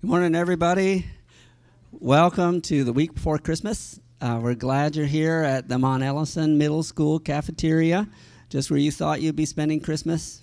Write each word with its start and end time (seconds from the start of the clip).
Good 0.00 0.10
morning, 0.10 0.36
everybody. 0.36 1.06
Welcome 1.90 2.60
to 2.60 2.84
the 2.84 2.92
week 2.92 3.14
before 3.14 3.36
Christmas. 3.36 3.98
Uh, 4.20 4.38
we're 4.40 4.54
glad 4.54 4.94
you're 4.94 5.06
here 5.06 5.40
at 5.42 5.68
the 5.68 5.76
Mont 5.76 6.04
Ellison 6.04 6.56
Middle 6.56 6.84
School 6.84 7.18
cafeteria, 7.18 8.08
just 8.48 8.70
where 8.70 8.78
you 8.78 8.92
thought 8.92 9.20
you'd 9.20 9.34
be 9.34 9.44
spending 9.44 9.80
Christmas, 9.80 10.40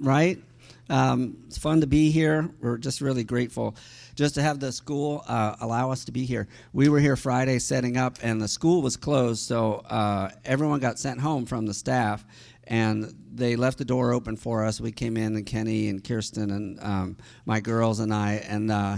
right? 0.00 0.42
Um, 0.88 1.36
it's 1.48 1.58
fun 1.58 1.82
to 1.82 1.86
be 1.86 2.10
here. 2.10 2.48
We're 2.62 2.78
just 2.78 3.02
really 3.02 3.24
grateful 3.24 3.76
just 4.14 4.36
to 4.36 4.42
have 4.42 4.58
the 4.58 4.72
school 4.72 5.22
uh, 5.28 5.56
allow 5.60 5.90
us 5.90 6.06
to 6.06 6.12
be 6.12 6.24
here. 6.24 6.48
We 6.72 6.88
were 6.88 6.98
here 6.98 7.16
Friday 7.16 7.58
setting 7.58 7.98
up, 7.98 8.20
and 8.22 8.40
the 8.40 8.48
school 8.48 8.80
was 8.80 8.96
closed, 8.96 9.42
so 9.42 9.84
uh, 9.90 10.30
everyone 10.46 10.80
got 10.80 10.98
sent 10.98 11.20
home 11.20 11.44
from 11.44 11.66
the 11.66 11.74
staff 11.74 12.24
and 12.72 13.14
they 13.30 13.54
left 13.54 13.76
the 13.76 13.84
door 13.84 14.14
open 14.14 14.34
for 14.34 14.64
us. 14.64 14.80
We 14.80 14.92
came 14.92 15.18
in, 15.18 15.36
and 15.36 15.44
Kenny 15.44 15.90
and 15.90 16.02
Kirsten 16.02 16.50
and 16.50 16.80
um, 16.80 17.16
my 17.44 17.60
girls 17.60 18.00
and 18.00 18.14
I, 18.14 18.42
and 18.48 18.70
uh, 18.70 18.96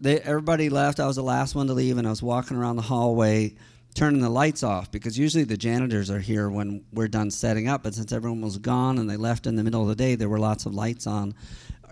they, 0.00 0.20
everybody 0.20 0.70
left. 0.70 1.00
I 1.00 1.06
was 1.08 1.16
the 1.16 1.22
last 1.22 1.56
one 1.56 1.66
to 1.66 1.74
leave, 1.74 1.98
and 1.98 2.06
I 2.06 2.10
was 2.10 2.22
walking 2.22 2.56
around 2.56 2.76
the 2.76 2.82
hallway 2.82 3.56
turning 3.96 4.20
the 4.20 4.30
lights 4.30 4.62
off 4.62 4.88
because 4.92 5.18
usually 5.18 5.42
the 5.42 5.56
janitors 5.56 6.12
are 6.12 6.20
here 6.20 6.48
when 6.48 6.84
we're 6.92 7.08
done 7.08 7.28
setting 7.32 7.66
up. 7.66 7.82
But 7.82 7.94
since 7.94 8.12
everyone 8.12 8.40
was 8.40 8.56
gone 8.58 8.98
and 8.98 9.10
they 9.10 9.16
left 9.16 9.48
in 9.48 9.56
the 9.56 9.64
middle 9.64 9.82
of 9.82 9.88
the 9.88 9.96
day, 9.96 10.14
there 10.14 10.28
were 10.28 10.38
lots 10.38 10.64
of 10.64 10.72
lights 10.72 11.08
on 11.08 11.34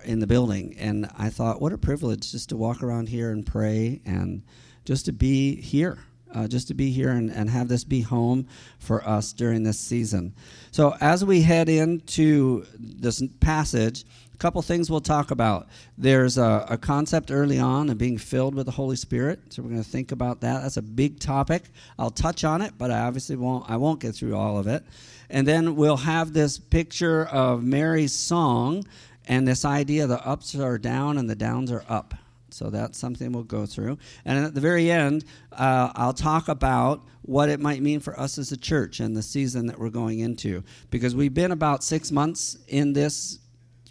in 0.05 0.21
the 0.21 0.29
building. 0.29 0.77
And 0.79 1.11
I 1.19 1.29
thought, 1.29 1.61
what 1.61 1.73
a 1.73 1.79
privilege 1.79 2.31
just 2.31 2.51
to 2.51 2.57
walk 2.57 2.85
around 2.85 3.09
here 3.09 3.33
and 3.33 3.45
pray 3.45 4.01
and 4.07 4.45
just 4.85 5.07
to 5.07 5.13
be 5.13 5.61
here 5.61 5.99
uh, 6.35 6.47
just 6.47 6.69
to 6.69 6.75
be 6.75 6.91
here 6.91 7.11
and, 7.11 7.31
and 7.31 7.51
have 7.51 7.69
this 7.69 7.85
be 7.85 8.01
home 8.01 8.47
for 8.79 9.07
us 9.07 9.33
during 9.33 9.63
this 9.63 9.79
season. 9.79 10.35
So, 10.71 10.97
as 11.01 11.25
we 11.25 11.43
head 11.43 11.69
into 11.69 12.67
this 12.79 13.23
passage, 13.41 14.05
a 14.33 14.37
couple 14.39 14.63
things 14.63 14.89
we'll 14.89 15.01
talk 15.01 15.33
about. 15.33 15.67
There's 15.97 16.39
a, 16.39 16.65
a 16.71 16.79
concept 16.79 17.33
early 17.33 17.59
on 17.59 17.91
of 17.91 17.99
being 17.99 18.19
filled 18.19 18.55
with 18.55 18.67
the 18.67 18.73
Holy 18.73 18.95
Spirit, 18.95 19.41
so 19.49 19.63
we're 19.63 19.71
going 19.71 19.83
to 19.83 19.89
think 19.89 20.13
about 20.13 20.43
that. 20.43 20.63
That's 20.63 20.77
a 20.77 20.83
big 20.83 21.19
topic. 21.19 21.65
I'll 21.99 22.11
touch 22.11 22.45
on 22.45 22.63
it, 22.63 22.75
but 22.79 22.93
I 22.93 23.01
obviously 23.01 23.35
won't. 23.35 23.69
I 23.69 23.77
won't 23.77 24.01
get 24.01 24.15
through 24.15 24.37
all 24.37 24.57
of 24.57 24.69
it. 24.69 24.85
And 25.31 25.47
then 25.47 25.77
we'll 25.77 25.97
have 25.97 26.33
this 26.33 26.59
picture 26.59 27.27
of 27.27 27.63
Mary's 27.63 28.15
song 28.15 28.85
and 29.27 29.47
this 29.47 29.65
idea 29.65 30.07
the 30.07 30.25
ups 30.27 30.55
are 30.55 30.79
down 30.79 31.19
and 31.19 31.29
the 31.29 31.35
downs 31.35 31.71
are 31.71 31.85
up. 31.89 32.15
So 32.59 32.71
that's 32.71 32.99
something 32.99 33.31
we'll 33.31 33.45
go 33.45 33.67
through. 33.67 33.99
And 34.25 34.45
at 34.45 34.53
the 34.53 34.61
very 34.61 34.91
end, 34.91 35.25
uh, 35.53 35.93
I'll 35.95 36.13
talk 36.13 36.49
about 36.49 37.05
what 37.23 37.49
it 37.49 37.61
might 37.61 37.83
mean 37.83 38.01
for 38.01 38.19
us 38.19 38.37
as 38.37 38.51
a 38.51 38.57
church 38.57 38.99
and 38.99 39.17
the 39.17 39.23
season 39.23 39.67
that 39.67 39.79
we're 39.79 39.91
going 39.91 40.19
into. 40.19 40.65
Because 40.91 41.15
we've 41.15 41.33
been 41.33 41.53
about 41.53 41.85
six 41.85 42.11
months 42.11 42.59
in 42.67 42.93
this 42.93 43.39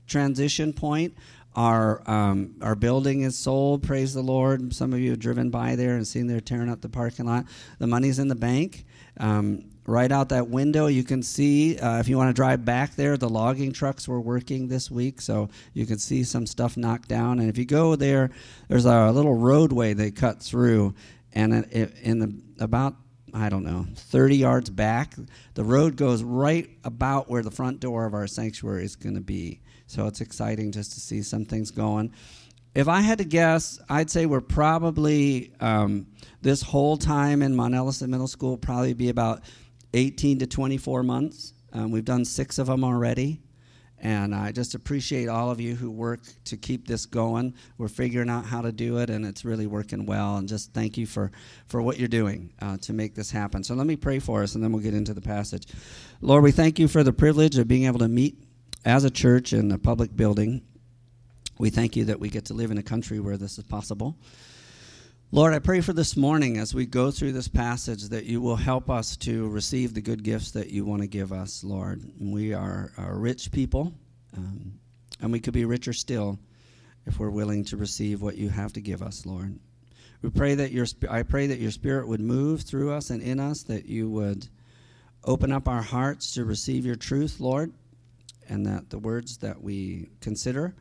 transition 0.06 0.74
point. 0.74 1.16
Our, 1.56 2.08
um, 2.10 2.56
our 2.62 2.76
building 2.76 3.22
is 3.22 3.38
sold, 3.38 3.84
praise 3.84 4.14
the 4.14 4.22
Lord. 4.22 4.74
Some 4.74 4.92
of 4.92 5.00
you 5.00 5.12
have 5.12 5.20
driven 5.20 5.50
by 5.50 5.78
there 5.78 5.96
and 5.96 6.06
seen 6.06 6.28
they're 6.28 6.42
tearing 6.42 6.70
up 6.70 6.82
the 6.82 6.90
parking 6.90 7.26
lot. 7.26 7.46
The 7.80 7.88
money's 7.88 8.20
in 8.20 8.28
the 8.28 8.36
bank. 8.36 8.86
Um, 9.18 9.64
right 9.88 10.12
out 10.12 10.30
that 10.30 10.50
window 10.50 10.86
you 10.86 11.04
can 11.04 11.24
see 11.24 11.80
uh, 11.80 11.98
if 12.00 12.08
you 12.08 12.18
want 12.18 12.30
to 12.30 12.34
drive 12.34 12.64
back 12.64 12.96
there 12.96 13.18
the 13.18 13.28
logging 13.28 13.72
trucks 13.72 14.08
were 14.08 14.22
working 14.22 14.68
this 14.68 14.92
week 14.92 15.20
so 15.20 15.50
you 15.74 15.86
can 15.86 15.98
see 15.98 16.24
some 16.24 16.46
stuff 16.46 16.78
knocked 16.78 17.08
down. 17.08 17.40
And 17.40 17.50
if 17.50 17.58
you 17.58 17.66
go 17.66 17.96
there 17.96 18.30
there's 18.68 18.86
a 18.86 19.12
little 19.12 19.34
roadway 19.34 19.94
they 19.94 20.12
cut 20.12 20.44
through 20.44 20.94
and 21.34 21.66
in 21.74 22.20
the 22.20 22.64
about 22.64 22.96
i 23.34 23.50
don't 23.50 23.66
know 23.66 23.86
30 23.96 24.38
yards 24.38 24.70
back 24.70 25.14
the 25.54 25.64
road 25.64 25.96
goes 25.96 26.22
right 26.22 26.70
about 26.84 27.30
where 27.30 27.42
the 27.42 27.50
front 27.50 27.80
door 27.80 28.06
of 28.06 28.14
our 28.14 28.28
sanctuary 28.28 28.86
is 28.86 28.96
going 28.96 29.16
to 29.16 29.22
be. 29.22 29.60
So 29.88 30.06
it's 30.06 30.22
exciting 30.22 30.72
just 30.72 30.94
to 30.94 31.00
see 31.00 31.24
some 31.24 31.46
things 31.46 31.72
going. 31.72 32.14
If 32.76 32.88
I 32.88 33.02
had 33.02 33.18
to 33.18 33.24
guess, 33.24 33.80
I'd 33.90 34.12
say 34.12 34.28
we're 34.28 34.40
probably 34.40 35.52
um, 35.60 36.06
this 36.44 36.62
whole 36.62 36.96
time 36.98 37.42
in 37.42 37.56
Mont 37.56 37.74
Ellison 37.74 38.12
Middle 38.12 38.28
School 38.28 38.56
probably 38.58 38.94
be 38.94 39.10
about 39.10 39.42
18 39.98 40.40
to 40.40 40.48
24 40.48 41.04
months. 41.04 41.54
Um, 41.74 41.92
we've 41.92 42.06
done 42.06 42.24
six 42.24 42.60
of 42.60 42.68
them 42.68 42.84
already. 42.84 43.42
And 44.00 44.36
I 44.36 44.52
just 44.52 44.76
appreciate 44.76 45.28
all 45.28 45.50
of 45.50 45.60
you 45.60 45.74
who 45.74 45.90
work 45.90 46.20
to 46.46 46.56
keep 46.56 46.88
this 46.88 47.08
going. 47.08 47.56
We're 47.80 47.88
figuring 47.88 48.30
out 48.30 48.46
how 48.46 48.62
to 48.62 48.72
do 48.72 49.00
it, 49.00 49.10
and 49.10 49.26
it's 49.26 49.44
really 49.44 49.66
working 49.66 50.06
well. 50.06 50.38
And 50.38 50.48
just 50.48 50.72
thank 50.72 51.00
you 51.00 51.08
for, 51.08 51.32
for 51.66 51.82
what 51.82 51.98
you're 51.98 52.08
doing 52.08 52.54
uh, 52.62 52.78
to 52.82 52.94
make 52.94 53.16
this 53.16 53.32
happen. 53.32 53.64
So 53.64 53.74
let 53.74 53.88
me 53.88 53.96
pray 53.96 54.20
for 54.20 54.44
us, 54.44 54.54
and 54.54 54.64
then 54.64 54.72
we'll 54.72 54.84
get 54.84 54.94
into 54.94 55.16
the 55.16 55.22
passage. 55.22 55.66
Lord, 56.22 56.44
we 56.44 56.52
thank 56.52 56.78
you 56.78 56.88
for 56.88 57.04
the 57.04 57.12
privilege 57.12 57.58
of 57.58 57.68
being 57.68 57.86
able 57.86 58.00
to 58.00 58.08
meet 58.08 58.38
as 58.86 59.04
a 59.04 59.10
church 59.10 59.52
in 59.52 59.72
a 59.72 59.80
public 59.80 60.16
building. 60.16 60.62
We 61.58 61.72
thank 61.72 61.96
you 61.96 62.06
that 62.06 62.20
we 62.20 62.30
get 62.30 62.46
to 62.46 62.54
live 62.54 62.70
in 62.70 62.78
a 62.78 62.84
country 62.84 63.20
where 63.20 63.36
this 63.36 63.58
is 63.58 63.64
possible. 63.64 64.16
Lord, 65.30 65.54
I 65.54 65.60
pray 65.60 65.82
for 65.82 65.92
this 65.92 66.16
morning 66.16 66.58
as 66.58 66.74
we 66.74 66.86
go 66.86 67.12
through 67.12 67.34
this 67.34 67.50
passage 67.50 68.04
that 68.04 68.24
you 68.24 68.40
will 68.40 68.56
help 68.56 68.90
us 68.90 69.18
to 69.18 69.50
receive 69.50 69.94
the 69.94 70.00
good 70.00 70.24
gifts 70.24 70.52
that 70.52 70.70
you 70.70 70.86
want 70.86 71.02
to 71.02 71.08
give 71.08 71.34
us, 71.34 71.66
Lord. 71.66 72.02
We 72.18 72.54
are, 72.54 72.94
rich 72.98 73.52
people, 73.52 73.94
um, 74.38 74.80
and 75.20 75.30
we 75.34 75.42
could 75.42 75.54
be 75.54 75.66
richer 75.66 75.92
still 75.92 76.40
if 77.06 77.20
we're 77.20 77.30
willing 77.30 77.66
to 77.66 77.76
receive 77.76 78.22
what 78.22 78.38
you 78.38 78.48
have 78.48 78.72
to 78.74 78.82
give 78.82 79.02
us, 79.02 79.26
Lord. 79.26 79.60
We 80.22 80.30
pray 80.30 80.56
that 80.56 80.72
your 80.72 80.86
I 81.10 81.24
pray 81.24 81.48
that 81.48 81.60
your 81.60 81.72
spirit 81.72 82.08
would 82.08 82.22
move 82.22 82.62
through 82.62 82.94
us 82.94 83.10
and 83.10 83.22
in 83.22 83.42
us, 83.42 83.64
that 83.64 83.86
you 83.86 84.10
would 84.10 84.48
open 85.26 85.52
up 85.52 85.68
our 85.68 85.82
hearts 85.82 86.36
to 86.36 86.46
receive 86.46 86.86
your 86.86 86.96
truth, 86.96 87.42
Lord, 87.42 87.74
and 88.48 88.66
that 88.66 88.92
the 88.92 89.00
words 89.00 89.40
that 89.40 89.62
we 89.62 90.08
consider 90.22 90.74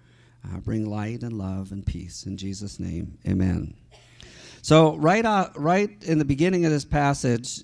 uh, 0.45 0.59
bring 0.59 0.89
light 0.89 1.25
and 1.25 1.33
love 1.33 1.73
and 1.73 1.85
peace. 1.85 2.27
In 2.27 2.37
Jesus' 2.37 2.79
name, 2.79 3.19
amen. 3.27 3.75
So 4.67 4.97
right 4.97 5.25
out, 5.25 5.57
right 5.57 5.91
in 6.03 6.19
the 6.19 6.25
beginning 6.25 6.65
of 6.65 6.73
this 6.73 6.85
passage, 6.85 7.63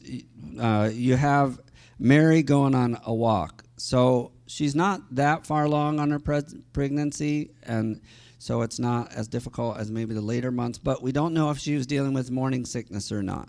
uh, 0.57 0.89
you 0.93 1.17
have 1.17 1.59
Mary 1.99 2.45
going 2.45 2.77
on 2.77 2.97
a 3.05 3.13
walk. 3.13 3.65
So 3.77 4.31
she's 4.47 4.77
not 4.77 5.13
that 5.17 5.45
far 5.45 5.65
along 5.65 5.99
on 5.99 6.13
her 6.13 6.21
pre- 6.21 6.63
pregnancy, 6.73 7.51
and 7.65 8.01
so 8.39 8.63
it's 8.63 8.79
not 8.79 9.13
as 9.15 9.27
difficult 9.27 9.79
as 9.79 9.91
maybe 9.91 10.15
the 10.15 10.21
later 10.21 10.53
months. 10.53 10.79
But 10.79 11.03
we 11.03 11.11
don't 11.11 11.35
know 11.35 11.51
if 11.51 11.59
she 11.59 11.75
was 11.75 11.89
dealing 11.89 12.15
with 12.15 12.31
morning 12.31 12.65
sickness 12.65 13.11
or 13.11 13.21
not. 13.21 13.49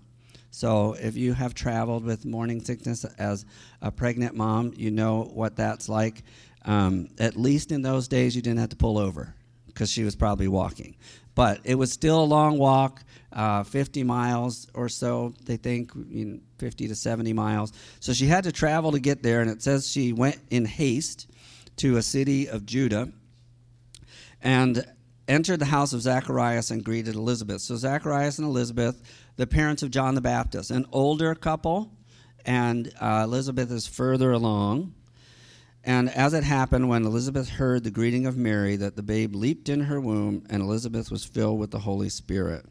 So 0.50 0.94
if 0.94 1.16
you 1.16 1.34
have 1.34 1.54
traveled 1.54 2.06
with 2.06 2.26
morning 2.26 2.60
sickness 2.60 3.06
as 3.20 3.46
a 3.84 3.92
pregnant 3.92 4.34
mom, 4.34 4.74
you 4.76 4.90
know 4.90 5.30
what 5.32 5.56
that's 5.56 5.88
like. 5.88 6.24
Um, 6.66 7.10
at 7.20 7.36
least 7.36 7.72
in 7.72 7.84
those 7.84 8.08
days, 8.08 8.36
you 8.36 8.42
didn't 8.42 8.62
have 8.62 8.70
to 8.70 8.76
pull 8.76 8.98
over 8.98 9.36
because 9.68 9.92
she 9.92 10.04
was 10.04 10.16
probably 10.16 10.48
walking. 10.48 10.96
But 11.36 11.62
it 11.64 11.76
was 11.76 11.92
still 11.92 12.22
a 12.22 12.26
long 12.26 12.58
walk 12.58 13.04
uh, 13.34 13.64
50 13.64 14.04
miles 14.04 14.68
or 14.74 14.88
so, 14.88 15.34
they 15.46 15.58
think, 15.58 15.92
you 16.10 16.26
know, 16.26 16.40
50 16.60 16.88
to 16.88 16.96
70 16.96 17.34
miles. 17.34 17.74
So 18.00 18.14
she 18.14 18.28
had 18.28 18.44
to 18.44 18.52
travel 18.52 18.92
to 18.92 19.00
get 19.00 19.24
there, 19.24 19.42
and 19.42 19.50
it 19.50 19.62
says 19.62 19.90
she 19.90 20.14
went 20.14 20.40
in 20.50 20.66
haste 20.66 21.28
to 21.78 21.98
a 21.98 22.02
city 22.02 22.48
of 22.48 22.66
Judah 22.66 23.12
and 24.42 24.86
entered 25.28 25.60
the 25.60 25.66
house 25.66 25.94
of 25.94 26.02
Zacharias 26.02 26.70
and 26.70 26.84
greeted 26.84 27.16
Elizabeth. 27.16 27.62
So 27.62 27.76
Zacharias 27.76 28.38
and 28.38 28.48
Elizabeth, 28.48 29.02
the 29.36 29.48
parents 29.48 29.82
of 29.82 29.90
John 29.90 30.16
the 30.16 30.22
Baptist, 30.22 30.70
an 30.70 30.86
older 30.92 31.34
couple, 31.34 31.92
and 32.46 32.94
uh, 33.00 33.22
Elizabeth 33.24 33.72
is 33.72 33.88
further 33.88 34.32
along. 34.32 34.94
And 35.84 36.10
as 36.10 36.34
it 36.34 36.44
happened, 36.44 36.88
when 36.88 37.06
Elizabeth 37.06 37.50
heard 37.50 37.84
the 37.84 37.92
greeting 37.92 38.26
of 38.26 38.38
Mary, 38.38 38.78
that 38.78 38.96
the 38.96 39.04
babe 39.04 39.36
leaped 39.36 39.68
in 39.68 39.82
her 39.82 40.00
womb, 40.00 40.46
and 40.50 40.62
Elizabeth 40.62 41.12
was 41.12 41.26
filled 41.26 41.60
with 41.60 41.72
the 41.72 41.80
Holy 41.80 42.10
Spirit. 42.10 42.66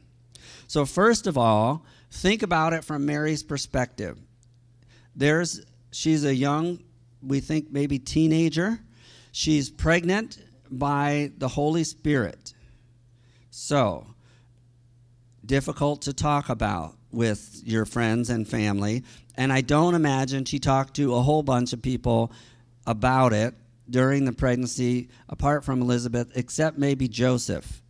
So, 0.67 0.87
first 0.87 1.27
of 1.27 1.37
all, 1.37 1.84
think 2.11 2.43
about 2.43 2.73
it 2.73 2.84
from 2.84 3.05
Mary's 3.05 3.43
perspective. 3.43 4.19
There's, 5.15 5.61
she's 5.91 6.25
a 6.25 6.34
young, 6.34 6.83
we 7.23 7.41
think 7.41 7.71
maybe 7.71 7.99
teenager. 7.99 8.81
She's 9.33 9.69
pregnant 9.69 10.39
by 10.71 11.33
the 11.37 11.49
Holy 11.49 11.84
Spirit. 11.84 12.55
So, 13.50 14.06
difficult 15.44 16.03
to 16.03 16.15
talk 16.15 16.49
about 16.49 16.97
with 17.11 17.61
your 17.65 17.85
friends 17.85 18.31
and 18.31 18.49
family. 18.49 19.05
And 19.37 19.53
I 19.53 19.61
don't 19.61 19.94
imagine 19.94 20.47
she 20.47 20.58
talked 20.58 20.94
to 20.94 21.15
a 21.15 21.20
whole 21.20 21.43
bunch 21.43 21.75
of 21.75 21.82
people 21.82 22.32
about 22.87 23.32
it 23.32 23.55
during 23.88 24.25
the 24.25 24.32
pregnancy, 24.32 25.08
apart 25.29 25.64
from 25.64 25.82
Elizabeth, 25.82 26.32
except 26.34 26.79
maybe 26.79 27.08
Joseph. 27.08 27.82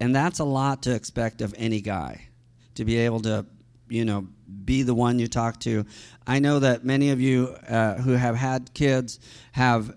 And 0.00 0.14
that's 0.14 0.38
a 0.38 0.44
lot 0.44 0.82
to 0.84 0.94
expect 0.94 1.40
of 1.40 1.54
any 1.56 1.80
guy 1.80 2.28
to 2.74 2.84
be 2.84 2.98
able 2.98 3.20
to, 3.20 3.46
you 3.88 4.04
know, 4.04 4.26
be 4.64 4.82
the 4.82 4.94
one 4.94 5.18
you 5.18 5.26
talk 5.26 5.60
to. 5.60 5.84
I 6.26 6.38
know 6.38 6.58
that 6.60 6.84
many 6.84 7.10
of 7.10 7.20
you 7.20 7.48
uh, 7.68 7.96
who 7.96 8.12
have 8.12 8.36
had 8.36 8.74
kids 8.74 9.18
have 9.52 9.96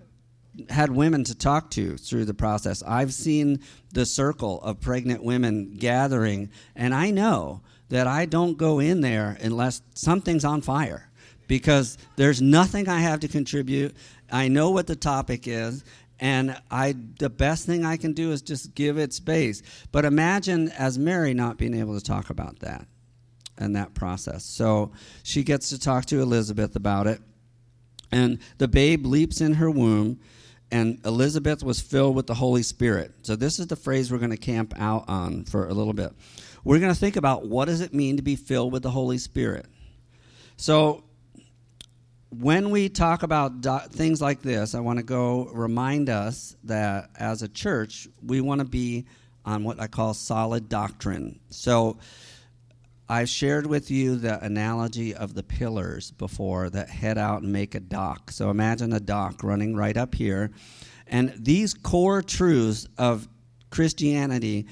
had 0.70 0.90
women 0.90 1.22
to 1.24 1.34
talk 1.34 1.70
to 1.72 1.96
through 1.96 2.24
the 2.24 2.34
process. 2.34 2.82
I've 2.82 3.12
seen 3.12 3.60
the 3.92 4.06
circle 4.06 4.60
of 4.62 4.80
pregnant 4.80 5.22
women 5.22 5.74
gathering, 5.74 6.50
and 6.74 6.94
I 6.94 7.10
know 7.10 7.62
that 7.88 8.06
I 8.06 8.26
don't 8.26 8.56
go 8.56 8.78
in 8.78 9.00
there 9.00 9.36
unless 9.40 9.82
something's 9.94 10.44
on 10.44 10.60
fire 10.62 11.05
because 11.46 11.98
there's 12.16 12.42
nothing 12.42 12.88
I 12.88 13.00
have 13.00 13.20
to 13.20 13.28
contribute. 13.28 13.94
I 14.30 14.48
know 14.48 14.70
what 14.70 14.86
the 14.86 14.96
topic 14.96 15.46
is, 15.46 15.84
and 16.18 16.56
I 16.70 16.94
the 17.18 17.30
best 17.30 17.66
thing 17.66 17.84
I 17.84 17.96
can 17.96 18.12
do 18.12 18.32
is 18.32 18.42
just 18.42 18.74
give 18.74 18.98
it 18.98 19.12
space. 19.12 19.62
But 19.92 20.04
imagine 20.04 20.70
as 20.70 20.98
Mary 20.98 21.34
not 21.34 21.58
being 21.58 21.74
able 21.74 21.98
to 21.98 22.04
talk 22.04 22.30
about 22.30 22.60
that 22.60 22.86
and 23.58 23.76
that 23.76 23.94
process. 23.94 24.44
So 24.44 24.92
she 25.22 25.42
gets 25.42 25.70
to 25.70 25.78
talk 25.78 26.06
to 26.06 26.20
Elizabeth 26.20 26.76
about 26.76 27.06
it, 27.06 27.20
and 28.10 28.38
the 28.58 28.68
babe 28.68 29.06
leaps 29.06 29.40
in 29.40 29.54
her 29.54 29.70
womb, 29.70 30.20
and 30.70 30.98
Elizabeth 31.04 31.62
was 31.62 31.80
filled 31.80 32.16
with 32.16 32.26
the 32.26 32.34
Holy 32.34 32.62
Spirit. 32.62 33.12
So 33.22 33.36
this 33.36 33.58
is 33.58 33.68
the 33.68 33.76
phrase 33.76 34.10
we're 34.10 34.18
going 34.18 34.30
to 34.30 34.36
camp 34.36 34.74
out 34.76 35.04
on 35.08 35.44
for 35.44 35.68
a 35.68 35.74
little 35.74 35.92
bit. 35.92 36.12
We're 36.64 36.80
going 36.80 36.92
to 36.92 36.98
think 36.98 37.16
about 37.16 37.46
what 37.46 37.66
does 37.66 37.80
it 37.80 37.94
mean 37.94 38.16
to 38.16 38.22
be 38.22 38.34
filled 38.34 38.72
with 38.72 38.82
the 38.82 38.90
Holy 38.90 39.18
Spirit. 39.18 39.66
So 40.56 41.04
when 42.30 42.70
we 42.70 42.88
talk 42.88 43.22
about 43.22 43.60
do- 43.60 43.78
things 43.90 44.20
like 44.20 44.42
this, 44.42 44.74
I 44.74 44.80
want 44.80 44.98
to 44.98 45.04
go 45.04 45.44
remind 45.52 46.08
us 46.08 46.56
that 46.64 47.10
as 47.16 47.42
a 47.42 47.48
church, 47.48 48.08
we 48.24 48.40
want 48.40 48.60
to 48.60 48.66
be 48.66 49.06
on 49.44 49.62
what 49.62 49.80
I 49.80 49.86
call 49.86 50.12
solid 50.12 50.68
doctrine. 50.68 51.38
So 51.50 51.98
I've 53.08 53.28
shared 53.28 53.66
with 53.66 53.90
you 53.90 54.16
the 54.16 54.42
analogy 54.44 55.14
of 55.14 55.34
the 55.34 55.44
pillars 55.44 56.10
before 56.10 56.68
that 56.70 56.88
head 56.88 57.16
out 57.16 57.42
and 57.42 57.52
make 57.52 57.76
a 57.76 57.80
dock. 57.80 58.32
So 58.32 58.50
imagine 58.50 58.92
a 58.92 59.00
dock 59.00 59.44
running 59.44 59.76
right 59.76 59.96
up 59.96 60.14
here. 60.14 60.50
And 61.06 61.32
these 61.38 61.72
core 61.72 62.20
truths 62.22 62.88
of 62.98 63.28
Christianity 63.70 64.66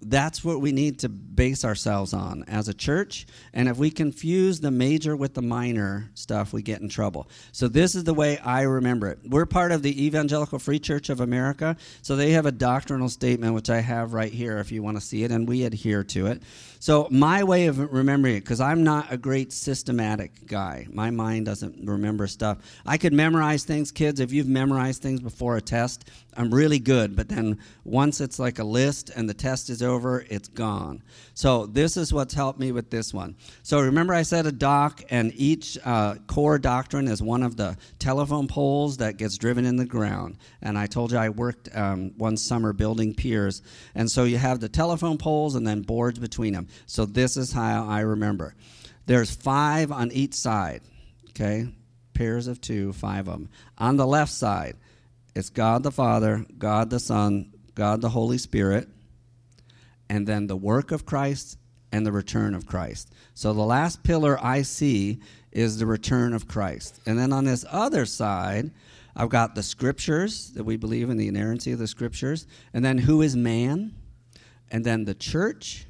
that's 0.00 0.44
what 0.44 0.60
we 0.60 0.72
need 0.72 1.00
to 1.00 1.08
base 1.08 1.64
ourselves 1.64 2.12
on 2.12 2.44
as 2.46 2.68
a 2.68 2.74
church. 2.74 3.26
And 3.52 3.68
if 3.68 3.76
we 3.78 3.90
confuse 3.90 4.60
the 4.60 4.70
major 4.70 5.16
with 5.16 5.34
the 5.34 5.42
minor 5.42 6.10
stuff, 6.14 6.52
we 6.52 6.62
get 6.62 6.80
in 6.80 6.88
trouble. 6.88 7.28
So, 7.52 7.68
this 7.68 7.94
is 7.94 8.04
the 8.04 8.14
way 8.14 8.38
I 8.38 8.62
remember 8.62 9.08
it. 9.08 9.18
We're 9.24 9.46
part 9.46 9.72
of 9.72 9.82
the 9.82 10.06
Evangelical 10.06 10.58
Free 10.58 10.78
Church 10.78 11.08
of 11.08 11.20
America. 11.20 11.76
So, 12.02 12.16
they 12.16 12.32
have 12.32 12.46
a 12.46 12.52
doctrinal 12.52 13.08
statement, 13.08 13.54
which 13.54 13.70
I 13.70 13.80
have 13.80 14.12
right 14.12 14.32
here 14.32 14.58
if 14.58 14.70
you 14.70 14.82
want 14.82 14.96
to 14.96 15.00
see 15.00 15.24
it, 15.24 15.32
and 15.32 15.48
we 15.48 15.64
adhere 15.64 16.04
to 16.04 16.26
it. 16.26 16.42
So, 16.80 17.08
my 17.10 17.42
way 17.42 17.66
of 17.66 17.78
remembering 17.92 18.36
it, 18.36 18.40
because 18.40 18.60
I'm 18.60 18.84
not 18.84 19.12
a 19.12 19.16
great 19.16 19.52
systematic 19.52 20.46
guy, 20.46 20.86
my 20.92 21.10
mind 21.10 21.46
doesn't 21.46 21.88
remember 21.88 22.26
stuff. 22.28 22.58
I 22.86 22.98
could 22.98 23.12
memorize 23.12 23.64
things, 23.64 23.90
kids. 23.90 24.20
If 24.20 24.32
you've 24.32 24.46
memorized 24.48 25.02
things 25.02 25.20
before 25.20 25.56
a 25.56 25.60
test, 25.60 26.08
I'm 26.36 26.54
really 26.54 26.78
good. 26.78 27.16
But 27.16 27.28
then 27.28 27.58
once 27.84 28.20
it's 28.20 28.38
like 28.38 28.60
a 28.60 28.64
list 28.64 29.10
and 29.10 29.28
the 29.28 29.34
test 29.34 29.70
is 29.70 29.82
over, 29.82 30.24
it's 30.30 30.48
gone. 30.48 31.02
So, 31.38 31.66
this 31.66 31.96
is 31.96 32.12
what's 32.12 32.34
helped 32.34 32.58
me 32.58 32.72
with 32.72 32.90
this 32.90 33.14
one. 33.14 33.36
So, 33.62 33.78
remember, 33.78 34.12
I 34.12 34.22
said 34.22 34.46
a 34.46 34.50
dock, 34.50 35.04
and 35.08 35.32
each 35.36 35.78
uh, 35.84 36.16
core 36.26 36.58
doctrine 36.58 37.06
is 37.06 37.22
one 37.22 37.44
of 37.44 37.56
the 37.56 37.76
telephone 38.00 38.48
poles 38.48 38.96
that 38.96 39.18
gets 39.18 39.38
driven 39.38 39.64
in 39.64 39.76
the 39.76 39.86
ground. 39.86 40.36
And 40.60 40.76
I 40.76 40.86
told 40.86 41.12
you 41.12 41.18
I 41.18 41.28
worked 41.28 41.68
um, 41.76 42.10
one 42.18 42.36
summer 42.36 42.72
building 42.72 43.14
piers. 43.14 43.62
And 43.94 44.10
so, 44.10 44.24
you 44.24 44.36
have 44.36 44.58
the 44.58 44.68
telephone 44.68 45.16
poles 45.16 45.54
and 45.54 45.64
then 45.64 45.82
boards 45.82 46.18
between 46.18 46.54
them. 46.54 46.66
So 46.86 47.06
this 47.06 47.36
is 47.36 47.52
how 47.52 47.86
I 47.86 48.00
remember. 48.00 48.56
There's 49.06 49.32
five 49.32 49.92
on 49.92 50.10
each 50.10 50.34
side, 50.34 50.82
okay? 51.28 51.68
Pairs 52.14 52.48
of 52.48 52.60
two, 52.60 52.92
five 52.94 53.28
of 53.28 53.34
them. 53.34 53.48
On 53.78 53.96
the 53.96 54.08
left 54.08 54.32
side, 54.32 54.76
it's 55.36 55.50
God 55.50 55.84
the 55.84 55.92
Father, 55.92 56.44
God 56.58 56.90
the 56.90 56.98
Son, 56.98 57.52
God 57.76 58.00
the 58.00 58.08
Holy 58.08 58.38
Spirit, 58.38 58.88
and 60.08 60.26
then 60.26 60.46
the 60.46 60.56
work 60.56 60.90
of 60.90 61.06
Christ 61.06 61.58
and 61.92 62.04
the 62.04 62.12
return 62.12 62.54
of 62.54 62.66
Christ. 62.66 63.12
So 63.34 63.52
the 63.52 63.62
last 63.62 64.02
pillar 64.02 64.38
I 64.42 64.62
see 64.62 65.20
is 65.52 65.78
the 65.78 65.86
return 65.86 66.34
of 66.34 66.46
Christ. 66.46 67.00
And 67.06 67.18
then 67.18 67.32
on 67.32 67.44
this 67.44 67.64
other 67.70 68.04
side, 68.04 68.70
I've 69.16 69.30
got 69.30 69.54
the 69.54 69.62
scriptures 69.62 70.50
that 70.50 70.64
we 70.64 70.76
believe 70.76 71.10
in 71.10 71.16
the 71.16 71.28
inerrancy 71.28 71.72
of 71.72 71.78
the 71.78 71.86
scriptures, 71.86 72.46
and 72.72 72.84
then 72.84 72.98
who 72.98 73.22
is 73.22 73.34
man, 73.34 73.94
and 74.70 74.84
then 74.84 75.04
the 75.04 75.14
church, 75.14 75.86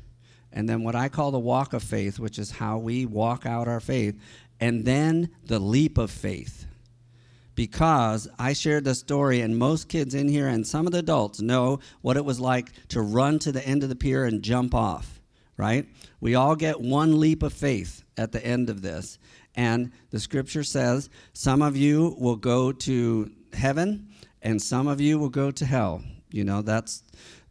and 0.53 0.69
then 0.69 0.83
what 0.83 0.95
I 0.95 1.09
call 1.09 1.31
the 1.31 1.39
walk 1.39 1.73
of 1.73 1.83
faith, 1.83 2.19
which 2.19 2.39
is 2.39 2.53
how 2.53 2.79
we 2.79 3.05
walk 3.05 3.45
out 3.45 3.69
our 3.69 3.81
faith, 3.81 4.19
and 4.61 4.85
then 4.85 5.31
the 5.45 5.59
leap 5.59 5.99
of 5.99 6.11
faith. 6.11 6.68
Because 7.59 8.29
I 8.39 8.53
shared 8.53 8.85
the 8.85 8.95
story, 8.95 9.41
and 9.41 9.59
most 9.59 9.89
kids 9.89 10.15
in 10.15 10.29
here 10.29 10.47
and 10.47 10.65
some 10.65 10.87
of 10.87 10.93
the 10.93 11.01
adults 11.01 11.41
know 11.41 11.81
what 12.03 12.17
it 12.17 12.25
was 12.25 12.39
like 12.39 12.71
to 12.91 13.03
run 13.03 13.41
to 13.41 13.51
the 13.51 13.67
end 13.67 13.83
of 13.83 13.89
the 13.89 13.97
pier 13.97 14.27
and 14.27 14.45
jump 14.45 14.77
off, 14.77 15.21
right? 15.57 15.85
We 16.21 16.37
all 16.37 16.55
get 16.55 16.81
one 16.81 17.19
leap 17.19 17.43
of 17.43 17.53
faith 17.53 18.05
at 18.17 18.31
the 18.31 18.47
end 18.47 18.71
of 18.71 18.83
this. 18.83 19.19
And 19.57 19.91
the 20.11 20.21
scripture 20.21 20.63
says 20.63 21.11
some 21.33 21.61
of 21.61 21.77
you 21.77 22.15
will 22.21 22.37
go 22.37 22.71
to 22.71 23.29
heaven 23.53 24.07
and 24.41 24.63
some 24.63 24.87
of 24.87 25.01
you 25.01 25.19
will 25.19 25.29
go 25.29 25.51
to 25.51 25.67
hell. 25.67 26.05
You 26.31 26.45
know, 26.45 26.63
that's 26.63 27.03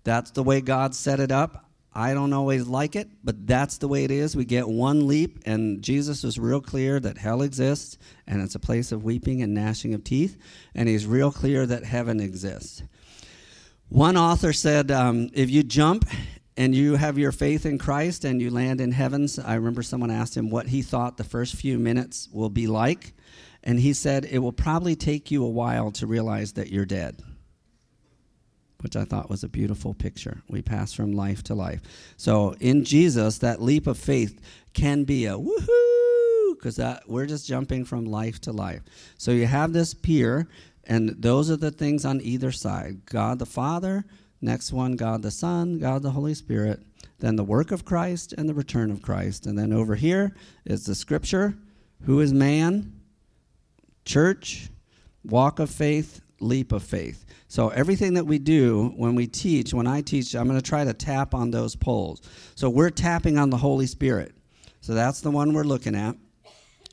that's 0.06 0.32
the 0.32 0.42
way 0.42 0.62
God 0.62 0.96
set 0.96 1.20
it 1.20 1.34
up. 1.34 1.67
I 1.98 2.14
don't 2.14 2.32
always 2.32 2.68
like 2.68 2.96
it, 2.96 3.10
but 3.24 3.48
that's 3.48 3.80
the 3.80 3.88
way 3.88 4.04
it 4.04 4.12
is. 4.12 4.36
We 4.36 4.46
get 4.46 4.70
one 4.70 5.08
leap, 5.08 5.40
and 5.48 5.82
Jesus 5.82 6.22
was 6.22 6.38
real 6.38 6.62
clear 6.62 7.00
that 7.00 7.18
hell 7.18 7.42
exists, 7.42 7.98
and 8.28 8.40
it's 8.40 8.54
a 8.54 8.60
place 8.60 8.92
of 8.92 9.04
weeping 9.04 9.42
and 9.42 9.56
gnashing 9.56 9.96
of 9.96 10.04
teeth, 10.04 10.38
and 10.76 10.88
he's 10.88 11.08
real 11.08 11.32
clear 11.32 11.66
that 11.66 11.84
heaven 11.84 12.20
exists. 12.20 12.84
One 13.90 14.16
author 14.16 14.54
said, 14.54 14.92
um, 14.92 15.32
if 15.34 15.50
you 15.50 15.64
jump 15.64 16.08
and 16.56 16.76
you 16.76 16.98
have 16.98 17.18
your 17.18 17.32
faith 17.32 17.66
in 17.66 17.80
Christ 17.80 18.26
and 18.26 18.40
you 18.40 18.52
land 18.52 18.80
in 18.80 18.92
heavens, 18.92 19.40
I 19.40 19.56
remember 19.56 19.82
someone 19.82 20.12
asked 20.12 20.38
him 20.38 20.52
what 20.52 20.68
he 20.68 20.84
thought 20.84 21.18
the 21.18 21.24
first 21.24 21.56
few 21.56 21.80
minutes 21.80 22.30
will 22.32 22.50
be 22.52 22.68
like, 22.68 23.14
and 23.64 23.80
he 23.80 23.94
said, 23.94 24.24
it 24.26 24.38
will 24.38 24.52
probably 24.52 24.96
take 24.96 25.32
you 25.32 25.44
a 25.44 25.50
while 25.50 25.90
to 25.94 26.06
realize 26.06 26.54
that 26.54 26.70
you're 26.70 26.86
dead 26.86 27.24
which 28.88 28.96
I 28.96 29.04
thought 29.04 29.30
was 29.30 29.44
a 29.44 29.50
beautiful 29.50 29.94
picture. 29.94 30.42
We 30.48 30.62
pass 30.62 30.94
from 30.94 31.12
life 31.12 31.44
to 31.44 31.54
life. 31.54 31.82
So 32.16 32.56
in 32.62 32.86
Jesus, 32.86 33.38
that 33.40 33.62
leap 33.62 33.86
of 33.86 33.98
faith 33.98 34.40
can 34.74 35.04
be 35.04 35.26
a 35.26 35.34
woohoo, 35.34 36.56
because 36.56 36.78
that 36.78 37.04
we're 37.06 37.26
just 37.26 37.46
jumping 37.46 37.84
from 37.84 38.06
life 38.06 38.40
to 38.42 38.54
life. 38.54 38.82
So 39.18 39.32
you 39.32 39.46
have 39.46 39.74
this 39.74 39.94
pier, 39.94 40.48
and 40.86 41.10
those 41.22 41.52
are 41.52 41.58
the 41.58 41.70
things 41.70 42.06
on 42.06 42.22
either 42.22 42.54
side: 42.54 43.06
God 43.06 43.40
the 43.40 43.46
Father, 43.46 44.06
next 44.40 44.72
one, 44.72 44.96
God 44.96 45.22
the 45.22 45.32
Son, 45.32 45.80
God 45.80 46.02
the 46.02 46.12
Holy 46.12 46.34
Spirit, 46.34 46.82
then 47.20 47.36
the 47.36 47.44
work 47.44 47.72
of 47.72 47.84
Christ 47.84 48.34
and 48.38 48.48
the 48.48 48.54
return 48.54 48.90
of 48.90 49.02
Christ, 49.02 49.46
and 49.48 49.60
then 49.60 49.74
over 49.74 49.96
here 49.96 50.34
is 50.64 50.86
the 50.86 50.96
Scripture. 50.96 51.58
Who 52.04 52.22
is 52.22 52.32
man? 52.32 53.02
Church, 54.06 54.70
walk 55.26 55.60
of 55.60 55.70
faith, 55.70 56.22
leap 56.40 56.72
of 56.72 56.84
faith. 56.84 57.26
So 57.48 57.70
everything 57.70 58.16
that 58.16 58.26
we 58.26 58.40
do 58.40 58.94
when 58.96 59.16
we 59.16 59.28
teach, 59.28 59.74
when 59.74 59.88
I 59.88 60.02
teach, 60.02 60.36
I'm 60.36 60.48
going 60.48 60.60
to 60.60 60.68
try 60.68 60.84
to 60.84 60.94
tap 60.94 61.34
on 61.34 61.52
those 61.52 61.76
poles. 61.76 62.22
So 62.56 62.70
we're 62.70 62.90
tapping 62.90 63.38
on 63.38 63.50
the 63.50 63.58
Holy 63.58 63.88
Spirit. 63.88 64.36
So 64.82 64.94
that's 64.94 65.22
the 65.22 65.32
one 65.32 65.54
we're 65.54 65.64
looking 65.64 65.96
at. 65.96 66.16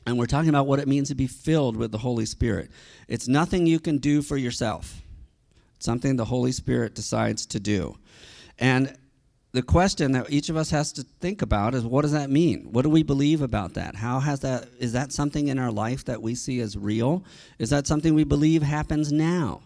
And 0.07 0.19
we're 0.19 0.27
talking 0.27 0.49
about 0.49 0.67
what 0.67 0.79
it 0.79 0.87
means 0.87 1.09
to 1.09 1.15
be 1.15 1.27
filled 1.27 1.75
with 1.75 1.91
the 1.91 1.97
Holy 1.97 2.25
Spirit. 2.25 2.69
It's 3.07 3.27
nothing 3.27 3.65
you 3.65 3.79
can 3.79 3.97
do 3.97 4.21
for 4.21 4.37
yourself. 4.37 5.01
It's 5.75 5.85
something 5.85 6.15
the 6.15 6.25
Holy 6.25 6.51
Spirit 6.51 6.93
decides 6.93 7.45
to 7.47 7.59
do. 7.59 7.97
And 8.59 8.95
the 9.55 9.63
question 9.63 10.11
that 10.11 10.29
each 10.29 10.49
of 10.49 10.57
us 10.57 10.69
has 10.71 10.91
to 10.91 11.03
think 11.21 11.41
about 11.41 11.73
is 11.73 11.85
what 11.85 12.01
does 12.01 12.11
that 12.11 12.29
mean? 12.29 12.73
What 12.73 12.81
do 12.81 12.89
we 12.89 13.03
believe 13.03 13.41
about 13.41 13.75
that? 13.75 13.95
How 13.95 14.19
has 14.19 14.41
that 14.41 14.67
is 14.79 14.91
that 14.91 15.13
something 15.13 15.47
in 15.47 15.57
our 15.57 15.71
life 15.71 16.03
that 16.05 16.21
we 16.21 16.35
see 16.35 16.59
as 16.59 16.77
real? 16.77 17.23
Is 17.57 17.69
that 17.69 17.87
something 17.87 18.13
we 18.13 18.25
believe 18.25 18.61
happens 18.61 19.13
now? 19.13 19.61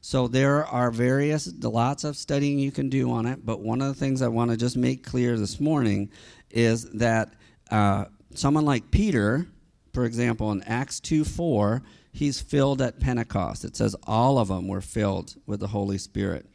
So 0.00 0.28
there 0.28 0.64
are 0.64 0.90
various, 0.90 1.52
lots 1.62 2.04
of 2.04 2.16
studying 2.16 2.58
you 2.58 2.72
can 2.72 2.88
do 2.88 3.10
on 3.10 3.26
it, 3.26 3.44
but 3.44 3.60
one 3.60 3.82
of 3.82 3.88
the 3.88 3.94
things 3.94 4.22
I 4.22 4.28
want 4.28 4.50
to 4.50 4.56
just 4.56 4.78
make 4.78 5.04
clear 5.04 5.36
this 5.36 5.60
morning 5.60 6.10
is 6.50 6.88
that 6.92 7.34
uh, 7.70 8.06
someone 8.32 8.64
like 8.64 8.90
Peter, 8.90 9.46
for 9.92 10.06
example, 10.06 10.52
in 10.52 10.62
Acts 10.62 11.00
2 11.00 11.22
4, 11.24 11.82
he's 12.12 12.40
filled 12.40 12.80
at 12.80 12.98
Pentecost. 12.98 13.62
It 13.62 13.76
says 13.76 13.94
all 14.06 14.38
of 14.38 14.48
them 14.48 14.68
were 14.68 14.80
filled 14.80 15.34
with 15.44 15.60
the 15.60 15.68
Holy 15.68 15.98
Spirit. 15.98 16.46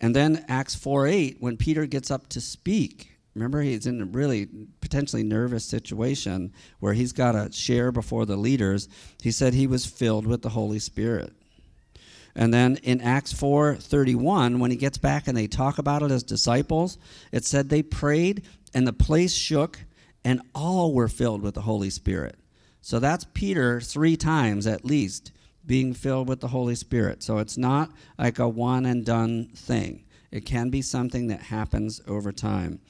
And 0.00 0.16
then 0.16 0.44
Acts 0.48 0.74
4 0.74 1.06
8, 1.06 1.36
when 1.40 1.56
Peter 1.56 1.86
gets 1.86 2.10
up 2.10 2.28
to 2.30 2.40
speak, 2.40 3.16
remember 3.34 3.62
he's 3.62 3.86
in 3.86 4.00
a 4.00 4.06
really 4.06 4.48
potentially 4.80 5.22
nervous 5.22 5.64
situation 5.64 6.52
where 6.80 6.92
he's 6.92 7.12
got 7.12 7.32
to 7.32 7.52
share 7.52 7.92
before 7.92 8.26
the 8.26 8.36
leaders. 8.36 8.88
He 9.22 9.30
said 9.30 9.54
he 9.54 9.66
was 9.66 9.86
filled 9.86 10.26
with 10.26 10.42
the 10.42 10.50
Holy 10.50 10.78
Spirit. 10.78 11.32
And 12.34 12.52
then 12.52 12.76
in 12.82 13.00
Acts 13.00 13.32
4:31 13.32 14.58
when 14.58 14.70
he 14.70 14.76
gets 14.76 14.98
back 14.98 15.28
and 15.28 15.36
they 15.36 15.46
talk 15.46 15.78
about 15.78 16.02
it 16.02 16.10
as 16.10 16.22
disciples, 16.22 16.98
it 17.30 17.44
said 17.44 17.68
they 17.68 17.82
prayed 17.82 18.42
and 18.74 18.86
the 18.86 18.92
place 18.92 19.34
shook 19.34 19.78
and 20.24 20.40
all 20.54 20.94
were 20.94 21.08
filled 21.08 21.42
with 21.42 21.54
the 21.54 21.62
Holy 21.62 21.90
Spirit. 21.90 22.36
So 22.80 22.98
that's 22.98 23.26
Peter 23.34 23.80
3 23.80 24.16
times 24.16 24.66
at 24.66 24.84
least 24.84 25.30
being 25.66 25.94
filled 25.94 26.28
with 26.28 26.40
the 26.40 26.48
Holy 26.48 26.74
Spirit. 26.74 27.22
So 27.22 27.38
it's 27.38 27.56
not 27.56 27.90
like 28.18 28.38
a 28.38 28.48
one 28.48 28.86
and 28.86 29.04
done 29.04 29.50
thing. 29.54 30.04
It 30.30 30.46
can 30.46 30.70
be 30.70 30.82
something 30.82 31.28
that 31.28 31.40
happens 31.40 32.00
over 32.06 32.32
time. 32.32 32.80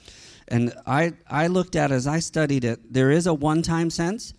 And 0.48 0.72
I 0.86 1.12
I 1.28 1.46
looked 1.48 1.76
at 1.76 1.90
as 1.90 2.06
I 2.06 2.20
studied 2.20 2.64
it, 2.64 2.92
there 2.92 3.10
is 3.10 3.26
a 3.26 3.34
one-time 3.34 3.90
sense 3.90 4.34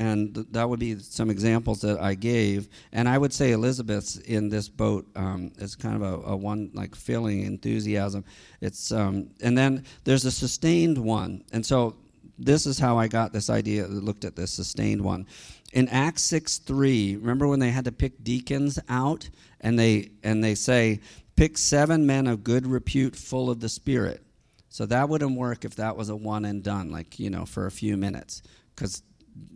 and 0.00 0.34
th- 0.34 0.46
that 0.52 0.68
would 0.68 0.80
be 0.80 0.98
some 0.98 1.30
examples 1.30 1.82
that 1.82 2.00
I 2.00 2.14
gave. 2.14 2.68
And 2.92 3.08
I 3.08 3.18
would 3.18 3.32
say 3.32 3.52
Elizabeth's 3.52 4.16
in 4.16 4.48
this 4.48 4.68
boat 4.68 5.06
um, 5.14 5.52
is 5.58 5.76
kind 5.76 5.96
of 5.96 6.02
a, 6.02 6.30
a, 6.30 6.36
one 6.36 6.70
like 6.72 6.94
feeling 6.94 7.42
enthusiasm. 7.42 8.24
It's 8.60 8.92
um, 8.92 9.30
and 9.42 9.56
then 9.56 9.84
there's 10.04 10.24
a 10.24 10.30
sustained 10.30 10.98
one, 10.98 11.44
and 11.52 11.64
so 11.64 11.96
this 12.38 12.64
is 12.64 12.78
how 12.78 12.98
I 12.98 13.08
got 13.08 13.32
this 13.32 13.50
idea. 13.50 13.86
Looked 13.86 14.24
at 14.24 14.36
this 14.36 14.50
sustained 14.50 15.02
one 15.02 15.26
in 15.70 15.88
Acts 15.88 16.22
six 16.22 16.58
three. 16.58 17.16
Remember 17.16 17.46
when 17.46 17.60
they 17.60 17.70
had 17.70 17.84
to 17.84 17.92
pick 17.92 18.22
deacons 18.22 18.78
out, 18.88 19.28
and 19.60 19.78
they 19.78 20.10
and 20.22 20.42
they 20.42 20.54
say 20.54 21.00
pick 21.36 21.56
seven 21.56 22.06
men 22.06 22.26
of 22.26 22.44
good 22.44 22.66
repute, 22.66 23.16
full 23.16 23.50
of 23.50 23.60
the 23.60 23.68
Spirit. 23.68 24.22
So 24.68 24.86
that 24.86 25.08
wouldn't 25.08 25.36
work 25.36 25.64
if 25.64 25.76
that 25.76 25.96
was 25.96 26.08
a 26.08 26.16
one 26.16 26.44
and 26.44 26.62
done, 26.62 26.90
like 26.90 27.18
you 27.18 27.30
know, 27.30 27.44
for 27.44 27.66
a 27.66 27.70
few 27.70 27.96
minutes, 27.96 28.42
because 28.74 29.02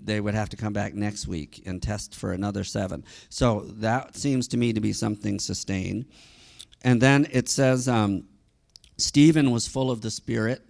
they 0.02 0.20
would 0.20 0.34
have 0.34 0.48
to 0.50 0.56
come 0.56 0.72
back 0.72 0.94
next 0.94 1.26
week 1.26 1.62
and 1.66 1.82
test 1.82 2.14
for 2.14 2.32
another 2.32 2.64
seven. 2.64 3.04
So 3.28 3.60
that 3.78 4.16
seems 4.16 4.48
to 4.48 4.56
me 4.56 4.72
to 4.72 4.80
be 4.80 4.92
something 4.92 5.38
sustained. 5.38 6.06
And 6.82 7.00
then 7.00 7.26
it 7.30 7.48
says 7.48 7.88
um, 7.88 8.24
Stephen 8.98 9.50
was 9.50 9.66
full 9.66 9.90
of 9.90 10.00
the 10.00 10.10
Spirit 10.10 10.62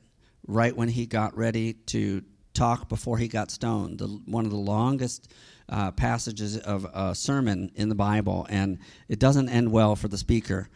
right 0.46 0.76
when 0.76 0.88
he 0.88 1.06
got 1.06 1.36
ready 1.36 1.72
to 1.72 2.22
talk 2.54 2.88
before 2.88 3.18
he 3.18 3.28
got 3.28 3.50
stoned. 3.50 3.98
The, 3.98 4.06
one 4.06 4.44
of 4.44 4.50
the 4.50 4.56
longest 4.56 5.32
uh, 5.68 5.90
passages 5.90 6.58
of 6.58 6.86
a 6.92 7.14
sermon 7.14 7.70
in 7.74 7.88
the 7.88 7.94
Bible, 7.94 8.46
and 8.48 8.78
it 9.08 9.18
doesn't 9.18 9.48
end 9.48 9.70
well 9.70 9.96
for 9.96 10.08
the 10.08 10.18
speaker 10.18 10.68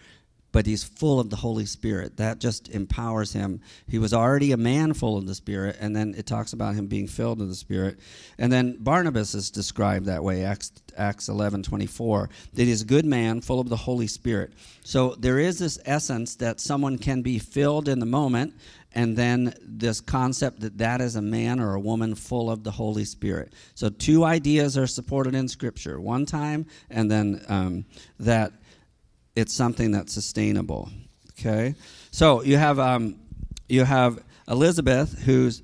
but 0.50 0.66
he's 0.66 0.82
full 0.82 1.20
of 1.20 1.30
the 1.30 1.36
Holy 1.36 1.66
Spirit. 1.66 2.16
That 2.16 2.38
just 2.38 2.68
empowers 2.70 3.32
him. 3.32 3.60
He 3.86 3.98
was 3.98 4.14
already 4.14 4.52
a 4.52 4.56
man 4.56 4.94
full 4.94 5.16
of 5.16 5.26
the 5.26 5.34
Spirit, 5.34 5.76
and 5.78 5.94
then 5.94 6.14
it 6.16 6.26
talks 6.26 6.52
about 6.52 6.74
him 6.74 6.86
being 6.86 7.06
filled 7.06 7.38
with 7.38 7.48
the 7.48 7.54
Spirit. 7.54 7.98
And 8.38 8.50
then 8.50 8.76
Barnabas 8.80 9.34
is 9.34 9.50
described 9.50 10.06
that 10.06 10.24
way, 10.24 10.44
Acts, 10.44 10.72
Acts 10.96 11.28
11 11.28 11.62
24, 11.62 12.30
that 12.54 12.64
he's 12.64 12.82
a 12.82 12.86
good 12.86 13.04
man 13.04 13.40
full 13.40 13.60
of 13.60 13.68
the 13.68 13.76
Holy 13.76 14.06
Spirit. 14.06 14.52
So 14.84 15.14
there 15.18 15.38
is 15.38 15.58
this 15.58 15.78
essence 15.84 16.34
that 16.36 16.60
someone 16.60 16.98
can 16.98 17.22
be 17.22 17.38
filled 17.38 17.88
in 17.88 17.98
the 17.98 18.06
moment, 18.06 18.54
and 18.98 19.16
then 19.16 19.54
this 19.62 20.00
concept 20.00 20.58
that 20.58 20.76
that 20.78 21.00
is 21.00 21.14
a 21.14 21.22
man 21.22 21.60
or 21.60 21.74
a 21.74 21.80
woman 21.80 22.16
full 22.16 22.50
of 22.50 22.64
the 22.64 22.72
Holy 22.72 23.04
Spirit. 23.04 23.52
So 23.76 23.90
two 23.90 24.24
ideas 24.24 24.76
are 24.76 24.88
supported 24.88 25.36
in 25.36 25.46
Scripture 25.46 26.00
one 26.00 26.26
time, 26.26 26.66
and 26.90 27.08
then 27.08 27.44
um, 27.48 27.84
that 28.18 28.52
it's 29.36 29.54
something 29.54 29.92
that's 29.92 30.12
sustainable. 30.12 30.90
Okay, 31.38 31.76
so 32.10 32.42
you 32.42 32.56
have 32.56 32.80
um, 32.80 33.20
you 33.68 33.84
have 33.84 34.18
Elizabeth, 34.48 35.16
who's 35.22 35.62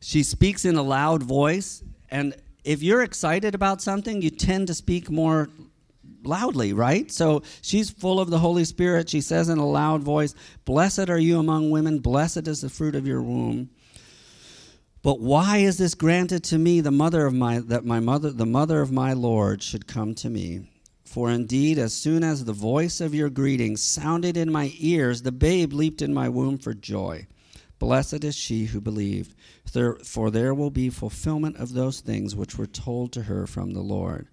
she 0.00 0.24
speaks 0.24 0.64
in 0.64 0.74
a 0.74 0.82
loud 0.82 1.22
voice, 1.22 1.84
and 2.10 2.34
if 2.64 2.82
you're 2.82 3.02
excited 3.02 3.54
about 3.54 3.80
something, 3.80 4.20
you 4.20 4.30
tend 4.30 4.66
to 4.66 4.74
speak 4.74 5.08
more 5.08 5.48
loudly, 6.24 6.72
right? 6.72 7.10
So 7.10 7.42
she's 7.60 7.90
full 7.90 8.20
of 8.20 8.30
the 8.30 8.38
Holy 8.38 8.64
Spirit. 8.64 9.10
She 9.10 9.20
says 9.20 9.48
in 9.48 9.58
a 9.58 9.68
loud 9.68 10.02
voice, 10.02 10.34
"Blessed 10.64 11.08
are 11.10 11.18
you 11.18 11.38
among 11.38 11.70
women; 11.70 11.98
blessed 11.98 12.48
is 12.48 12.60
the 12.60 12.68
fruit 12.68 12.94
of 12.94 13.06
your 13.06 13.22
womb." 13.22 13.70
But 15.02 15.20
why 15.20 15.58
is 15.58 15.78
this 15.78 15.94
granted 15.94 16.44
to 16.44 16.58
me, 16.58 16.80
the 16.80 16.92
mother 16.92 17.26
of 17.26 17.34
my 17.34 17.58
that 17.58 17.84
my 17.84 17.98
mother, 17.98 18.30
the 18.30 18.46
mother 18.46 18.80
of 18.80 18.92
my 18.92 19.12
Lord, 19.12 19.62
should 19.62 19.86
come 19.86 20.14
to 20.14 20.30
me? 20.30 20.68
For 21.04 21.28
indeed, 21.28 21.76
as 21.78 21.92
soon 21.92 22.22
as 22.24 22.44
the 22.44 22.52
voice 22.52 23.00
of 23.00 23.14
your 23.14 23.28
greeting 23.28 23.76
sounded 23.76 24.36
in 24.36 24.50
my 24.50 24.72
ears, 24.78 25.22
the 25.22 25.32
babe 25.32 25.72
leaped 25.72 26.00
in 26.00 26.14
my 26.14 26.28
womb 26.28 26.56
for 26.56 26.72
joy. 26.72 27.26
Blessed 27.78 28.22
is 28.22 28.36
she 28.36 28.66
who 28.66 28.80
believed, 28.80 29.34
for 30.04 30.30
there 30.30 30.54
will 30.54 30.70
be 30.70 30.88
fulfillment 30.88 31.56
of 31.56 31.72
those 31.72 32.00
things 32.00 32.36
which 32.36 32.56
were 32.56 32.66
told 32.66 33.12
to 33.12 33.22
her 33.24 33.44
from 33.46 33.72
the 33.72 33.82
Lord. 33.82 34.28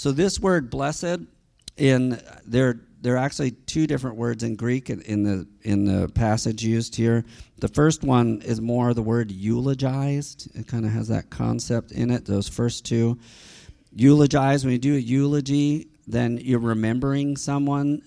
So 0.00 0.12
this 0.12 0.40
word 0.40 0.70
blessed 0.70 1.26
in 1.76 2.22
there 2.46 2.80
there 3.02 3.16
are 3.16 3.18
actually 3.18 3.50
two 3.50 3.86
different 3.86 4.16
words 4.16 4.42
in 4.42 4.56
Greek 4.56 4.88
in 4.88 5.24
the 5.24 5.46
in 5.60 5.84
the 5.84 6.08
passage 6.08 6.64
used 6.64 6.96
here. 6.96 7.22
The 7.58 7.68
first 7.68 8.02
one 8.02 8.40
is 8.40 8.62
more 8.62 8.94
the 8.94 9.02
word 9.02 9.30
eulogized. 9.30 10.56
It 10.58 10.66
kind 10.66 10.86
of 10.86 10.92
has 10.92 11.08
that 11.08 11.28
concept 11.28 11.92
in 11.92 12.10
it. 12.10 12.24
Those 12.24 12.48
first 12.48 12.86
two 12.86 13.18
eulogize, 13.94 14.64
when 14.64 14.72
you 14.72 14.78
do 14.78 14.96
a 14.96 14.98
eulogy, 14.98 15.88
then 16.06 16.38
you're 16.38 16.60
remembering 16.60 17.36
someone. 17.36 18.00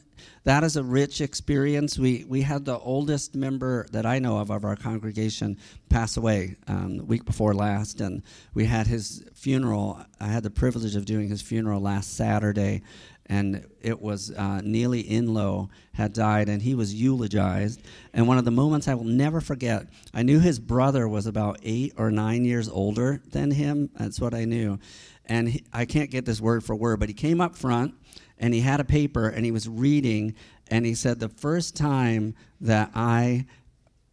That 0.45 0.65
is 0.65 0.75
a 0.75 0.83
rich 0.83 1.21
experience. 1.21 1.97
We, 1.97 2.25
we 2.27 2.41
had 2.41 2.65
the 2.65 2.77
oldest 2.77 3.33
member 3.33 3.87
that 3.91 4.05
I 4.05 4.19
know 4.19 4.39
of 4.39 4.51
of 4.51 4.65
our 4.65 4.75
congregation 4.75 5.57
pass 5.89 6.17
away 6.17 6.57
um, 6.67 6.97
the 6.97 7.05
week 7.05 7.23
before 7.23 7.53
last, 7.53 8.01
and 8.01 8.23
we 8.53 8.65
had 8.65 8.87
his 8.87 9.23
funeral. 9.33 10.05
I 10.19 10.27
had 10.27 10.43
the 10.43 10.49
privilege 10.49 10.95
of 10.95 11.05
doing 11.05 11.29
his 11.29 11.41
funeral 11.41 11.79
last 11.79 12.15
Saturday, 12.17 12.81
and 13.27 13.65
it 13.81 14.01
was 14.01 14.31
uh, 14.31 14.59
Neely 14.61 15.05
Inlow 15.05 15.69
had 15.93 16.11
died, 16.11 16.49
and 16.49 16.61
he 16.61 16.75
was 16.75 16.93
eulogized. 16.93 17.81
And 18.13 18.27
one 18.27 18.37
of 18.37 18.43
the 18.43 18.51
moments 18.51 18.89
I 18.89 18.95
will 18.95 19.05
never 19.05 19.39
forget, 19.39 19.87
I 20.13 20.23
knew 20.23 20.41
his 20.41 20.59
brother 20.59 21.07
was 21.07 21.25
about 21.25 21.59
eight 21.63 21.93
or 21.95 22.11
nine 22.11 22.43
years 22.43 22.67
older 22.67 23.21
than 23.31 23.51
him. 23.51 23.91
That's 23.97 24.19
what 24.19 24.33
I 24.33 24.43
knew 24.43 24.77
and 25.25 25.49
he, 25.49 25.63
I 25.71 25.85
can't 25.85 26.11
get 26.11 26.25
this 26.25 26.41
word 26.41 26.63
for 26.63 26.75
word, 26.75 26.99
but 26.99 27.09
he 27.09 27.13
came 27.13 27.39
up 27.41 27.55
front 27.55 27.95
and 28.37 28.53
he 28.53 28.61
had 28.61 28.79
a 28.79 28.85
paper 28.85 29.27
and 29.27 29.45
he 29.45 29.51
was 29.51 29.67
reading, 29.67 30.35
and 30.67 30.85
he 30.85 30.95
said, 30.95 31.19
The 31.19 31.29
first 31.29 31.75
time 31.75 32.35
that 32.61 32.91
I 32.93 33.45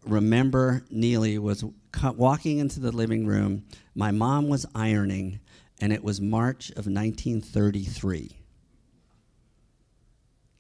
remember 0.07 0.85
Neely 0.91 1.39
was 1.39 1.65
walking 2.17 2.59
into 2.59 2.81
the 2.81 2.93
living 2.93 3.27
room, 3.27 3.65
my 3.95 4.11
mom 4.11 4.49
was 4.49 4.67
ironing, 4.75 5.41
and 5.81 5.93
it 5.93 6.05
was 6.05 6.21
March 6.21 6.71
of 6.71 6.87
1933. 6.87 8.37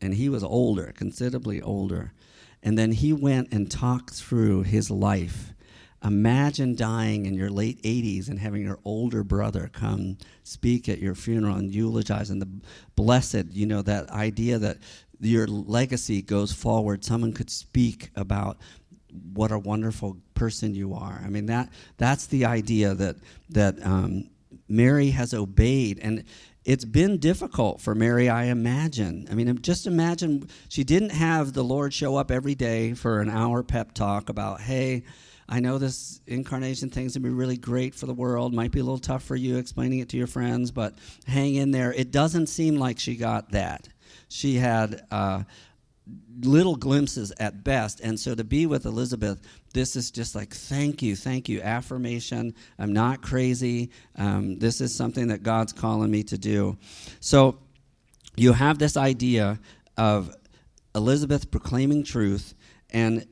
And 0.02 0.14
he 0.14 0.28
was 0.28 0.42
older, 0.42 0.92
considerably 0.96 1.60
older. 1.60 2.12
And 2.62 2.78
then 2.78 2.92
he 2.92 3.12
went 3.12 3.52
and 3.52 3.70
talked 3.70 4.14
through 4.14 4.62
his 4.62 4.90
life 4.90 5.52
Imagine 6.02 6.74
dying 6.74 7.26
in 7.26 7.34
your 7.34 7.50
late 7.50 7.82
80s 7.82 8.28
and 8.28 8.38
having 8.38 8.62
your 8.62 8.78
older 8.84 9.22
brother 9.22 9.68
come 9.72 10.16
speak 10.44 10.88
at 10.88 10.98
your 10.98 11.14
funeral 11.14 11.56
and 11.56 11.74
eulogize 11.74 12.30
and 12.30 12.40
the 12.40 12.48
blessed, 12.96 13.52
you 13.52 13.66
know, 13.66 13.82
that 13.82 14.10
idea 14.10 14.58
that 14.58 14.78
your 15.20 15.46
legacy 15.46 16.22
goes 16.22 16.52
forward. 16.52 17.04
Someone 17.04 17.32
could 17.32 17.50
speak 17.50 18.10
about 18.16 18.58
what 19.34 19.52
a 19.52 19.58
wonderful 19.58 20.16
person 20.34 20.74
you 20.74 20.94
are. 20.94 21.20
I 21.24 21.28
mean, 21.28 21.46
that 21.46 21.68
that's 21.98 22.26
the 22.26 22.46
idea 22.46 22.94
that 22.94 23.16
that 23.50 23.84
um, 23.84 24.30
Mary 24.68 25.10
has 25.10 25.34
obeyed 25.34 25.98
and 25.98 26.24
it's 26.64 26.84
been 26.84 27.18
difficult 27.18 27.80
for 27.80 27.94
Mary, 27.94 28.28
I 28.28 28.44
imagine. 28.44 29.26
I 29.30 29.34
mean, 29.34 29.60
just 29.62 29.86
imagine 29.86 30.48
she 30.68 30.84
didn't 30.84 31.10
have 31.10 31.52
the 31.52 31.64
Lord 31.64 31.94
show 31.94 32.16
up 32.16 32.30
every 32.30 32.54
day 32.54 32.92
for 32.92 33.20
an 33.20 33.30
hour 33.30 33.62
pep 33.62 33.92
talk 33.92 34.28
about, 34.28 34.60
hey, 34.60 35.04
I 35.50 35.58
know 35.60 35.78
this 35.78 36.20
incarnation 36.28 36.88
thing's 36.88 37.16
gonna 37.16 37.24
be 37.24 37.34
really 37.34 37.56
great 37.56 37.94
for 37.94 38.06
the 38.06 38.14
world. 38.14 38.54
Might 38.54 38.70
be 38.70 38.78
a 38.80 38.84
little 38.84 38.98
tough 38.98 39.24
for 39.24 39.34
you 39.36 39.58
explaining 39.58 39.98
it 39.98 40.08
to 40.10 40.16
your 40.16 40.28
friends, 40.28 40.70
but 40.70 40.94
hang 41.26 41.56
in 41.56 41.72
there. 41.72 41.92
It 41.92 42.12
doesn't 42.12 42.46
seem 42.46 42.76
like 42.76 43.00
she 43.00 43.16
got 43.16 43.50
that. 43.50 43.88
She 44.28 44.54
had 44.54 45.04
uh, 45.10 45.42
little 46.42 46.76
glimpses 46.76 47.32
at 47.40 47.64
best. 47.64 48.00
And 48.00 48.18
so 48.18 48.34
to 48.34 48.44
be 48.44 48.66
with 48.66 48.86
Elizabeth, 48.86 49.40
this 49.74 49.96
is 49.96 50.12
just 50.12 50.34
like, 50.34 50.54
thank 50.54 51.02
you, 51.02 51.16
thank 51.16 51.48
you, 51.48 51.60
affirmation. 51.60 52.54
I'm 52.78 52.92
not 52.92 53.20
crazy. 53.20 53.90
Um, 54.16 54.58
this 54.58 54.80
is 54.80 54.94
something 54.94 55.28
that 55.28 55.42
God's 55.42 55.72
calling 55.72 56.10
me 56.10 56.22
to 56.24 56.38
do. 56.38 56.78
So 57.18 57.58
you 58.36 58.52
have 58.52 58.78
this 58.78 58.96
idea 58.96 59.58
of 59.96 60.34
Elizabeth 60.94 61.50
proclaiming 61.50 62.04
truth, 62.04 62.54
and 62.90 63.26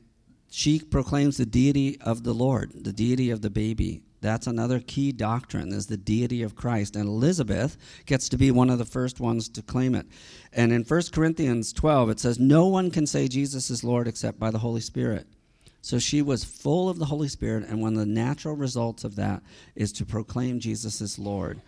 she 0.49 0.79
proclaims 0.79 1.37
the 1.37 1.45
deity 1.45 1.99
of 2.01 2.23
the 2.23 2.33
Lord, 2.33 2.71
the 2.83 2.93
deity 2.93 3.29
of 3.29 3.41
the 3.41 3.49
baby. 3.49 4.01
That's 4.21 4.47
another 4.47 4.79
key 4.79 5.11
doctrine 5.11 5.71
is 5.71 5.87
the 5.87 5.97
deity 5.97 6.41
of 6.41 6.55
Christ. 6.55 6.95
And 6.95 7.07
Elizabeth 7.07 7.77
gets 8.05 8.27
to 8.29 8.37
be 8.37 8.51
one 8.51 8.69
of 8.69 8.77
the 8.77 8.85
first 8.85 9.19
ones 9.19 9.47
to 9.49 9.61
claim 9.61 9.95
it. 9.95 10.07
And 10.51 10.73
in 10.73 10.83
1 10.83 11.01
Corinthians 11.13 11.71
12, 11.71 12.09
it 12.09 12.19
says, 12.19 12.39
No 12.39 12.67
one 12.67 12.91
can 12.91 13.07
say 13.07 13.27
Jesus 13.27 13.69
is 13.69 13.83
Lord 13.83 14.07
except 14.07 14.39
by 14.39 14.51
the 14.51 14.59
Holy 14.59 14.81
Spirit. 14.81 15.27
So 15.81 15.99
she 15.99 16.21
was 16.21 16.43
full 16.43 16.89
of 16.89 16.99
the 16.99 17.05
Holy 17.05 17.29
Spirit, 17.29 17.65
and 17.69 17.81
one 17.81 17.93
of 17.93 17.99
the 17.99 18.05
natural 18.05 18.55
results 18.55 19.05
of 19.05 19.15
that 19.15 19.41
is 19.75 19.93
to 19.93 20.05
proclaim 20.05 20.59
Jesus 20.59 20.99
is 20.99 21.17
Lord. 21.17 21.61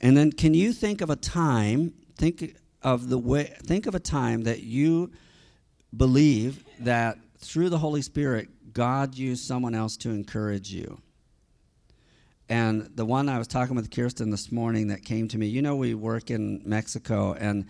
And 0.00 0.16
then 0.16 0.32
can 0.32 0.54
you 0.54 0.72
think 0.72 1.02
of 1.02 1.10
a 1.10 1.16
time, 1.16 1.92
think 2.16 2.56
of 2.82 3.10
the 3.10 3.18
way 3.18 3.44
think 3.62 3.86
of 3.86 3.94
a 3.94 4.00
time 4.00 4.42
that 4.42 4.62
you 4.62 5.12
believe 5.96 6.64
that 6.80 7.16
through 7.42 7.68
the 7.68 7.78
Holy 7.78 8.02
Spirit, 8.02 8.72
God 8.72 9.14
used 9.14 9.44
someone 9.44 9.74
else 9.74 9.96
to 9.98 10.10
encourage 10.10 10.72
you. 10.72 11.00
And 12.48 12.90
the 12.94 13.04
one 13.04 13.28
I 13.28 13.38
was 13.38 13.48
talking 13.48 13.76
with 13.76 13.90
Kirsten 13.90 14.30
this 14.30 14.52
morning 14.52 14.88
that 14.88 15.04
came 15.04 15.28
to 15.28 15.38
me, 15.38 15.46
you 15.46 15.62
know, 15.62 15.76
we 15.76 15.94
work 15.94 16.30
in 16.30 16.62
Mexico 16.64 17.32
and 17.34 17.66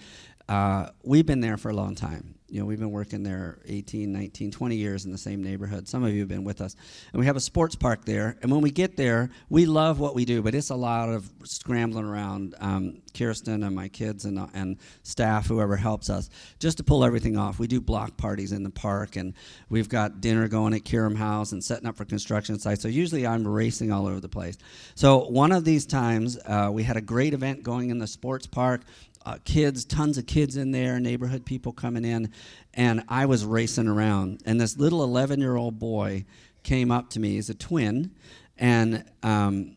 uh, 0.49 0.89
we've 1.03 1.27
been 1.27 1.41
there 1.41 1.57
for 1.57 1.71
a 1.71 1.75
long 1.75 1.95
time. 1.95 2.32
You 2.53 2.61
know, 2.61 2.67
we've 2.67 2.79
been 2.79 2.91
working 2.91 3.23
there 3.23 3.61
18, 3.67 4.13
19, 4.13 4.51
20 4.51 4.77
years 4.77 5.07
in 5.07 5.11
the 5.11 5.17
same 5.17 5.43
neighborhood. 5.43 5.89
Some 5.89 6.05
of 6.05 6.13
you 6.13 6.21
have 6.21 6.29
been 6.29 6.45
with 6.45 6.61
us. 6.61 6.77
And 7.11 7.19
we 7.19 7.25
have 7.25 7.35
a 7.35 7.41
sports 7.41 7.75
park 7.75 8.05
there. 8.05 8.37
And 8.43 8.53
when 8.53 8.61
we 8.61 8.71
get 8.71 8.95
there, 8.95 9.31
we 9.49 9.65
love 9.65 9.99
what 9.99 10.15
we 10.15 10.27
do, 10.27 10.43
but 10.43 10.55
it's 10.55 10.69
a 10.69 10.75
lot 10.75 11.09
of 11.09 11.33
scrambling 11.45 12.05
around. 12.05 12.55
Um, 12.61 13.01
Kirsten 13.15 13.63
and 13.63 13.75
my 13.75 13.89
kids 13.89 14.27
and, 14.27 14.39
uh, 14.39 14.49
and 14.53 14.77
staff, 15.03 15.47
whoever 15.47 15.77
helps 15.77 16.11
us, 16.11 16.29
just 16.59 16.77
to 16.77 16.85
pull 16.85 17.05
everything 17.05 17.39
off. 17.39 17.59
We 17.59 17.67
do 17.67 17.81
block 17.81 18.19
parties 18.19 18.53
in 18.53 18.63
the 18.63 18.71
park, 18.71 19.17
and 19.17 19.33
we've 19.71 19.89
got 19.89 20.21
dinner 20.21 20.47
going 20.47 20.75
at 20.75 20.83
Kiram 20.83 21.17
House 21.17 21.53
and 21.53 21.65
setting 21.65 21.87
up 21.87 21.97
for 21.97 22.05
construction 22.05 22.59
sites. 22.59 22.83
So 22.83 22.89
usually 22.89 23.27
I'm 23.27 23.49
racing 23.49 23.93
all 23.93 24.07
over 24.07 24.21
the 24.21 24.29
place. 24.29 24.59
So 24.95 25.29
one 25.29 25.53
of 25.53 25.65
these 25.65 25.87
times, 25.87 26.39
uh, 26.45 26.69
we 26.71 26.83
had 26.83 26.99
a 26.99 27.03
great 27.03 27.33
event 27.33 27.63
going 27.63 27.89
in 27.89 27.99
the 27.99 28.07
sports 28.07 28.47
park 28.47 28.83
uh, 29.25 29.39
kids, 29.45 29.85
tons 29.85 30.19
of 30.19 30.27
kids 30.27 30.57
in 30.57 30.71
there, 30.71 30.99
neighborhood 30.99 31.45
people 31.45 31.73
coming 31.73 32.05
in, 32.05 32.31
and 32.75 33.03
I 33.09 33.27
was 33.27 33.45
racing 33.45 33.89
around. 33.89 34.43
And 34.47 34.61
this 34.61 34.77
little 34.77 35.03
11 35.05 35.41
year 35.41 35.57
old 35.57 35.79
boy 35.79 36.25
came 36.63 36.91
up 36.91 37.11
to 37.11 37.21
me, 37.21 37.31
he's 37.31 37.51
a 37.51 37.55
twin, 37.55 38.13
and 38.59 39.05
um, 39.23 39.77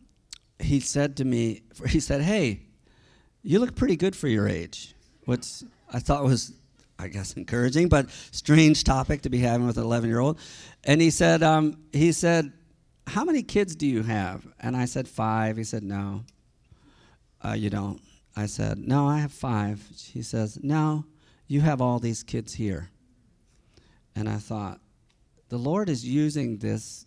he 0.58 0.80
said 0.80 1.16
to 1.18 1.24
me, 1.24 1.62
he 1.88 2.00
said, 2.00 2.22
Hey, 2.22 2.62
you 3.42 3.58
look 3.58 3.76
pretty 3.76 3.96
good 3.96 4.16
for 4.16 4.28
your 4.28 4.48
age, 4.48 4.94
which 5.24 5.62
I 5.92 6.00
thought 6.00 6.24
was, 6.24 6.52
I 6.98 7.08
guess, 7.08 7.34
encouraging, 7.34 7.88
but 7.88 8.10
strange 8.32 8.82
topic 8.84 9.22
to 9.22 9.30
be 9.30 9.38
having 9.38 9.66
with 9.66 9.78
an 9.78 9.84
11 9.84 10.08
year 10.08 10.18
old. 10.18 10.38
And 10.84 11.00
he 11.00 11.10
said, 11.10 11.42
um, 11.42 11.78
he 11.92 12.12
said, 12.12 12.52
How 13.06 13.24
many 13.24 13.42
kids 13.42 13.76
do 13.76 13.86
you 13.86 14.02
have? 14.02 14.46
And 14.58 14.76
I 14.76 14.86
said, 14.86 15.06
Five. 15.06 15.56
He 15.56 15.64
said, 15.64 15.84
No, 15.84 16.24
uh, 17.44 17.52
you 17.52 17.70
don't. 17.70 18.00
I 18.36 18.46
said, 18.46 18.78
No, 18.78 19.08
I 19.08 19.18
have 19.18 19.32
five. 19.32 19.82
She 19.96 20.22
says, 20.22 20.58
No, 20.62 21.04
you 21.46 21.62
have 21.62 21.80
all 21.80 21.98
these 21.98 22.22
kids 22.22 22.54
here. 22.54 22.90
And 24.14 24.28
I 24.28 24.36
thought, 24.36 24.80
the 25.48 25.58
Lord 25.58 25.88
is 25.88 26.04
using 26.04 26.58
this 26.58 27.06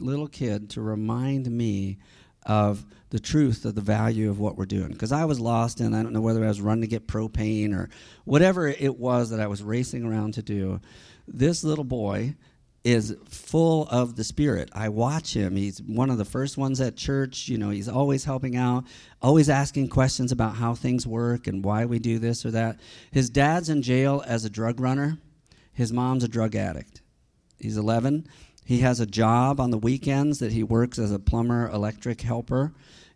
little 0.00 0.28
kid 0.28 0.70
to 0.70 0.80
remind 0.80 1.50
me 1.50 1.98
of 2.44 2.84
the 3.10 3.20
truth 3.20 3.64
of 3.64 3.74
the 3.74 3.80
value 3.80 4.28
of 4.28 4.38
what 4.38 4.56
we're 4.56 4.64
doing. 4.64 4.88
Because 4.88 5.12
I 5.12 5.24
was 5.24 5.38
lost 5.38 5.80
and 5.80 5.94
I 5.94 6.02
don't 6.02 6.12
know 6.12 6.20
whether 6.20 6.44
I 6.44 6.48
was 6.48 6.60
running 6.60 6.82
to 6.82 6.88
get 6.88 7.06
propane 7.06 7.72
or 7.72 7.88
whatever 8.24 8.66
it 8.66 8.98
was 8.98 9.30
that 9.30 9.40
I 9.40 9.46
was 9.46 9.62
racing 9.62 10.04
around 10.04 10.34
to 10.34 10.42
do. 10.42 10.80
This 11.28 11.62
little 11.62 11.84
boy 11.84 12.34
is 12.84 13.16
full 13.28 13.86
of 13.88 14.16
the 14.16 14.24
spirit. 14.24 14.68
I 14.72 14.88
watch 14.88 15.34
him. 15.34 15.54
He's 15.56 15.80
one 15.80 16.10
of 16.10 16.18
the 16.18 16.24
first 16.24 16.58
ones 16.58 16.80
at 16.80 16.96
church. 16.96 17.48
You 17.48 17.58
know, 17.58 17.70
he's 17.70 17.88
always 17.88 18.24
helping 18.24 18.56
out, 18.56 18.84
always 19.20 19.48
asking 19.48 19.88
questions 19.88 20.32
about 20.32 20.56
how 20.56 20.74
things 20.74 21.06
work 21.06 21.46
and 21.46 21.64
why 21.64 21.84
we 21.84 21.98
do 21.98 22.18
this 22.18 22.44
or 22.44 22.50
that. 22.50 22.80
His 23.12 23.30
dad's 23.30 23.68
in 23.68 23.82
jail 23.82 24.22
as 24.26 24.44
a 24.44 24.50
drug 24.50 24.80
runner. 24.80 25.18
His 25.72 25.92
mom's 25.92 26.24
a 26.24 26.28
drug 26.28 26.56
addict. 26.56 27.02
He's 27.58 27.76
11. 27.76 28.26
He 28.64 28.80
has 28.80 29.00
a 29.00 29.06
job 29.06 29.60
on 29.60 29.70
the 29.70 29.78
weekends 29.78 30.38
that 30.40 30.52
he 30.52 30.62
works 30.62 30.98
as 30.98 31.12
a 31.12 31.18
plumber, 31.18 31.68
electric 31.68 32.20
helper. 32.20 32.72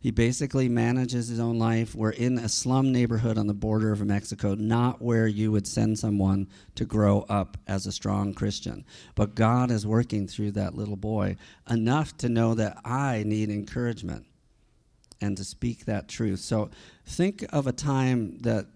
He 0.06 0.12
basically 0.12 0.68
manages 0.68 1.26
his 1.26 1.40
own 1.40 1.58
life. 1.58 1.92
We're 1.92 2.10
in 2.10 2.38
a 2.38 2.48
slum 2.48 2.92
neighborhood 2.92 3.36
on 3.36 3.48
the 3.48 3.54
border 3.54 3.90
of 3.90 4.06
Mexico, 4.06 4.54
not 4.54 5.02
where 5.02 5.26
you 5.26 5.50
would 5.50 5.66
send 5.66 5.98
someone 5.98 6.46
to 6.76 6.84
grow 6.84 7.22
up 7.22 7.56
as 7.66 7.86
a 7.86 7.90
strong 7.90 8.32
Christian. 8.32 8.84
But 9.16 9.34
God 9.34 9.72
is 9.72 9.84
working 9.84 10.28
through 10.28 10.52
that 10.52 10.76
little 10.76 10.94
boy 10.94 11.34
enough 11.68 12.16
to 12.18 12.28
know 12.28 12.54
that 12.54 12.78
I 12.84 13.24
need 13.26 13.50
encouragement 13.50 14.26
and 15.20 15.36
to 15.38 15.42
speak 15.42 15.86
that 15.86 16.06
truth. 16.06 16.38
So 16.38 16.70
think 17.04 17.44
of 17.52 17.66
a 17.66 17.72
time 17.72 18.38
that 18.42 18.66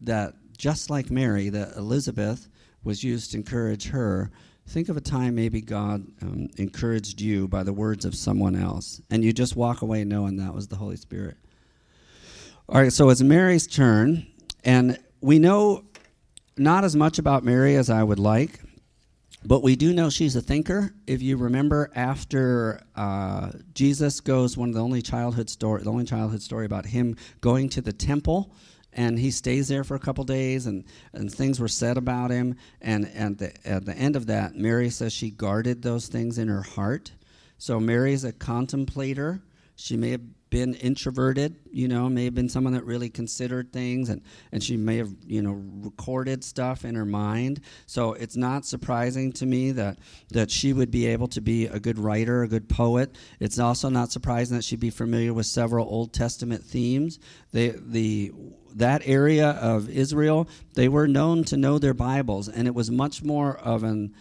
that 0.00 0.34
just 0.58 0.90
like 0.90 1.12
Mary, 1.12 1.48
that 1.48 1.76
Elizabeth 1.76 2.48
was 2.82 3.04
used 3.04 3.30
to 3.30 3.36
encourage 3.36 3.90
her 3.90 4.32
Think 4.72 4.88
of 4.88 4.96
a 4.96 5.02
time 5.02 5.34
maybe 5.34 5.60
God 5.60 6.06
um, 6.22 6.48
encouraged 6.56 7.20
you 7.20 7.46
by 7.46 7.62
the 7.62 7.74
words 7.74 8.06
of 8.06 8.14
someone 8.14 8.56
else, 8.56 9.02
and 9.10 9.22
you 9.22 9.30
just 9.30 9.54
walk 9.54 9.82
away 9.82 10.02
knowing 10.02 10.36
that 10.36 10.54
was 10.54 10.66
the 10.66 10.76
Holy 10.76 10.96
Spirit. 10.96 11.36
All 12.70 12.80
right, 12.80 12.90
so 12.90 13.10
it's 13.10 13.20
Mary's 13.20 13.66
turn, 13.66 14.26
and 14.64 14.98
we 15.20 15.38
know 15.38 15.84
not 16.56 16.84
as 16.84 16.96
much 16.96 17.18
about 17.18 17.44
Mary 17.44 17.76
as 17.76 17.90
I 17.90 18.02
would 18.02 18.18
like, 18.18 18.60
but 19.44 19.62
we 19.62 19.76
do 19.76 19.92
know 19.92 20.08
she's 20.08 20.36
a 20.36 20.40
thinker. 20.40 20.94
If 21.06 21.20
you 21.20 21.36
remember, 21.36 21.90
after 21.94 22.80
uh, 22.96 23.50
Jesus 23.74 24.20
goes, 24.20 24.56
one 24.56 24.70
of 24.70 24.74
the 24.74 24.82
only 24.82 25.02
childhood 25.02 25.50
story, 25.50 25.82
the 25.82 25.90
only 25.90 26.04
childhood 26.04 26.40
story 26.40 26.64
about 26.64 26.86
him 26.86 27.16
going 27.42 27.68
to 27.68 27.82
the 27.82 27.92
temple 27.92 28.54
and 28.92 29.18
he 29.18 29.30
stays 29.30 29.68
there 29.68 29.84
for 29.84 29.94
a 29.94 30.00
couple 30.00 30.24
days 30.24 30.66
and, 30.66 30.84
and 31.12 31.32
things 31.32 31.58
were 31.58 31.68
said 31.68 31.96
about 31.96 32.30
him. 32.30 32.56
And, 32.80 33.10
and 33.14 33.38
the, 33.38 33.66
at 33.66 33.84
the 33.84 33.94
end 33.94 34.16
of 34.16 34.26
that 34.26 34.54
mary 34.54 34.90
says 34.90 35.12
she 35.12 35.30
guarded 35.30 35.82
those 35.82 36.08
things 36.08 36.38
in 36.38 36.48
her 36.48 36.62
heart. 36.62 37.12
So 37.58 37.80
mary's 37.80 38.24
a 38.24 38.32
contemplator. 38.32 39.42
She 39.76 39.96
may 39.96 40.10
have 40.10 40.22
been 40.52 40.74
introverted, 40.74 41.56
you 41.72 41.88
know, 41.88 42.10
may 42.10 42.26
have 42.26 42.34
been 42.34 42.50
someone 42.50 42.74
that 42.74 42.84
really 42.84 43.08
considered 43.08 43.72
things 43.72 44.10
and, 44.10 44.20
and 44.52 44.62
she 44.62 44.76
may 44.76 44.98
have, 44.98 45.10
you 45.26 45.40
know, 45.40 45.52
recorded 45.80 46.44
stuff 46.44 46.84
in 46.84 46.94
her 46.94 47.06
mind. 47.06 47.62
So 47.86 48.12
it's 48.12 48.36
not 48.36 48.66
surprising 48.66 49.32
to 49.32 49.46
me 49.46 49.72
that, 49.72 49.98
that 50.28 50.50
she 50.50 50.74
would 50.74 50.90
be 50.90 51.06
able 51.06 51.26
to 51.28 51.40
be 51.40 51.68
a 51.68 51.80
good 51.80 51.98
writer, 51.98 52.42
a 52.42 52.48
good 52.48 52.68
poet. 52.68 53.16
It's 53.40 53.58
also 53.58 53.88
not 53.88 54.12
surprising 54.12 54.54
that 54.58 54.62
she'd 54.62 54.78
be 54.78 54.90
familiar 54.90 55.32
with 55.32 55.46
several 55.46 55.88
Old 55.88 56.12
Testament 56.12 56.62
themes. 56.62 57.18
They, 57.52 57.70
the 57.70 58.32
that 58.74 59.02
area 59.06 59.50
of 59.50 59.88
Israel, 59.88 60.48
they 60.74 60.88
were 60.88 61.08
known 61.08 61.44
to 61.44 61.56
know 61.56 61.78
their 61.78 61.94
Bibles, 61.94 62.48
and 62.48 62.66
it 62.66 62.74
was 62.74 62.90
much 62.90 63.22
more 63.22 63.56
of 63.56 63.84
an 63.84 64.14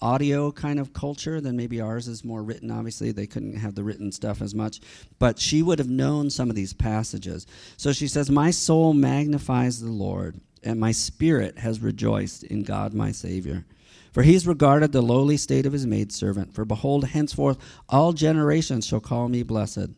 audio 0.00 0.50
kind 0.52 0.78
of 0.78 0.92
culture 0.92 1.40
than 1.40 1.56
maybe 1.56 1.80
ours 1.80 2.08
is 2.08 2.24
more 2.24 2.42
written. 2.42 2.70
Obviously, 2.70 3.12
they 3.12 3.26
couldn't 3.26 3.56
have 3.56 3.74
the 3.74 3.84
written 3.84 4.12
stuff 4.12 4.42
as 4.42 4.54
much, 4.54 4.80
but 5.18 5.38
she 5.38 5.62
would 5.62 5.78
have 5.78 5.88
known 5.88 6.30
some 6.30 6.50
of 6.50 6.56
these 6.56 6.72
passages. 6.72 7.46
So 7.76 7.92
she 7.92 8.08
says, 8.08 8.30
My 8.30 8.50
soul 8.50 8.92
magnifies 8.94 9.80
the 9.80 9.90
Lord, 9.90 10.40
and 10.62 10.78
my 10.80 10.92
spirit 10.92 11.58
has 11.58 11.80
rejoiced 11.80 12.44
in 12.44 12.62
God 12.62 12.94
my 12.94 13.12
Savior. 13.12 13.64
For 14.12 14.22
he's 14.22 14.46
regarded 14.46 14.92
the 14.92 15.02
lowly 15.02 15.36
state 15.36 15.66
of 15.66 15.72
his 15.72 15.86
maidservant. 15.86 16.52
For 16.52 16.64
behold, 16.64 17.04
henceforth 17.04 17.58
all 17.88 18.12
generations 18.12 18.86
shall 18.86 19.00
call 19.00 19.28
me 19.28 19.42
blessed. 19.42 19.90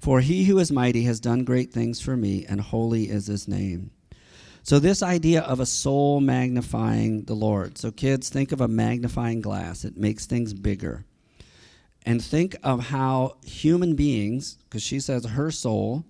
For 0.00 0.20
he 0.20 0.44
who 0.44 0.58
is 0.58 0.72
mighty 0.72 1.02
has 1.02 1.20
done 1.20 1.44
great 1.44 1.72
things 1.72 2.00
for 2.00 2.16
me, 2.16 2.44
and 2.46 2.60
holy 2.60 3.10
is 3.10 3.26
his 3.26 3.46
name. 3.46 3.90
So, 4.66 4.80
this 4.80 5.00
idea 5.00 5.42
of 5.42 5.60
a 5.60 5.64
soul 5.64 6.20
magnifying 6.20 7.22
the 7.22 7.34
Lord. 7.34 7.78
So, 7.78 7.92
kids, 7.92 8.28
think 8.28 8.50
of 8.50 8.60
a 8.60 8.66
magnifying 8.66 9.40
glass, 9.40 9.84
it 9.84 9.96
makes 9.96 10.26
things 10.26 10.52
bigger. 10.54 11.04
And 12.04 12.20
think 12.20 12.56
of 12.64 12.88
how 12.88 13.36
human 13.44 13.94
beings, 13.94 14.58
because 14.64 14.82
she 14.82 14.98
says 14.98 15.24
her 15.24 15.52
soul 15.52 16.04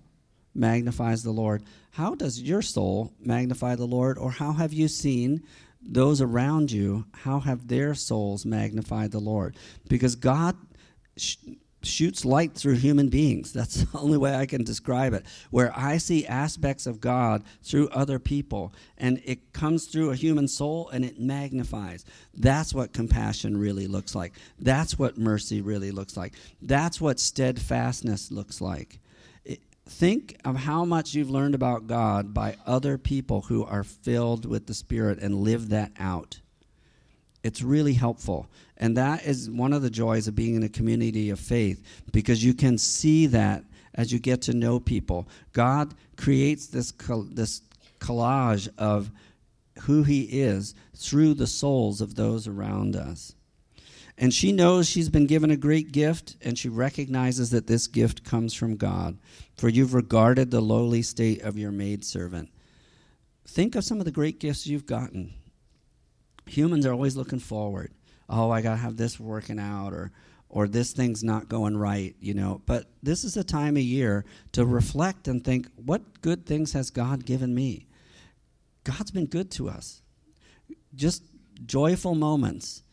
magnifies 0.55 1.21
the 1.21 1.29
Lord. 1.29 1.65
How 1.91 2.15
does 2.15 2.41
your 2.41 2.63
soul 2.63 3.13
magnify 3.19 3.75
the 3.75 3.85
Lord? 3.85 4.17
Or 4.17 4.31
how 4.31 4.53
have 4.53 4.73
you 4.73 4.87
seen 4.87 5.43
those 5.79 6.19
around 6.19 6.71
you? 6.71 7.05
How 7.13 7.41
have 7.41 7.67
their 7.67 7.93
souls 7.93 8.43
magnified 8.43 9.11
the 9.11 9.19
Lord? 9.19 9.55
Because 9.87 10.15
God 10.15 10.55
shoots 11.87 12.25
light 12.25 12.53
through 12.53 12.75
human 12.75 13.09
beings. 13.09 13.53
That's 13.53 13.75
the 13.83 13.97
only 13.97 14.17
way 14.17 14.35
I 14.35 14.45
can 14.45 14.63
describe 14.63 15.13
it. 15.13 15.25
Where 15.49 15.71
I 15.75 15.97
see 15.97 16.27
aspects 16.27 16.85
of 16.85 17.01
God 17.01 17.43
through 17.63 17.89
other 17.89 18.19
people, 18.19 18.73
and 18.97 19.21
it 19.25 19.53
comes 19.53 19.85
through 19.85 20.11
a 20.11 20.15
human 20.15 20.47
soul 20.47 20.89
and 20.89 21.03
it 21.03 21.19
magnifies. 21.19 22.05
That's 22.33 22.73
what 22.73 22.93
compassion 22.93 23.57
really 23.57 23.87
looks 23.87 24.15
like. 24.15 24.33
That's 24.59 24.99
what 24.99 25.17
mercy 25.17 25.61
really 25.61 25.91
looks 25.91 26.17
like. 26.17 26.33
That's 26.61 27.01
what 27.01 27.19
steadfastness 27.19 28.31
looks 28.31 28.61
like. 28.61 28.99
Think 29.89 30.37
of 30.43 30.57
how 30.57 30.83
much 30.83 31.13
you've 31.13 31.29
learned 31.29 31.55
about 31.55 31.87
God 31.87 32.33
by 32.33 32.57
other 32.65 32.97
people 32.97 33.43
who 33.43 33.63
are 33.63 33.85
filled 33.85 34.45
with 34.45 34.67
the 34.67 34.73
Spirit 34.73 35.19
and 35.19 35.35
live 35.35 35.69
that 35.69 35.93
out. 35.97 36.41
It's 37.47 37.61
really 37.61 37.93
helpful. 37.93 38.49
And 38.75 38.97
that 38.97 39.25
is 39.25 39.49
one 39.49 39.71
of 39.71 39.81
the 39.81 39.89
joys 39.89 40.27
of 40.27 40.35
being 40.35 40.55
in 40.55 40.63
a 40.63 40.69
community 40.69 41.29
of 41.29 41.39
faith 41.39 41.81
because 42.11 42.43
you 42.43 42.53
can 42.53 42.77
see 42.77 43.25
that 43.27 43.63
as 43.95 44.11
you 44.11 44.19
get 44.19 44.41
to 44.43 44.53
know 44.53 44.81
people. 44.81 45.29
God 45.53 45.93
creates 46.17 46.67
this, 46.67 46.91
this 47.31 47.61
collage 47.99 48.67
of 48.77 49.09
who 49.83 50.03
He 50.03 50.23
is 50.23 50.75
through 50.93 51.35
the 51.35 51.47
souls 51.47 52.01
of 52.01 52.15
those 52.15 52.49
around 52.49 52.97
us. 52.97 53.33
And 54.17 54.33
she 54.33 54.51
knows 54.51 54.89
she's 54.89 55.09
been 55.09 55.25
given 55.25 55.49
a 55.49 55.55
great 55.55 55.93
gift, 55.93 56.35
and 56.41 56.59
she 56.59 56.67
recognizes 56.67 57.51
that 57.51 57.67
this 57.67 57.87
gift 57.87 58.25
comes 58.25 58.53
from 58.53 58.75
God. 58.75 59.17
For 59.55 59.69
you've 59.69 59.93
regarded 59.93 60.51
the 60.51 60.59
lowly 60.59 61.01
state 61.01 61.43
of 61.43 61.57
your 61.57 61.71
maidservant. 61.71 62.49
Think 63.47 63.75
of 63.75 63.85
some 63.85 63.99
of 63.99 64.05
the 64.05 64.11
great 64.11 64.41
gifts 64.41 64.67
you've 64.67 64.85
gotten. 64.85 65.33
Humans 66.47 66.85
are 66.85 66.93
always 66.93 67.15
looking 67.15 67.39
forward 67.39 67.91
oh, 68.29 68.51
I 68.51 68.61
got 68.61 68.71
to 68.71 68.77
have 68.77 68.97
this 68.97 69.19
working 69.19 69.59
out 69.59 69.93
or 69.93 70.11
or 70.49 70.65
this 70.65 70.93
thing's 70.93 71.25
not 71.25 71.49
going 71.49 71.75
right, 71.75 72.15
you 72.21 72.33
know. 72.33 72.61
But 72.65 72.85
this 73.03 73.25
is 73.25 73.35
a 73.35 73.43
time 73.43 73.75
of 73.75 73.83
year 73.83 74.23
to 74.53 74.65
reflect 74.65 75.27
and 75.27 75.43
think, 75.43 75.67
what 75.75 76.21
good 76.21 76.45
things 76.45 76.71
has 76.71 76.89
God 76.89 77.25
given 77.25 77.53
me? 77.53 77.85
God's 78.85 79.11
been 79.11 79.25
good 79.25 79.51
to 79.51 79.67
us. 79.67 80.01
just 80.95 81.23
joyful 81.65 82.15
moments. 82.15 82.83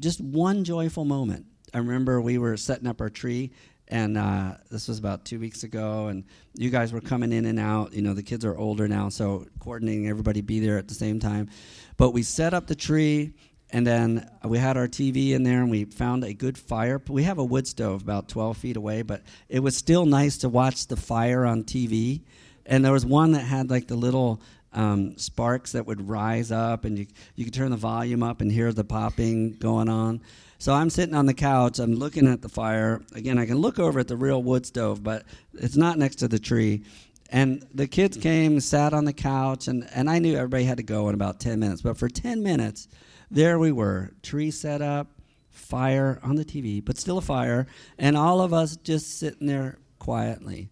Just 0.00 0.20
one 0.20 0.62
joyful 0.62 1.04
moment. 1.04 1.46
I 1.74 1.78
remember 1.78 2.20
we 2.20 2.38
were 2.38 2.56
setting 2.56 2.86
up 2.86 3.00
our 3.00 3.10
tree, 3.10 3.50
and 3.88 4.18
uh, 4.18 4.54
this 4.70 4.88
was 4.88 4.98
about 4.98 5.24
two 5.24 5.40
weeks 5.40 5.64
ago, 5.64 6.08
and 6.08 6.24
you 6.54 6.70
guys 6.70 6.92
were 6.92 7.00
coming 7.00 7.32
in 7.32 7.46
and 7.46 7.58
out. 7.58 7.94
You 7.94 8.02
know, 8.02 8.14
the 8.14 8.22
kids 8.22 8.44
are 8.44 8.56
older 8.56 8.86
now, 8.86 9.08
so 9.08 9.46
coordinating 9.60 10.08
everybody 10.08 10.42
be 10.42 10.60
there 10.60 10.78
at 10.78 10.88
the 10.88 10.94
same 10.94 11.18
time. 11.18 11.48
But 11.96 12.10
we 12.10 12.22
set 12.22 12.52
up 12.52 12.66
the 12.66 12.74
tree, 12.74 13.32
and 13.70 13.86
then 13.86 14.30
we 14.44 14.58
had 14.58 14.76
our 14.76 14.88
TV 14.88 15.30
in 15.30 15.42
there, 15.42 15.62
and 15.62 15.70
we 15.70 15.84
found 15.84 16.22
a 16.22 16.34
good 16.34 16.58
fire. 16.58 17.00
We 17.08 17.24
have 17.24 17.38
a 17.38 17.44
wood 17.44 17.66
stove 17.66 18.02
about 18.02 18.28
12 18.28 18.56
feet 18.58 18.76
away, 18.76 19.02
but 19.02 19.22
it 19.48 19.60
was 19.60 19.76
still 19.76 20.04
nice 20.04 20.38
to 20.38 20.48
watch 20.48 20.86
the 20.86 20.96
fire 20.96 21.46
on 21.46 21.64
TV. 21.64 22.22
And 22.66 22.84
there 22.84 22.92
was 22.92 23.06
one 23.06 23.32
that 23.32 23.40
had 23.40 23.70
like 23.70 23.86
the 23.86 23.96
little 23.96 24.42
um, 24.74 25.16
sparks 25.16 25.72
that 25.72 25.86
would 25.86 26.06
rise 26.08 26.52
up, 26.52 26.84
and 26.84 26.98
you 26.98 27.06
you 27.34 27.44
could 27.44 27.54
turn 27.54 27.70
the 27.70 27.78
volume 27.78 28.22
up 28.22 28.42
and 28.42 28.52
hear 28.52 28.70
the 28.72 28.84
popping 28.84 29.52
going 29.52 29.88
on. 29.88 30.20
So 30.60 30.74
I'm 30.74 30.90
sitting 30.90 31.14
on 31.14 31.26
the 31.26 31.34
couch. 31.34 31.78
I'm 31.78 31.94
looking 31.94 32.26
at 32.26 32.42
the 32.42 32.48
fire. 32.48 33.00
Again, 33.14 33.38
I 33.38 33.46
can 33.46 33.58
look 33.58 33.78
over 33.78 34.00
at 34.00 34.08
the 34.08 34.16
real 34.16 34.42
wood 34.42 34.66
stove, 34.66 35.04
but 35.04 35.24
it's 35.54 35.76
not 35.76 35.98
next 35.98 36.16
to 36.16 36.28
the 36.28 36.40
tree. 36.40 36.82
And 37.30 37.64
the 37.72 37.86
kids 37.86 38.16
came, 38.16 38.58
sat 38.58 38.92
on 38.92 39.04
the 39.04 39.12
couch, 39.12 39.68
and, 39.68 39.88
and 39.94 40.10
I 40.10 40.18
knew 40.18 40.34
everybody 40.34 40.64
had 40.64 40.78
to 40.78 40.82
go 40.82 41.08
in 41.08 41.14
about 41.14 41.38
10 41.38 41.60
minutes. 41.60 41.82
But 41.82 41.96
for 41.96 42.08
10 42.08 42.42
minutes, 42.42 42.88
there 43.30 43.58
we 43.58 43.70
were, 43.70 44.10
tree 44.22 44.50
set 44.50 44.82
up, 44.82 45.08
fire 45.50 46.18
on 46.22 46.36
the 46.36 46.44
TV, 46.44 46.84
but 46.84 46.96
still 46.98 47.18
a 47.18 47.22
fire, 47.22 47.66
and 47.98 48.16
all 48.16 48.40
of 48.40 48.52
us 48.52 48.76
just 48.76 49.18
sitting 49.18 49.46
there 49.46 49.78
quietly. 49.98 50.70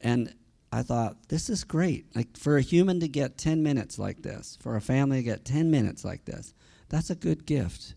And 0.00 0.34
I 0.72 0.82
thought, 0.82 1.28
this 1.28 1.50
is 1.50 1.62
great. 1.62 2.06
Like 2.16 2.36
for 2.36 2.56
a 2.56 2.62
human 2.62 2.98
to 3.00 3.08
get 3.08 3.36
10 3.36 3.62
minutes 3.62 3.98
like 3.98 4.22
this, 4.22 4.56
for 4.60 4.74
a 4.74 4.80
family 4.80 5.18
to 5.18 5.22
get 5.22 5.44
10 5.44 5.70
minutes 5.70 6.04
like 6.04 6.24
this, 6.24 6.54
that's 6.88 7.10
a 7.10 7.14
good 7.14 7.46
gift. 7.46 7.94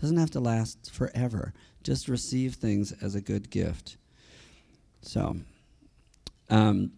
Doesn't 0.00 0.16
have 0.16 0.30
to 0.32 0.40
last 0.40 0.92
forever. 0.92 1.52
Just 1.82 2.08
receive 2.08 2.54
things 2.54 2.92
as 3.02 3.14
a 3.14 3.20
good 3.20 3.50
gift. 3.50 3.96
So, 5.02 5.36
um, 6.50 6.92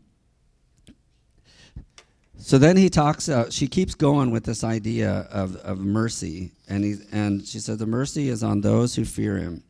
so 2.39 2.59
then 2.59 2.77
he 2.77 2.91
talks. 2.91 3.29
Uh, 3.29 3.51
she 3.51 3.69
keeps 3.69 3.95
going 3.95 4.31
with 4.31 4.45
this 4.45 4.65
idea 4.65 5.29
of, 5.31 5.57
of 5.57 5.79
mercy, 5.79 6.53
and 6.69 6.85
he 6.85 6.97
and 7.13 7.47
she 7.47 7.59
said 7.59 7.79
the 7.79 7.87
mercy 7.87 8.29
is 8.29 8.43
on 8.43 8.61
those 8.61 8.95
who 8.97 9.05
fear 9.05 9.37
him. 9.39 9.63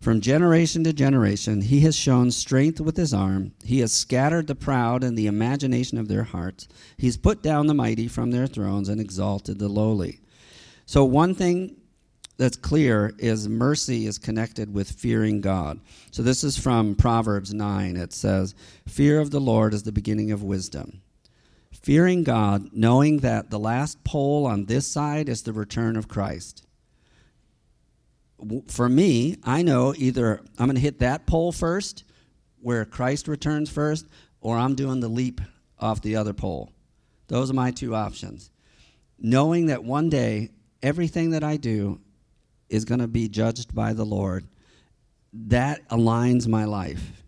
From 0.00 0.20
generation 0.20 0.84
to 0.84 0.92
generation, 0.92 1.62
he 1.62 1.80
has 1.80 1.96
shown 1.96 2.30
strength 2.30 2.80
with 2.80 2.96
his 2.96 3.14
arm. 3.14 3.52
He 3.64 3.80
has 3.80 3.92
scattered 3.92 4.46
the 4.46 4.54
proud 4.54 5.02
in 5.02 5.14
the 5.14 5.26
imagination 5.26 5.98
of 5.98 6.08
their 6.08 6.24
hearts. 6.24 6.68
He's 6.96 7.16
put 7.16 7.42
down 7.42 7.66
the 7.66 7.74
mighty 7.74 8.06
from 8.06 8.30
their 8.30 8.46
thrones 8.46 8.88
and 8.88 9.00
exalted 9.00 9.58
the 9.58 9.68
lowly. 9.68 10.20
So, 10.84 11.04
one 11.04 11.34
thing 11.34 11.76
that's 12.38 12.56
clear 12.56 13.14
is 13.18 13.48
mercy 13.48 14.06
is 14.06 14.18
connected 14.18 14.72
with 14.72 14.90
fearing 14.90 15.40
God. 15.40 15.80
So, 16.10 16.22
this 16.22 16.44
is 16.44 16.58
from 16.58 16.94
Proverbs 16.94 17.54
9. 17.54 17.96
It 17.96 18.12
says, 18.12 18.54
Fear 18.86 19.20
of 19.20 19.30
the 19.30 19.40
Lord 19.40 19.72
is 19.72 19.84
the 19.84 19.92
beginning 19.92 20.30
of 20.32 20.42
wisdom. 20.42 21.02
Fearing 21.72 22.24
God, 22.24 22.70
knowing 22.72 23.18
that 23.18 23.50
the 23.50 23.58
last 23.58 24.02
pole 24.04 24.46
on 24.46 24.66
this 24.66 24.86
side 24.86 25.28
is 25.28 25.42
the 25.42 25.52
return 25.52 25.96
of 25.96 26.08
Christ 26.08 26.66
for 28.68 28.88
me, 28.88 29.36
I 29.44 29.62
know 29.62 29.94
either 29.96 30.40
I'm 30.58 30.66
going 30.66 30.76
to 30.76 30.80
hit 30.80 30.98
that 31.00 31.26
pole 31.26 31.52
first, 31.52 32.04
where 32.60 32.84
Christ 32.84 33.28
returns 33.28 33.70
first, 33.70 34.06
or 34.40 34.56
I'm 34.56 34.74
doing 34.74 35.00
the 35.00 35.08
leap 35.08 35.40
off 35.78 36.02
the 36.02 36.16
other 36.16 36.32
pole. 36.32 36.72
Those 37.28 37.50
are 37.50 37.54
my 37.54 37.70
two 37.70 37.94
options. 37.94 38.50
Knowing 39.18 39.66
that 39.66 39.84
one 39.84 40.08
day 40.10 40.50
everything 40.82 41.30
that 41.30 41.42
I 41.42 41.56
do 41.56 42.00
is 42.68 42.84
going 42.84 43.00
to 43.00 43.08
be 43.08 43.28
judged 43.28 43.74
by 43.74 43.92
the 43.92 44.04
Lord, 44.04 44.46
that 45.32 45.88
aligns 45.88 46.46
my 46.46 46.64
life. 46.64 47.22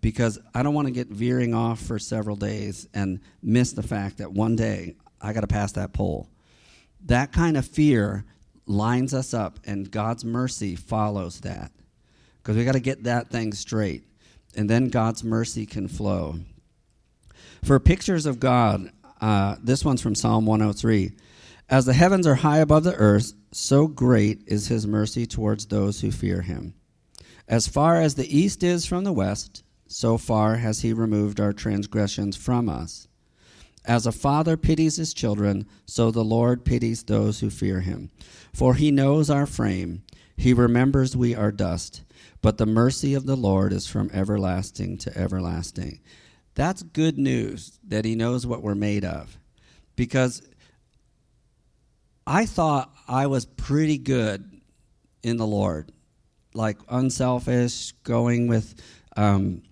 Because 0.00 0.38
I 0.54 0.62
don't 0.62 0.74
want 0.74 0.86
to 0.86 0.92
get 0.92 1.08
veering 1.08 1.54
off 1.54 1.80
for 1.80 1.98
several 1.98 2.36
days 2.36 2.86
and 2.92 3.20
miss 3.42 3.72
the 3.72 3.82
fact 3.82 4.18
that 4.18 4.32
one 4.32 4.54
day 4.54 4.96
I 5.20 5.32
got 5.32 5.40
to 5.40 5.46
pass 5.46 5.72
that 5.72 5.92
pole. 5.94 6.28
That 7.06 7.32
kind 7.32 7.56
of 7.56 7.66
fear 7.66 8.24
lines 8.66 9.14
us 9.14 9.34
up, 9.34 9.58
and 9.64 9.90
God's 9.90 10.24
mercy 10.24 10.76
follows 10.76 11.40
that. 11.40 11.72
Because 12.42 12.56
we 12.56 12.64
got 12.64 12.72
to 12.72 12.80
get 12.80 13.04
that 13.04 13.30
thing 13.30 13.54
straight, 13.54 14.04
and 14.54 14.68
then 14.68 14.88
God's 14.88 15.24
mercy 15.24 15.64
can 15.64 15.88
flow. 15.88 16.36
For 17.62 17.80
pictures 17.80 18.26
of 18.26 18.38
God, 18.38 18.90
uh, 19.20 19.56
this 19.62 19.84
one's 19.84 20.02
from 20.02 20.14
Psalm 20.14 20.44
103. 20.44 21.12
As 21.68 21.86
the 21.86 21.94
heavens 21.94 22.26
are 22.26 22.36
high 22.36 22.58
above 22.58 22.84
the 22.84 22.94
earth, 22.94 23.32
so 23.50 23.86
great 23.86 24.42
is 24.46 24.68
his 24.68 24.86
mercy 24.86 25.26
towards 25.26 25.66
those 25.66 26.00
who 26.00 26.10
fear 26.10 26.42
him. 26.42 26.74
As 27.48 27.66
far 27.66 28.00
as 28.00 28.14
the 28.14 28.36
east 28.36 28.62
is 28.62 28.86
from 28.86 29.04
the 29.04 29.12
west, 29.12 29.62
so 29.86 30.18
far 30.18 30.56
has 30.56 30.80
he 30.80 30.92
removed 30.92 31.40
our 31.40 31.52
transgressions 31.52 32.36
from 32.36 32.68
us. 32.68 33.08
As 33.84 34.06
a 34.06 34.12
father 34.12 34.56
pities 34.56 34.96
his 34.96 35.12
children, 35.12 35.66
so 35.86 36.10
the 36.10 36.24
Lord 36.24 36.64
pities 36.64 37.02
those 37.02 37.40
who 37.40 37.50
fear 37.50 37.80
him. 37.80 38.10
For 38.52 38.74
he 38.74 38.90
knows 38.90 39.28
our 39.28 39.46
frame, 39.46 40.02
he 40.36 40.52
remembers 40.52 41.16
we 41.16 41.34
are 41.34 41.52
dust, 41.52 42.02
but 42.40 42.58
the 42.58 42.66
mercy 42.66 43.14
of 43.14 43.26
the 43.26 43.36
Lord 43.36 43.72
is 43.72 43.86
from 43.86 44.10
everlasting 44.12 44.98
to 44.98 45.16
everlasting. 45.16 46.00
That's 46.54 46.82
good 46.82 47.18
news 47.18 47.78
that 47.86 48.04
he 48.04 48.14
knows 48.14 48.46
what 48.46 48.62
we're 48.62 48.74
made 48.74 49.04
of. 49.04 49.38
Because 49.96 50.42
I 52.26 52.46
thought 52.46 52.94
I 53.06 53.26
was 53.26 53.44
pretty 53.44 53.98
good 53.98 54.50
in 55.22 55.36
the 55.36 55.46
Lord, 55.46 55.92
like 56.54 56.78
unselfish, 56.88 57.92
going 58.02 58.48
with, 58.48 58.74
um, 59.16 59.62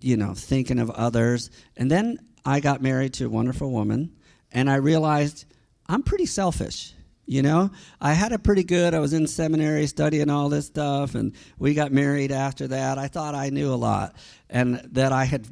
you 0.00 0.16
know, 0.16 0.34
thinking 0.34 0.78
of 0.78 0.90
others. 0.90 1.50
And 1.76 1.90
then 1.90 2.18
I 2.44 2.60
got 2.60 2.82
married 2.82 3.14
to 3.14 3.26
a 3.26 3.30
wonderful 3.30 3.70
woman, 3.70 4.12
and 4.50 4.70
I 4.70 4.76
realized 4.76 5.44
I'm 5.86 6.02
pretty 6.02 6.26
selfish. 6.26 6.94
You 7.24 7.40
know, 7.42 7.70
I 8.00 8.14
had 8.14 8.32
it 8.32 8.42
pretty 8.42 8.64
good. 8.64 8.94
I 8.94 8.98
was 8.98 9.12
in 9.12 9.26
seminary 9.26 9.86
studying 9.86 10.28
all 10.28 10.48
this 10.48 10.66
stuff, 10.66 11.14
and 11.14 11.32
we 11.58 11.72
got 11.72 11.92
married 11.92 12.32
after 12.32 12.66
that. 12.68 12.98
I 12.98 13.06
thought 13.06 13.34
I 13.34 13.50
knew 13.50 13.72
a 13.72 13.76
lot, 13.76 14.16
and 14.50 14.76
that 14.92 15.12
I 15.12 15.24
had 15.24 15.46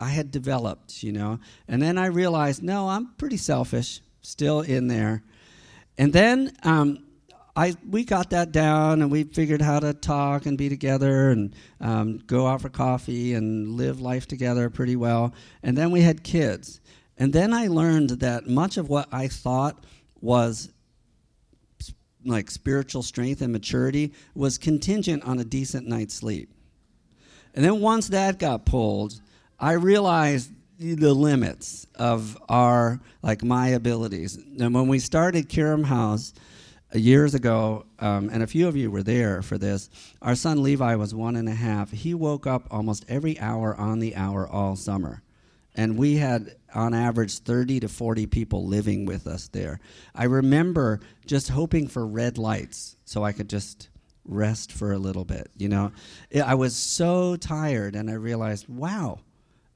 I 0.00 0.08
had 0.08 0.30
developed. 0.30 1.02
You 1.02 1.12
know, 1.12 1.38
and 1.68 1.80
then 1.80 1.96
I 1.96 2.06
realized, 2.06 2.62
no, 2.62 2.88
I'm 2.88 3.14
pretty 3.18 3.36
selfish, 3.36 4.00
still 4.22 4.62
in 4.62 4.88
there. 4.88 5.22
And 5.98 6.12
then 6.12 6.52
um, 6.62 7.04
I 7.54 7.74
we 7.88 8.04
got 8.04 8.30
that 8.30 8.52
down 8.52 9.02
and 9.02 9.10
we 9.10 9.24
figured 9.24 9.60
how 9.60 9.80
to 9.80 9.92
talk 9.92 10.46
and 10.46 10.56
be 10.56 10.68
together 10.68 11.30
and 11.30 11.54
um, 11.80 12.18
go 12.26 12.46
out 12.46 12.62
for 12.62 12.70
coffee 12.70 13.34
and 13.34 13.76
live 13.76 14.00
life 14.00 14.26
together 14.26 14.70
pretty 14.70 14.96
well. 14.96 15.34
And 15.62 15.76
then 15.76 15.90
we 15.90 16.00
had 16.00 16.24
kids. 16.24 16.80
And 17.18 17.32
then 17.32 17.52
I 17.52 17.66
learned 17.66 18.10
that 18.20 18.46
much 18.48 18.78
of 18.78 18.88
what 18.88 19.06
I 19.12 19.28
thought 19.28 19.84
was 20.20 20.70
like 22.24 22.50
spiritual 22.50 23.02
strength 23.02 23.42
and 23.42 23.52
maturity 23.52 24.12
was 24.34 24.56
contingent 24.56 25.24
on 25.24 25.38
a 25.38 25.44
decent 25.44 25.86
night's 25.86 26.14
sleep. 26.14 26.50
And 27.54 27.64
then 27.64 27.80
once 27.80 28.08
that 28.08 28.38
got 28.38 28.64
pulled, 28.64 29.20
I 29.58 29.72
realized 29.72 30.50
the 30.82 31.14
limits 31.14 31.86
of 31.94 32.36
our 32.48 33.00
like 33.22 33.42
my 33.42 33.68
abilities. 33.68 34.36
And 34.36 34.74
when 34.74 34.88
we 34.88 34.98
started 34.98 35.48
Kiram 35.48 35.84
House, 35.84 36.34
years 36.94 37.34
ago, 37.34 37.86
um, 37.98 38.28
and 38.30 38.42
a 38.42 38.46
few 38.46 38.68
of 38.68 38.76
you 38.76 38.90
were 38.90 39.02
there 39.02 39.42
for 39.42 39.58
this, 39.58 39.88
our 40.20 40.34
son 40.34 40.62
Levi 40.62 40.94
was 40.96 41.14
one 41.14 41.36
and 41.36 41.48
a 41.48 41.54
half. 41.54 41.90
He 41.90 42.14
woke 42.14 42.46
up 42.46 42.66
almost 42.70 43.04
every 43.08 43.38
hour 43.40 43.74
on 43.76 43.98
the 43.98 44.16
hour 44.16 44.46
all 44.46 44.76
summer. 44.76 45.22
And 45.74 45.96
we 45.96 46.16
had, 46.16 46.56
on 46.74 46.92
average, 46.92 47.38
30 47.38 47.80
to 47.80 47.88
40 47.88 48.26
people 48.26 48.66
living 48.66 49.06
with 49.06 49.26
us 49.26 49.48
there. 49.48 49.80
I 50.14 50.24
remember 50.24 51.00
just 51.24 51.48
hoping 51.48 51.88
for 51.88 52.06
red 52.06 52.36
lights 52.36 52.96
so 53.06 53.24
I 53.24 53.32
could 53.32 53.48
just 53.48 53.88
rest 54.24 54.70
for 54.70 54.92
a 54.92 54.98
little 54.98 55.24
bit. 55.24 55.50
You 55.56 55.70
know, 55.70 55.92
I 56.44 56.54
was 56.54 56.76
so 56.76 57.36
tired, 57.36 57.96
and 57.96 58.10
I 58.10 58.14
realized, 58.14 58.68
wow, 58.68 59.20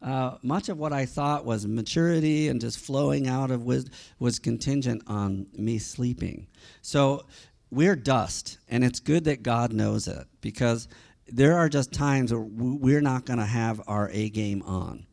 uh, 0.06 0.38
much 0.40 0.68
of 0.68 0.78
what 0.78 0.92
I 0.92 1.04
thought 1.04 1.44
was 1.44 1.66
maturity 1.66 2.48
and 2.48 2.60
just 2.60 2.78
flowing 2.78 3.26
out 3.26 3.50
of 3.50 3.64
wisdom 3.64 3.92
was 4.20 4.38
contingent 4.38 5.02
on 5.08 5.48
me 5.52 5.78
sleeping. 5.78 6.46
So 6.80 7.26
we're 7.72 7.96
dust, 7.96 8.58
and 8.68 8.84
it's 8.84 9.00
good 9.00 9.24
that 9.24 9.42
God 9.42 9.72
knows 9.72 10.06
it 10.06 10.28
because 10.40 10.86
there 11.26 11.58
are 11.58 11.68
just 11.68 11.92
times 11.92 12.32
where 12.32 12.40
we're 12.40 13.00
not 13.00 13.24
going 13.24 13.40
to 13.40 13.44
have 13.44 13.82
our 13.88 14.08
A 14.12 14.28
game 14.30 14.62
on. 14.62 15.06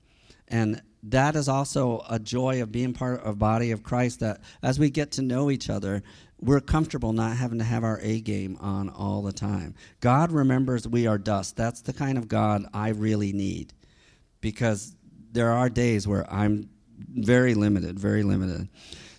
And 0.47 0.79
that 1.01 1.35
is 1.35 1.49
also 1.49 2.05
a 2.07 2.19
joy 2.19 2.61
of 2.61 2.71
being 2.71 2.93
part 2.93 3.23
of 3.23 3.39
body 3.39 3.71
of 3.71 3.81
Christ 3.81 4.19
that 4.19 4.41
as 4.61 4.77
we 4.77 4.91
get 4.91 5.09
to 5.13 5.23
know 5.23 5.49
each 5.49 5.71
other, 5.71 6.03
we're 6.39 6.61
comfortable 6.61 7.13
not 7.13 7.35
having 7.35 7.57
to 7.57 7.65
have 7.65 7.83
our 7.83 7.99
A 8.03 8.21
game 8.21 8.57
on 8.61 8.89
all 8.89 9.23
the 9.23 9.33
time. 9.33 9.73
God 10.01 10.31
remembers 10.31 10.87
we 10.87 11.07
are 11.07 11.17
dust. 11.17 11.57
That's 11.57 11.81
the 11.81 11.93
kind 11.93 12.19
of 12.19 12.27
God 12.27 12.67
I 12.75 12.89
really 12.89 13.33
need 13.33 13.73
because 14.43 14.93
there 15.31 15.53
are 15.53 15.69
days 15.69 16.05
where 16.05 16.31
I'm 16.31 16.69
very 16.99 17.55
limited, 17.55 17.97
very 17.97 18.23
limited. 18.23 18.67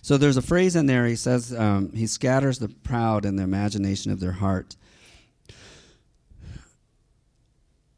So 0.03 0.17
there's 0.17 0.37
a 0.37 0.41
phrase 0.41 0.75
in 0.75 0.85
there. 0.85 1.07
He 1.07 1.15
says, 1.15 1.51
um, 1.51 1.91
He 1.93 2.05
scatters 2.05 2.59
the 2.59 2.69
proud 2.69 3.25
in 3.25 3.35
the 3.35 3.43
imagination 3.43 4.11
of 4.11 4.19
their 4.19 4.31
heart. 4.31 4.77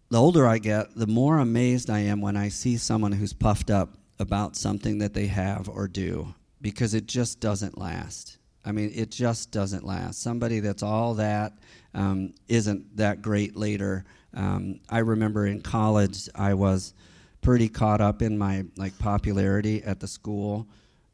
The 0.10 0.18
older 0.18 0.48
I 0.48 0.58
get, 0.58 0.96
the 0.96 1.06
more 1.06 1.38
amazed 1.38 1.90
I 1.90 2.00
am 2.00 2.22
when 2.22 2.38
I 2.38 2.48
see 2.48 2.78
someone 2.78 3.12
who's 3.12 3.34
puffed 3.34 3.70
up 3.70 3.98
about 4.20 4.56
something 4.56 5.00
that 5.00 5.13
they 5.13 5.28
have 5.28 5.68
or 5.68 5.90
do 5.90 6.34
because 6.62 6.94
it 6.94 7.08
just 7.08 7.42
doesn't 7.42 7.78
last. 7.78 8.38
I 8.63 8.72
mean, 8.72 8.92
it 8.96 9.12
just 9.12 9.52
doesn't 9.52 9.84
last. 9.84 10.22
Somebody 10.22 10.62
that's 10.62 10.82
all 10.82 11.16
that 11.16 11.54
um, 11.94 12.34
not 12.50 12.78
that 12.96 13.22
great 13.22 13.58
later. 13.58 14.06
Um, 14.34 14.80
I 14.90 15.00
remember 15.00 15.46
in 15.46 15.62
college, 15.62 16.30
I 16.36 16.54
was 16.54 16.94
pretty 17.48 17.70
caught 17.70 18.02
up 18.02 18.22
in 18.22 18.38
my 18.38 18.66
like 18.76 19.00
popularity 19.00 19.82
at 19.84 20.02
the 20.02 20.08
school. 20.08 20.68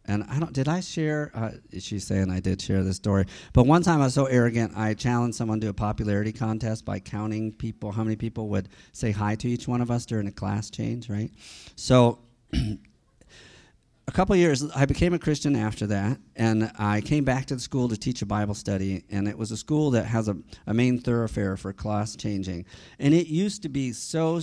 And 0.06 0.24
I 0.24 0.40
don't. 0.40 0.52
Did 0.52 0.68
I 0.68 0.80
share? 0.80 1.30
Uh, 1.36 1.52
she's 1.80 2.08
saying 2.08 2.32
I 2.32 2.40
did 2.40 2.60
share 2.60 2.84
this 2.84 2.96
story. 2.96 3.28
But 3.54 3.68
one 3.68 3.84
time 3.84 4.02
I 4.02 4.06
was 4.06 4.16
so 4.16 4.26
arrogant, 4.26 4.76
I 4.76 4.96
challenged 4.96 5.38
someone 5.38 5.60
to 5.60 5.68
a 5.68 5.74
popularity 5.74 6.32
contest 6.32 6.86
by 6.86 6.98
counting 6.98 7.54
people, 7.54 7.92
how 7.92 8.04
many 8.04 8.16
people 8.16 8.48
would 8.48 8.70
say 8.94 9.12
hi 9.12 9.36
to 9.36 9.48
each 9.48 9.68
one 9.68 9.80
of 9.80 9.92
us 9.92 10.08
during 10.08 10.26
a 10.26 10.32
class 10.32 10.72
change, 10.72 11.08
right? 11.08 11.30
So 11.76 12.18
a 12.54 14.12
couple 14.12 14.36
years, 14.36 14.68
I 14.72 14.86
became 14.86 15.14
a 15.14 15.20
Christian 15.20 15.56
after 15.56 15.86
that, 15.86 16.18
and 16.36 16.72
I 16.80 17.02
came 17.02 17.26
back 17.26 17.46
to 17.46 17.54
the 17.54 17.62
school 17.62 17.88
to 17.90 17.96
teach 17.96 18.24
a 18.24 18.26
Bible 18.26 18.56
study. 18.56 19.04
And 19.12 19.28
it 19.28 19.38
was 19.38 19.52
a 19.52 19.58
school 19.58 19.92
that 19.92 20.08
has 20.08 20.30
a, 20.30 20.36
a 20.66 20.74
main 20.74 20.98
thoroughfare 20.98 21.58
for 21.58 21.74
class 21.74 22.16
changing. 22.16 22.66
And 22.98 23.14
it 23.14 23.28
used 23.28 23.62
to 23.62 23.70
be 23.70 23.94
so 23.94 24.42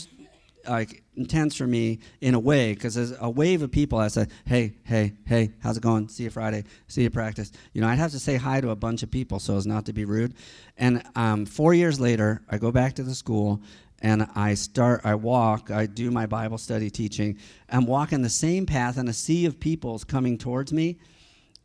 like 0.68 1.02
intense 1.14 1.56
for 1.56 1.66
me 1.66 2.00
in 2.20 2.34
a 2.34 2.38
way 2.38 2.74
because 2.74 2.94
there's 2.94 3.12
a 3.20 3.28
wave 3.28 3.62
of 3.62 3.70
people. 3.70 3.98
I 3.98 4.08
said, 4.08 4.30
"Hey, 4.46 4.74
hey, 4.84 5.14
hey, 5.26 5.52
how's 5.60 5.76
it 5.76 5.82
going? 5.82 6.08
See 6.08 6.24
you 6.24 6.30
Friday. 6.30 6.64
See 6.88 7.02
you 7.02 7.10
practice." 7.10 7.52
You 7.72 7.80
know, 7.80 7.88
I'd 7.88 7.98
have 7.98 8.12
to 8.12 8.18
say 8.18 8.36
hi 8.36 8.60
to 8.60 8.70
a 8.70 8.76
bunch 8.76 9.02
of 9.02 9.10
people 9.10 9.38
so 9.38 9.56
as 9.56 9.66
not 9.66 9.86
to 9.86 9.92
be 9.92 10.04
rude. 10.04 10.34
And 10.76 11.02
um, 11.14 11.46
four 11.46 11.74
years 11.74 12.00
later, 12.00 12.42
I 12.48 12.58
go 12.58 12.72
back 12.72 12.94
to 12.94 13.02
the 13.02 13.14
school 13.14 13.62
and 14.02 14.26
I 14.34 14.54
start, 14.54 15.02
I 15.04 15.14
walk, 15.14 15.70
I 15.70 15.86
do 15.86 16.10
my 16.10 16.26
Bible 16.26 16.58
study 16.58 16.90
teaching. 16.90 17.38
I'm 17.68 17.86
walking 17.86 18.22
the 18.22 18.30
same 18.30 18.66
path, 18.66 18.96
and 18.96 19.08
a 19.08 19.12
sea 19.12 19.46
of 19.46 19.60
people's 19.60 20.04
coming 20.04 20.38
towards 20.38 20.72
me. 20.72 20.98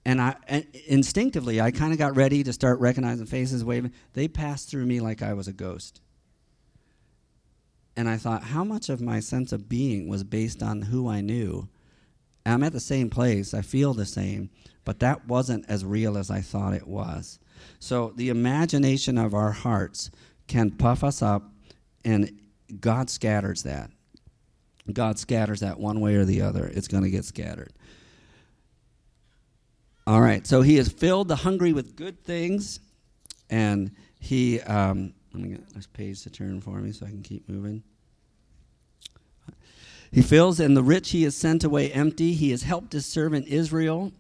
And 0.08 0.22
I 0.22 0.36
and 0.48 0.66
instinctively, 0.86 1.60
I 1.60 1.72
kind 1.72 1.92
of 1.92 1.98
got 1.98 2.16
ready 2.16 2.44
to 2.44 2.54
start 2.54 2.80
recognizing 2.80 3.26
faces, 3.26 3.64
waving. 3.64 3.94
They 4.14 4.28
passed 4.28 4.70
through 4.70 4.86
me 4.86 5.00
like 5.00 5.24
I 5.24 5.34
was 5.34 5.48
a 5.48 5.54
ghost. 5.54 6.02
And 7.98 8.10
I 8.10 8.18
thought, 8.18 8.44
how 8.44 8.64
much 8.64 8.90
of 8.90 9.02
my 9.02 9.20
sense 9.20 9.52
of 9.52 9.70
being 9.70 10.08
was 10.08 10.24
based 10.24 10.62
on 10.62 10.82
who 10.84 11.08
I 11.08 11.22
knew? 11.22 11.70
I'm 12.46 12.64
at 12.64 12.74
the 12.74 12.80
same 12.80 13.10
place, 13.10 13.54
I 13.54 13.62
feel 13.62 13.94
the 13.94 14.06
same, 14.06 14.50
but 14.84 15.00
that 15.00 15.28
wasn't 15.28 15.66
as 15.68 15.84
real 15.84 16.18
as 16.18 16.30
I 16.30 16.42
thought 16.42 16.74
it 16.74 16.88
was. 16.88 17.40
So 17.80 18.14
the 18.16 18.30
imagination 18.30 19.18
of 19.18 19.34
our 19.34 19.52
hearts 19.52 20.12
can 20.48 20.72
puff 20.72 21.04
us 21.04 21.22
up 21.22 21.44
and 22.04 22.40
God 22.80 23.10
scatters 23.10 23.64
that. 23.64 23.90
God 24.92 25.18
scatters 25.18 25.62
that 25.62 25.80
one 25.80 26.00
way 26.00 26.16
or 26.16 26.26
the 26.26 26.42
other. 26.42 26.66
It's 26.66 26.88
going 26.88 27.04
to 27.04 27.10
get 27.10 27.26
scattered. 27.26 27.74
All 30.06 30.22
right, 30.22 30.46
so 30.46 30.62
he 30.62 30.76
has 30.76 30.90
filled 30.90 31.30
the 31.30 31.36
hungry 31.36 31.74
with 31.74 31.96
good 31.96 32.24
things, 32.24 32.80
and 33.50 33.90
he. 34.20 34.62
Um, 34.62 35.14
let 35.36 35.44
me 35.44 35.50
get 35.50 35.70
this 35.74 35.88
page 35.88 36.24
to 36.24 36.30
turn 36.30 36.62
for 36.62 36.80
me 36.80 36.94
so 36.94 37.06
I 37.06 37.10
can 37.10 37.22
keep 37.22 37.50
moving. 37.50 37.84
He 40.12 40.22
fills, 40.22 40.62
and 40.62 40.78
the 40.78 40.84
rich 40.84 41.12
he 41.12 41.24
has 41.24 41.36
sent 41.36 41.66
away 41.66 41.92
empty. 41.92 42.34
He 42.34 42.52
has 42.52 42.64
helped 42.64 42.94
his 42.94 43.06
servant 43.06 43.48
Israel 43.48 44.14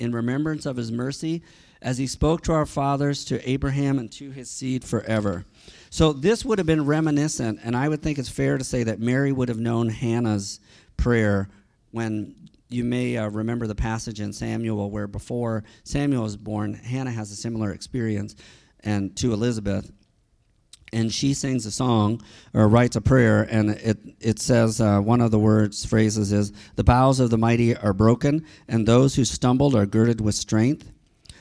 in 0.00 0.10
remembrance 0.10 0.66
of 0.66 0.76
his 0.76 0.90
mercy, 0.90 1.42
as 1.80 1.98
he 1.98 2.06
spoke 2.08 2.42
to 2.42 2.52
our 2.52 2.66
fathers, 2.66 3.24
to 3.26 3.48
Abraham, 3.48 4.00
and 4.00 4.10
to 4.12 4.30
his 4.32 4.50
seed 4.50 4.82
forever. 4.82 5.44
So 5.88 6.12
this 6.12 6.44
would 6.44 6.58
have 6.58 6.66
been 6.66 6.84
reminiscent, 6.84 7.60
and 7.62 7.76
I 7.76 7.88
would 7.88 8.02
think 8.02 8.18
it's 8.18 8.28
fair 8.28 8.58
to 8.58 8.64
say 8.64 8.82
that 8.82 8.98
Mary 8.98 9.30
would 9.30 9.48
have 9.48 9.60
known 9.60 9.88
Hannah's 9.88 10.58
prayer 10.96 11.48
when 11.92 12.34
you 12.68 12.82
may 12.82 13.16
uh, 13.16 13.28
remember 13.28 13.68
the 13.68 13.76
passage 13.76 14.20
in 14.20 14.32
Samuel 14.32 14.90
where 14.90 15.06
before 15.06 15.62
Samuel 15.84 16.24
was 16.24 16.36
born, 16.36 16.74
Hannah 16.74 17.12
has 17.12 17.30
a 17.30 17.36
similar 17.36 17.70
experience 17.70 18.34
and 18.80 19.14
to 19.16 19.32
Elizabeth. 19.32 19.92
And 20.96 21.12
she 21.12 21.34
sings 21.34 21.66
a 21.66 21.70
song 21.70 22.22
or 22.54 22.68
writes 22.68 22.96
a 22.96 23.00
prayer, 23.02 23.42
and 23.42 23.70
it, 23.70 23.98
it 24.18 24.38
says 24.38 24.80
uh, 24.80 25.00
one 25.00 25.20
of 25.20 25.30
the 25.30 25.38
words, 25.38 25.84
phrases 25.84 26.32
is, 26.32 26.52
The 26.76 26.84
bows 26.84 27.20
of 27.20 27.28
the 27.28 27.36
mighty 27.36 27.76
are 27.76 27.92
broken, 27.92 28.46
and 28.66 28.86
those 28.86 29.14
who 29.14 29.24
stumbled 29.24 29.74
are 29.74 29.84
girded 29.84 30.20
with 30.20 30.34
strength. 30.34 30.90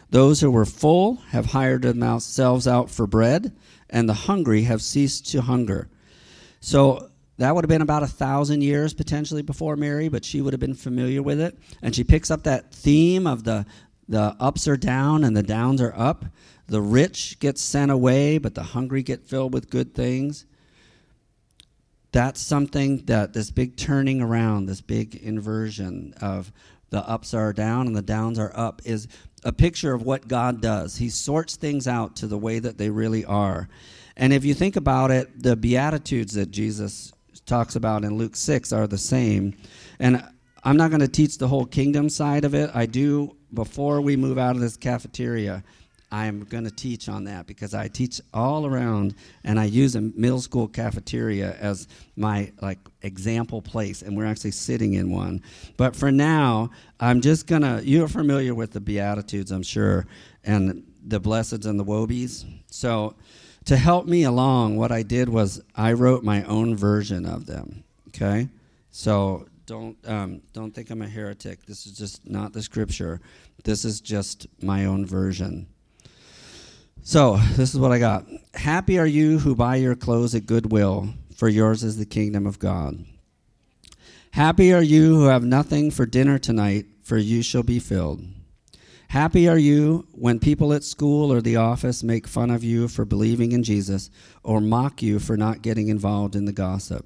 Those 0.09 0.41
who 0.41 0.51
were 0.51 0.65
full 0.65 1.15
have 1.29 1.47
hired 1.47 1.83
themselves 1.83 2.67
out 2.67 2.89
for 2.89 3.07
bread 3.07 3.55
and 3.89 4.09
the 4.09 4.13
hungry 4.13 4.63
have 4.63 4.81
ceased 4.81 5.31
to 5.31 5.41
hunger. 5.41 5.87
So 6.59 7.09
that 7.37 7.53
would 7.53 7.63
have 7.63 7.69
been 7.69 7.81
about 7.81 8.03
a 8.03 8.07
thousand 8.07 8.61
years 8.61 8.93
potentially 8.93 9.41
before 9.41 9.75
Mary, 9.75 10.09
but 10.09 10.25
she 10.25 10.41
would 10.41 10.53
have 10.53 10.59
been 10.59 10.75
familiar 10.75 11.21
with 11.21 11.39
it. 11.39 11.57
And 11.81 11.95
she 11.95 12.03
picks 12.03 12.31
up 12.31 12.43
that 12.43 12.73
theme 12.73 13.27
of 13.27 13.43
the, 13.43 13.65
the 14.07 14.35
ups 14.39 14.67
are 14.67 14.77
down 14.77 15.23
and 15.23 15.35
the 15.35 15.43
downs 15.43 15.81
are 15.81 15.93
up. 15.95 16.25
The 16.67 16.81
rich 16.81 17.39
get 17.39 17.57
sent 17.57 17.91
away, 17.91 18.37
but 18.37 18.55
the 18.55 18.63
hungry 18.63 19.03
get 19.03 19.23
filled 19.23 19.53
with 19.53 19.69
good 19.69 19.93
things. 19.93 20.45
That's 22.11 22.41
something 22.41 23.05
that 23.05 23.33
this 23.33 23.51
big 23.51 23.75
turning 23.75 24.21
around, 24.21 24.65
this 24.65 24.81
big 24.81 25.15
inversion 25.15 26.13
of 26.21 26.51
the 26.89 27.07
ups 27.07 27.33
are 27.33 27.51
down 27.51 27.87
and 27.87 27.95
the 27.95 28.01
downs 28.01 28.39
are 28.39 28.53
up 28.55 28.81
is 28.85 29.07
a 29.43 29.51
picture 29.51 29.93
of 29.93 30.03
what 30.03 30.27
God 30.27 30.61
does. 30.61 30.95
He 30.95 31.09
sorts 31.09 31.55
things 31.55 31.87
out 31.87 32.15
to 32.17 32.27
the 32.27 32.37
way 32.37 32.59
that 32.59 32.77
they 32.77 32.89
really 32.89 33.25
are. 33.25 33.67
And 34.15 34.31
if 34.31 34.45
you 34.45 34.53
think 34.53 34.75
about 34.75 35.11
it, 35.11 35.43
the 35.43 35.55
Beatitudes 35.55 36.33
that 36.33 36.51
Jesus 36.51 37.11
talks 37.45 37.75
about 37.75 38.03
in 38.03 38.17
Luke 38.17 38.35
6 38.35 38.71
are 38.71 38.87
the 38.87 38.97
same. 38.97 39.55
And 39.99 40.23
I'm 40.63 40.77
not 40.77 40.89
going 40.89 41.01
to 41.01 41.07
teach 41.07 41.37
the 41.37 41.47
whole 41.47 41.65
kingdom 41.65 42.09
side 42.09 42.45
of 42.45 42.55
it. 42.55 42.71
I 42.73 42.85
do, 42.85 43.35
before 43.53 44.01
we 44.01 44.15
move 44.15 44.37
out 44.37 44.55
of 44.55 44.61
this 44.61 44.77
cafeteria, 44.77 45.63
I'm 46.15 46.45
going 46.45 46.63
to 46.63 46.71
teach 46.71 47.09
on 47.09 47.25
that 47.25 47.45
because 47.45 47.73
I 47.73 47.89
teach 47.89 48.21
all 48.33 48.65
around 48.65 49.15
and 49.43 49.59
I 49.59 49.65
use 49.65 49.95
a 49.95 50.01
middle 50.01 50.39
school 50.39 50.65
cafeteria 50.65 51.57
as 51.59 51.89
my 52.15 52.53
like 52.61 52.79
example 53.01 53.61
place 53.61 54.01
and 54.01 54.15
we're 54.15 54.25
actually 54.25 54.51
sitting 54.51 54.93
in 54.93 55.11
one. 55.11 55.41
But 55.75 55.93
for 55.93 56.13
now, 56.13 56.69
I'm 57.01 57.19
just 57.19 57.47
going 57.47 57.63
to 57.63 57.81
you're 57.83 58.07
familiar 58.07 58.55
with 58.55 58.71
the 58.71 58.79
beatitudes, 58.79 59.51
I'm 59.51 59.61
sure, 59.61 60.07
and 60.45 60.85
the 61.05 61.19
blesseds 61.19 61.65
and 61.65 61.77
the 61.77 61.83
wobies. 61.83 62.45
So 62.71 63.15
to 63.65 63.75
help 63.75 64.05
me 64.05 64.23
along, 64.23 64.77
what 64.77 64.93
I 64.93 65.03
did 65.03 65.27
was 65.27 65.61
I 65.75 65.91
wrote 65.91 66.23
my 66.23 66.43
own 66.43 66.77
version 66.77 67.25
of 67.25 67.45
them, 67.45 67.83
okay? 68.07 68.47
So 68.89 69.47
don't 69.65 69.97
um, 70.05 70.41
don't 70.53 70.71
think 70.73 70.91
I'm 70.91 71.01
a 71.01 71.09
heretic. 71.09 71.65
This 71.65 71.85
is 71.85 71.97
just 71.97 72.25
not 72.25 72.53
the 72.53 72.63
scripture. 72.63 73.19
This 73.65 73.83
is 73.83 73.99
just 73.99 74.47
my 74.61 74.85
own 74.85 75.05
version. 75.05 75.67
So, 77.07 77.37
this 77.53 77.71
is 77.71 77.79
what 77.79 77.91
I 77.91 77.99
got. 77.99 78.25
Happy 78.55 78.97
are 78.97 79.05
you 79.05 79.37
who 79.37 79.53
buy 79.53 79.75
your 79.75 79.95
clothes 79.95 80.33
at 80.33 80.47
goodwill, 80.47 81.13
for 81.35 81.47
yours 81.47 81.83
is 81.83 81.97
the 81.97 82.05
kingdom 82.05 82.47
of 82.47 82.57
God. 82.57 83.05
Happy 84.31 84.73
are 84.73 84.81
you 84.81 85.13
who 85.13 85.25
have 85.25 85.43
nothing 85.43 85.91
for 85.91 86.07
dinner 86.07 86.39
tonight, 86.39 86.87
for 87.03 87.17
you 87.17 87.43
shall 87.43 87.61
be 87.61 87.77
filled. 87.77 88.25
Happy 89.09 89.47
are 89.47 89.57
you 89.59 90.07
when 90.13 90.39
people 90.39 90.73
at 90.73 90.83
school 90.83 91.31
or 91.31 91.41
the 91.41 91.57
office 91.57 92.01
make 92.01 92.25
fun 92.25 92.49
of 92.49 92.63
you 92.63 92.87
for 92.87 93.05
believing 93.05 93.51
in 93.51 93.61
Jesus 93.61 94.09
or 94.41 94.59
mock 94.59 95.03
you 95.03 95.19
for 95.19 95.37
not 95.37 95.61
getting 95.61 95.89
involved 95.89 96.35
in 96.35 96.45
the 96.45 96.51
gossip. 96.51 97.05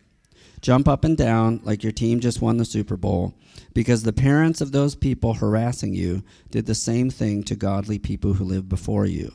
Jump 0.61 0.87
up 0.87 1.03
and 1.03 1.17
down 1.17 1.59
like 1.65 1.83
your 1.83 1.91
team 1.91 2.21
just 2.21 2.41
won 2.41 2.55
the 2.55 2.63
Super 2.63 2.95
Bowl 2.95 3.33
because 3.73 4.03
the 4.03 4.13
parents 4.13 4.61
of 4.61 4.71
those 4.71 4.95
people 4.95 5.33
harassing 5.33 5.93
you 5.93 6.23
did 6.51 6.67
the 6.67 6.73
same 6.73 7.09
thing 7.09 7.43
to 7.43 7.55
godly 7.55 7.99
people 7.99 8.31
who 8.31 8.45
lived 8.45 8.69
before 8.69 9.05
you. 9.05 9.33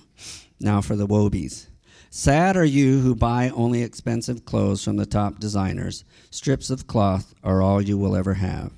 Now 0.65 0.81
for 0.81 0.97
the 0.97 1.07
wobies. 1.07 1.69
Sad 2.09 2.57
are 2.57 2.65
you 2.65 3.01
who 3.01 3.15
buy 3.15 3.51
only 3.51 3.83
expensive 3.83 4.47
clothes 4.47 4.83
from 4.83 4.97
the 4.97 5.05
top 5.05 5.39
designers. 5.39 6.07
Strips 6.31 6.71
of 6.71 6.87
cloth 6.87 7.35
are 7.45 7.61
all 7.61 7.83
you 7.83 7.99
will 7.99 8.17
ever 8.17 8.33
have. 8.33 8.73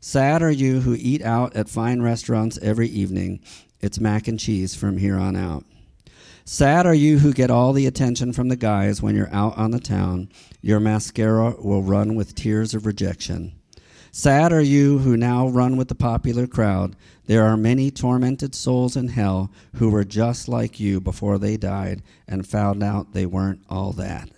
Sad 0.00 0.42
are 0.42 0.50
you 0.50 0.80
who 0.80 0.96
eat 0.98 1.20
out 1.20 1.54
at 1.54 1.68
fine 1.68 2.00
restaurants 2.00 2.58
every 2.62 2.88
evening. 2.88 3.40
It's 3.82 4.00
mac 4.00 4.28
and 4.28 4.40
cheese 4.40 4.74
from 4.74 4.96
here 4.96 5.18
on 5.18 5.36
out. 5.36 5.66
Sad 6.46 6.86
are 6.86 6.94
you 6.94 7.18
who 7.18 7.34
get 7.34 7.50
all 7.50 7.74
the 7.74 7.86
attention 7.86 8.32
from 8.32 8.48
the 8.48 8.56
guys 8.56 9.02
when 9.02 9.14
you're 9.14 9.34
out 9.34 9.58
on 9.58 9.72
the 9.72 9.78
town. 9.78 10.30
Your 10.62 10.80
mascara 10.80 11.54
will 11.58 11.82
run 11.82 12.14
with 12.14 12.34
tears 12.34 12.72
of 12.72 12.86
rejection. 12.86 13.52
Sad 14.16 14.50
are 14.50 14.62
you 14.62 15.00
who 15.00 15.14
now 15.14 15.46
run 15.46 15.76
with 15.76 15.88
the 15.88 15.94
popular 15.94 16.46
crowd. 16.46 16.96
There 17.26 17.44
are 17.44 17.54
many 17.54 17.90
tormented 17.90 18.54
souls 18.54 18.96
in 18.96 19.08
hell 19.08 19.50
who 19.74 19.90
were 19.90 20.04
just 20.04 20.48
like 20.48 20.80
you 20.80 21.02
before 21.02 21.36
they 21.36 21.58
died 21.58 22.02
and 22.26 22.48
found 22.48 22.82
out 22.82 23.12
they 23.12 23.26
weren't 23.26 23.60
all 23.68 23.92
that. 23.92 24.30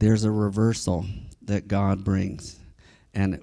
There's 0.00 0.24
a 0.24 0.32
reversal 0.32 1.06
that 1.42 1.68
God 1.68 2.02
brings. 2.02 2.58
And 3.14 3.40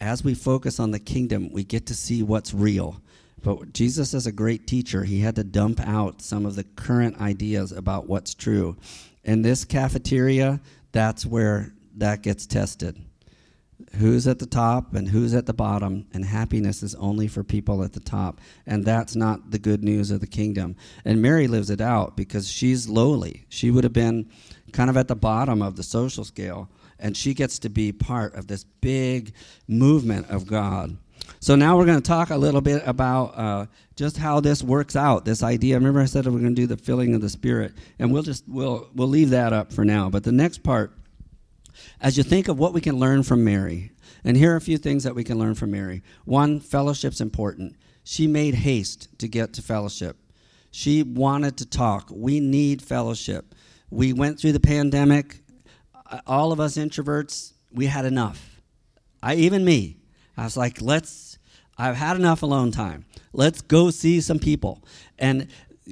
as 0.00 0.24
we 0.24 0.32
focus 0.32 0.80
on 0.80 0.90
the 0.90 0.98
kingdom, 0.98 1.52
we 1.52 1.62
get 1.62 1.84
to 1.88 1.94
see 1.94 2.22
what's 2.22 2.54
real. 2.54 3.02
But 3.42 3.74
Jesus, 3.74 4.14
is 4.14 4.26
a 4.26 4.32
great 4.32 4.66
teacher, 4.66 5.04
he 5.04 5.20
had 5.20 5.36
to 5.36 5.44
dump 5.44 5.80
out 5.86 6.22
some 6.22 6.46
of 6.46 6.56
the 6.56 6.64
current 6.64 7.20
ideas 7.20 7.72
about 7.72 8.08
what's 8.08 8.32
true. 8.32 8.78
In 9.22 9.42
this 9.42 9.66
cafeteria, 9.66 10.62
that's 10.92 11.26
where 11.26 11.74
that 11.94 12.22
gets 12.22 12.46
tested. 12.46 13.05
Who's 13.96 14.26
at 14.26 14.38
the 14.38 14.46
top 14.46 14.94
and 14.94 15.08
who's 15.08 15.34
at 15.34 15.46
the 15.46 15.52
bottom, 15.52 16.06
and 16.12 16.24
happiness 16.24 16.82
is 16.82 16.94
only 16.96 17.28
for 17.28 17.44
people 17.44 17.84
at 17.84 17.92
the 17.92 18.00
top. 18.00 18.40
And 18.66 18.84
that's 18.84 19.14
not 19.14 19.50
the 19.50 19.58
good 19.58 19.84
news 19.84 20.10
of 20.10 20.20
the 20.20 20.26
kingdom. 20.26 20.76
And 21.04 21.20
Mary 21.20 21.46
lives 21.46 21.70
it 21.70 21.80
out 21.80 22.16
because 22.16 22.48
she's 22.48 22.88
lowly. 22.88 23.46
She 23.48 23.70
would 23.70 23.84
have 23.84 23.92
been 23.92 24.30
kind 24.72 24.90
of 24.90 24.96
at 24.96 25.08
the 25.08 25.16
bottom 25.16 25.62
of 25.62 25.76
the 25.76 25.82
social 25.82 26.24
scale 26.24 26.70
and 26.98 27.16
she 27.16 27.34
gets 27.34 27.58
to 27.60 27.68
be 27.68 27.92
part 27.92 28.34
of 28.34 28.46
this 28.46 28.64
big 28.64 29.32
movement 29.68 30.28
of 30.30 30.46
God. 30.46 30.96
So 31.40 31.56
now 31.56 31.76
we're 31.76 31.86
going 31.86 32.00
to 32.00 32.06
talk 32.06 32.30
a 32.30 32.36
little 32.36 32.60
bit 32.60 32.82
about 32.86 33.36
uh, 33.36 33.66
just 33.96 34.16
how 34.16 34.40
this 34.40 34.62
works 34.62 34.94
out. 34.94 35.24
This 35.24 35.42
idea. 35.42 35.76
Remember, 35.76 36.00
I 36.00 36.04
said 36.04 36.24
we're 36.26 36.32
going 36.32 36.54
to 36.54 36.62
do 36.62 36.66
the 36.66 36.76
filling 36.76 37.14
of 37.14 37.20
the 37.20 37.28
Spirit, 37.28 37.72
and 37.98 38.12
we'll 38.12 38.22
just 38.22 38.44
we'll 38.46 38.88
we'll 38.94 39.08
leave 39.08 39.30
that 39.30 39.52
up 39.52 39.72
for 39.72 39.84
now. 39.84 40.08
But 40.08 40.22
the 40.22 40.32
next 40.32 40.62
part, 40.62 40.92
as 42.00 42.16
you 42.16 42.22
think 42.22 42.48
of 42.48 42.58
what 42.58 42.72
we 42.72 42.80
can 42.80 42.98
learn 42.98 43.22
from 43.22 43.44
Mary, 43.44 43.92
and 44.24 44.36
here 44.36 44.52
are 44.52 44.56
a 44.56 44.60
few 44.60 44.78
things 44.78 45.04
that 45.04 45.14
we 45.14 45.24
can 45.24 45.38
learn 45.38 45.54
from 45.54 45.70
Mary. 45.70 46.02
One, 46.24 46.60
fellowship's 46.60 47.20
important. 47.20 47.76
She 48.04 48.26
made 48.26 48.54
haste 48.54 49.08
to 49.18 49.28
get 49.28 49.52
to 49.54 49.62
fellowship. 49.62 50.16
She 50.70 51.02
wanted 51.02 51.56
to 51.58 51.66
talk. 51.66 52.10
We 52.12 52.40
need 52.40 52.82
fellowship. 52.82 53.54
We 53.90 54.12
went 54.12 54.38
through 54.38 54.52
the 54.52 54.60
pandemic 54.60 55.42
uh, 56.10 56.20
all 56.26 56.52
of 56.52 56.60
us 56.60 56.76
introverts, 56.76 57.52
we 57.72 57.86
had 57.86 58.04
enough. 58.04 58.60
I 59.22 59.34
even 59.34 59.64
me. 59.64 59.98
I 60.36 60.44
was 60.44 60.56
like, 60.56 60.80
let's 60.80 61.38
I've 61.78 61.96
had 61.96 62.16
enough 62.16 62.42
alone 62.42 62.70
time. 62.70 63.04
Let's 63.32 63.60
go 63.60 63.90
see 63.90 64.20
some 64.20 64.38
people. 64.38 64.82
And 65.18 65.48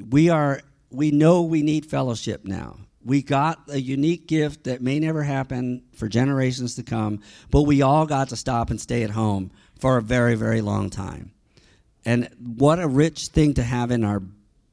we 0.09 0.29
are 0.31 0.61
we 0.91 1.11
know 1.11 1.43
we 1.43 1.63
need 1.63 1.87
fellowship 1.87 2.45
now. 2.45 2.77
We 3.05 3.23
got 3.23 3.61
a 3.69 3.81
unique 3.81 4.27
gift 4.27 4.65
that 4.65 4.81
may 4.81 4.99
never 4.99 5.23
happen 5.23 5.83
for 5.95 6.09
generations 6.09 6.75
to 6.77 6.83
come, 6.83 7.21
but 7.51 7.63
we 7.63 7.83
all 7.83 8.07
got 8.07 8.31
to 8.31 8.37
stop 8.37 8.71
and 8.71 8.81
stay 8.81 9.03
at 9.03 9.11
home 9.11 9.51
for 9.79 9.99
a 9.99 10.03
very, 10.03 10.35
very 10.35 10.63
long 10.63 10.89
time. 10.89 11.33
And 12.05 12.29
what 12.39 12.79
a 12.79 12.89
rich 12.89 13.29
thing 13.29 13.55
to 13.55 13.63
have 13.63 13.91
in 13.91 14.05
our 14.05 14.23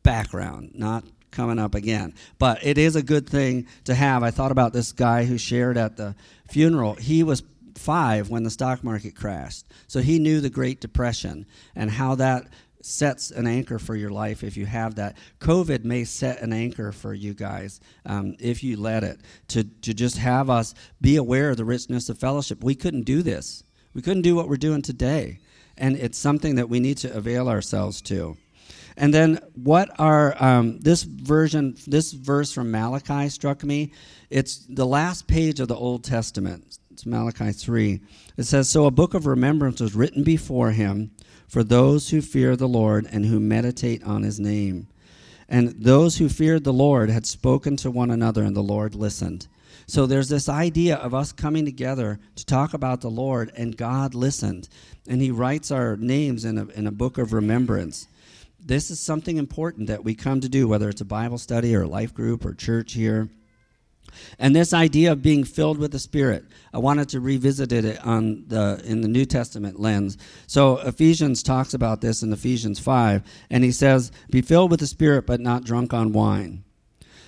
background, 0.03 0.71
not 0.75 1.03
coming 1.31 1.59
up 1.59 1.75
again. 1.75 2.13
But 2.39 2.65
it 2.65 2.77
is 2.77 2.95
a 2.95 3.03
good 3.03 3.27
thing 3.27 3.67
to 3.85 3.95
have. 3.95 4.23
I 4.23 4.31
thought 4.31 4.51
about 4.51 4.73
this 4.73 4.91
guy 4.91 5.25
who 5.25 5.37
shared 5.37 5.77
at 5.77 5.97
the 5.97 6.15
funeral. 6.47 6.95
He 6.95 7.23
was 7.23 7.43
five 7.75 8.29
when 8.29 8.43
the 8.43 8.49
stock 8.49 8.83
market 8.83 9.15
crashed. 9.15 9.65
So 9.87 10.01
he 10.01 10.19
knew 10.19 10.41
the 10.41 10.49
Great 10.49 10.81
Depression 10.81 11.45
and 11.75 11.89
how 11.89 12.15
that 12.15 12.47
sets 12.85 13.31
an 13.31 13.47
anchor 13.47 13.79
for 13.79 13.95
your 13.95 14.09
life 14.09 14.43
if 14.43 14.57
you 14.57 14.65
have 14.65 14.95
that. 14.95 15.17
COVID 15.39 15.83
may 15.83 16.03
set 16.03 16.41
an 16.41 16.53
anchor 16.53 16.91
for 16.91 17.13
you 17.13 17.33
guys 17.33 17.79
um, 18.05 18.35
if 18.39 18.63
you 18.63 18.77
let 18.77 19.03
it 19.03 19.21
to, 19.49 19.63
to 19.63 19.93
just 19.93 20.17
have 20.17 20.49
us 20.49 20.73
be 20.99 21.15
aware 21.15 21.51
of 21.51 21.57
the 21.57 21.65
richness 21.65 22.09
of 22.09 22.17
fellowship. 22.17 22.63
We 22.63 22.75
couldn't 22.75 23.03
do 23.03 23.21
this, 23.21 23.63
we 23.93 24.01
couldn't 24.01 24.23
do 24.23 24.35
what 24.35 24.49
we're 24.49 24.57
doing 24.57 24.81
today. 24.81 25.39
And 25.77 25.95
it's 25.95 26.17
something 26.17 26.55
that 26.55 26.69
we 26.69 26.79
need 26.79 26.97
to 26.97 27.15
avail 27.15 27.47
ourselves 27.49 28.01
to. 28.03 28.37
And 28.97 29.13
then 29.13 29.39
what 29.55 29.89
are 29.99 30.35
um, 30.43 30.79
this 30.79 31.03
version, 31.03 31.75
this 31.87 32.11
verse 32.11 32.51
from 32.51 32.71
Malachi 32.71 33.29
struck 33.29 33.63
me. 33.63 33.93
It's 34.29 34.65
the 34.67 34.85
last 34.85 35.27
page 35.27 35.59
of 35.59 35.67
the 35.67 35.75
Old 35.75 36.03
Testament. 36.03 36.77
It's 36.91 37.05
Malachi 37.05 37.51
3. 37.51 38.01
It 38.37 38.43
says, 38.43 38.69
So 38.69 38.85
a 38.85 38.91
book 38.91 39.13
of 39.13 39.25
remembrance 39.25 39.79
was 39.79 39.95
written 39.95 40.23
before 40.23 40.71
him 40.71 41.11
for 41.51 41.65
those 41.65 42.11
who 42.11 42.21
fear 42.21 42.55
the 42.55 42.67
Lord 42.67 43.05
and 43.11 43.25
who 43.25 43.37
meditate 43.37 44.01
on 44.05 44.23
his 44.23 44.39
name. 44.39 44.87
And 45.49 45.83
those 45.83 46.17
who 46.17 46.29
feared 46.29 46.63
the 46.63 46.71
Lord 46.71 47.09
had 47.09 47.25
spoken 47.25 47.75
to 47.77 47.91
one 47.91 48.09
another, 48.09 48.41
and 48.43 48.55
the 48.55 48.63
Lord 48.63 48.95
listened. 48.95 49.49
So 49.85 50.05
there's 50.05 50.29
this 50.29 50.47
idea 50.47 50.95
of 50.95 51.13
us 51.13 51.33
coming 51.33 51.65
together 51.65 52.21
to 52.37 52.45
talk 52.45 52.73
about 52.73 53.01
the 53.01 53.09
Lord, 53.09 53.51
and 53.57 53.75
God 53.75 54.15
listened. 54.15 54.69
And 55.09 55.21
he 55.21 55.29
writes 55.29 55.71
our 55.71 55.97
names 55.97 56.45
in 56.45 56.57
a, 56.57 56.67
in 56.67 56.87
a 56.87 56.91
book 56.91 57.17
of 57.17 57.33
remembrance 57.33 58.07
this 58.63 58.91
is 58.91 58.99
something 58.99 59.37
important 59.37 59.87
that 59.87 60.03
we 60.03 60.13
come 60.13 60.39
to 60.39 60.47
do, 60.47 60.67
whether 60.67 60.87
it's 60.87 61.01
a 61.01 61.05
Bible 61.05 61.39
study 61.39 61.75
or 61.75 61.81
a 61.81 61.87
life 61.87 62.13
group 62.13 62.45
or 62.45 62.53
church 62.53 62.93
here. 62.93 63.27
And 64.39 64.56
this 64.56 64.74
idea 64.74 65.12
of 65.12 65.21
being 65.21 65.43
filled 65.43 65.78
with 65.78 65.91
the 65.91 66.00
Spirit, 66.00 66.45
I 66.74 66.78
wanted 66.78 67.10
to 67.10 67.19
revisit 67.19 67.71
it 67.71 68.06
on 68.06 68.45
the 68.47 68.82
in 68.86 69.02
the 69.02 69.08
New 69.08 69.26
Testament 69.26 69.80
lens. 69.80 70.17
So 70.47 70.78
Ephesians 70.78 71.43
talks 71.43 71.74
about 71.74 72.02
this 72.02 72.24
in 72.24 72.32
Ephesians 72.32 72.80
five, 72.80 73.24
and 73.50 73.63
he 73.63 73.71
says, 73.71 74.12
"Be 74.30 74.41
filled 74.41 74.71
with 74.71 74.80
the 74.80 74.88
Spirit, 74.88 75.26
but 75.26 75.39
not 75.39 75.63
drunk 75.63 75.93
on 75.93 76.13
wine." 76.13 76.63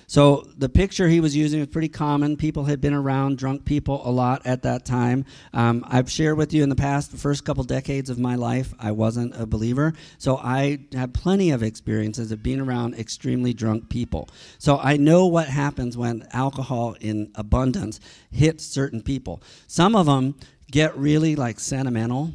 So 0.06 0.48
the 0.56 0.68
picture 0.68 1.08
he 1.08 1.20
was 1.20 1.34
using 1.34 1.60
was 1.60 1.68
pretty 1.68 1.88
common. 1.88 2.36
People 2.36 2.64
had 2.64 2.80
been 2.80 2.94
around 2.94 3.38
drunk 3.38 3.64
people 3.64 4.02
a 4.04 4.10
lot 4.10 4.42
at 4.44 4.62
that 4.62 4.84
time. 4.84 5.24
Um, 5.52 5.84
I've 5.88 6.10
shared 6.10 6.36
with 6.36 6.52
you 6.52 6.62
in 6.62 6.68
the 6.68 6.76
past, 6.76 7.10
the 7.10 7.16
first 7.16 7.44
couple 7.44 7.64
decades 7.64 8.10
of 8.10 8.18
my 8.18 8.34
life, 8.34 8.74
I 8.78 8.92
wasn't 8.92 9.34
a 9.40 9.46
believer. 9.46 9.94
So 10.18 10.36
I 10.36 10.80
had 10.92 11.14
plenty 11.14 11.50
of 11.50 11.62
experiences 11.62 12.32
of 12.32 12.42
being 12.42 12.60
around 12.60 12.94
extremely 12.94 13.54
drunk 13.54 13.88
people. 13.88 14.28
So 14.58 14.78
I 14.78 14.96
know 14.96 15.26
what 15.26 15.48
happens 15.48 15.96
when 15.96 16.26
alcohol 16.32 16.96
in 17.00 17.30
abundance 17.34 18.00
hits 18.30 18.64
certain 18.64 19.02
people. 19.02 19.42
Some 19.66 19.96
of 19.96 20.06
them 20.06 20.36
get 20.70 20.96
really 20.96 21.36
like 21.36 21.60
sentimental 21.60 22.32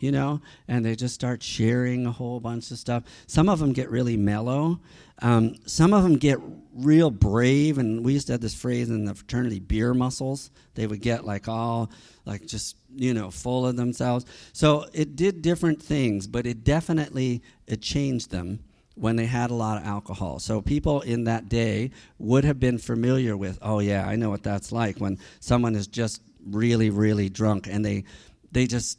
you 0.00 0.10
know, 0.10 0.40
and 0.66 0.84
they 0.84 0.96
just 0.96 1.14
start 1.14 1.42
sharing 1.42 2.06
a 2.06 2.10
whole 2.10 2.40
bunch 2.40 2.70
of 2.70 2.78
stuff. 2.78 3.04
Some 3.26 3.48
of 3.48 3.58
them 3.58 3.72
get 3.72 3.90
really 3.90 4.16
mellow. 4.16 4.80
Um, 5.20 5.56
some 5.66 5.92
of 5.92 6.02
them 6.02 6.16
get 6.16 6.38
real 6.82 7.10
brave, 7.10 7.78
and 7.78 8.04
we 8.04 8.12
used 8.12 8.26
to 8.28 8.34
have 8.34 8.40
this 8.40 8.54
phrase 8.54 8.90
in 8.90 9.04
the 9.04 9.14
fraternity: 9.14 9.60
beer 9.60 9.94
muscles. 9.94 10.50
They 10.74 10.86
would 10.86 11.00
get 11.00 11.24
like 11.24 11.48
all, 11.48 11.90
like 12.24 12.46
just 12.46 12.76
you 12.94 13.14
know, 13.14 13.30
full 13.30 13.66
of 13.66 13.76
themselves. 13.76 14.26
So 14.52 14.86
it 14.92 15.16
did 15.16 15.42
different 15.42 15.82
things, 15.82 16.26
but 16.26 16.46
it 16.46 16.64
definitely 16.64 17.42
it 17.66 17.82
changed 17.82 18.30
them 18.30 18.60
when 18.94 19.16
they 19.16 19.26
had 19.26 19.50
a 19.50 19.54
lot 19.54 19.80
of 19.80 19.86
alcohol. 19.86 20.38
So 20.38 20.60
people 20.60 21.00
in 21.00 21.24
that 21.24 21.48
day 21.48 21.90
would 22.18 22.44
have 22.44 22.60
been 22.60 22.78
familiar 22.78 23.36
with, 23.36 23.58
oh 23.62 23.78
yeah, 23.78 24.06
I 24.06 24.16
know 24.16 24.30
what 24.30 24.42
that's 24.42 24.72
like 24.72 24.98
when 24.98 25.18
someone 25.40 25.74
is 25.74 25.86
just 25.86 26.20
really, 26.46 26.90
really 26.90 27.28
drunk 27.28 27.66
and 27.66 27.84
they 27.84 28.04
they 28.52 28.66
just 28.66 28.98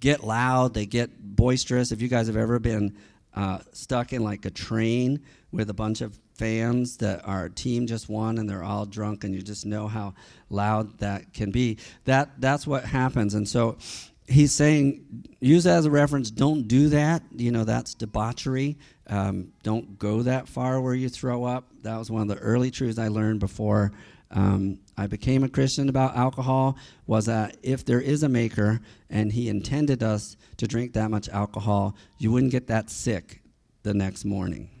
get 0.00 0.24
loud, 0.24 0.74
they 0.74 0.86
get 0.86 1.10
boisterous. 1.20 1.92
If 1.92 2.00
you 2.00 2.08
guys 2.08 2.26
have 2.28 2.36
ever 2.36 2.58
been 2.58 2.96
uh, 3.34 3.58
stuck 3.72 4.12
in 4.12 4.22
like 4.22 4.44
a 4.44 4.50
train 4.50 5.20
with 5.50 5.68
a 5.68 5.74
bunch 5.74 6.00
of 6.00 6.18
fans 6.34 6.96
that 6.98 7.26
our 7.26 7.48
team 7.48 7.86
just 7.86 8.08
won 8.08 8.38
and 8.38 8.48
they're 8.48 8.64
all 8.64 8.86
drunk 8.86 9.24
and 9.24 9.34
you 9.34 9.42
just 9.42 9.64
know 9.66 9.86
how 9.86 10.14
loud 10.50 10.98
that 10.98 11.32
can 11.32 11.50
be. 11.50 11.78
That 12.04 12.30
that's 12.38 12.66
what 12.66 12.84
happens. 12.84 13.34
And 13.34 13.48
so 13.48 13.78
he's 14.26 14.52
saying 14.52 15.26
use 15.40 15.64
that 15.64 15.78
as 15.78 15.86
a 15.86 15.90
reference. 15.90 16.30
Don't 16.30 16.66
do 16.66 16.88
that. 16.88 17.22
You 17.34 17.52
know 17.52 17.64
that's 17.64 17.94
debauchery. 17.94 18.76
Um, 19.06 19.52
don't 19.62 19.98
go 19.98 20.22
that 20.22 20.48
far 20.48 20.80
where 20.80 20.94
you 20.94 21.08
throw 21.08 21.44
up. 21.44 21.66
That 21.82 21.98
was 21.98 22.10
one 22.10 22.22
of 22.22 22.28
the 22.28 22.42
early 22.42 22.70
truths 22.70 22.98
i 22.98 23.08
learned 23.08 23.40
before 23.40 23.92
um, 24.30 24.78
i 24.96 25.06
became 25.06 25.44
a 25.44 25.48
christian 25.48 25.88
about 25.88 26.16
alcohol 26.16 26.76
was 27.06 27.26
that 27.26 27.56
if 27.62 27.84
there 27.84 28.00
is 28.00 28.22
a 28.22 28.28
maker 28.28 28.80
and 29.10 29.32
he 29.32 29.48
intended 29.48 30.02
us 30.02 30.36
to 30.56 30.66
drink 30.66 30.92
that 30.92 31.10
much 31.10 31.28
alcohol 31.28 31.94
you 32.18 32.32
wouldn't 32.32 32.52
get 32.52 32.66
that 32.66 32.90
sick 32.90 33.42
the 33.82 33.94
next 33.94 34.24
morning 34.24 34.73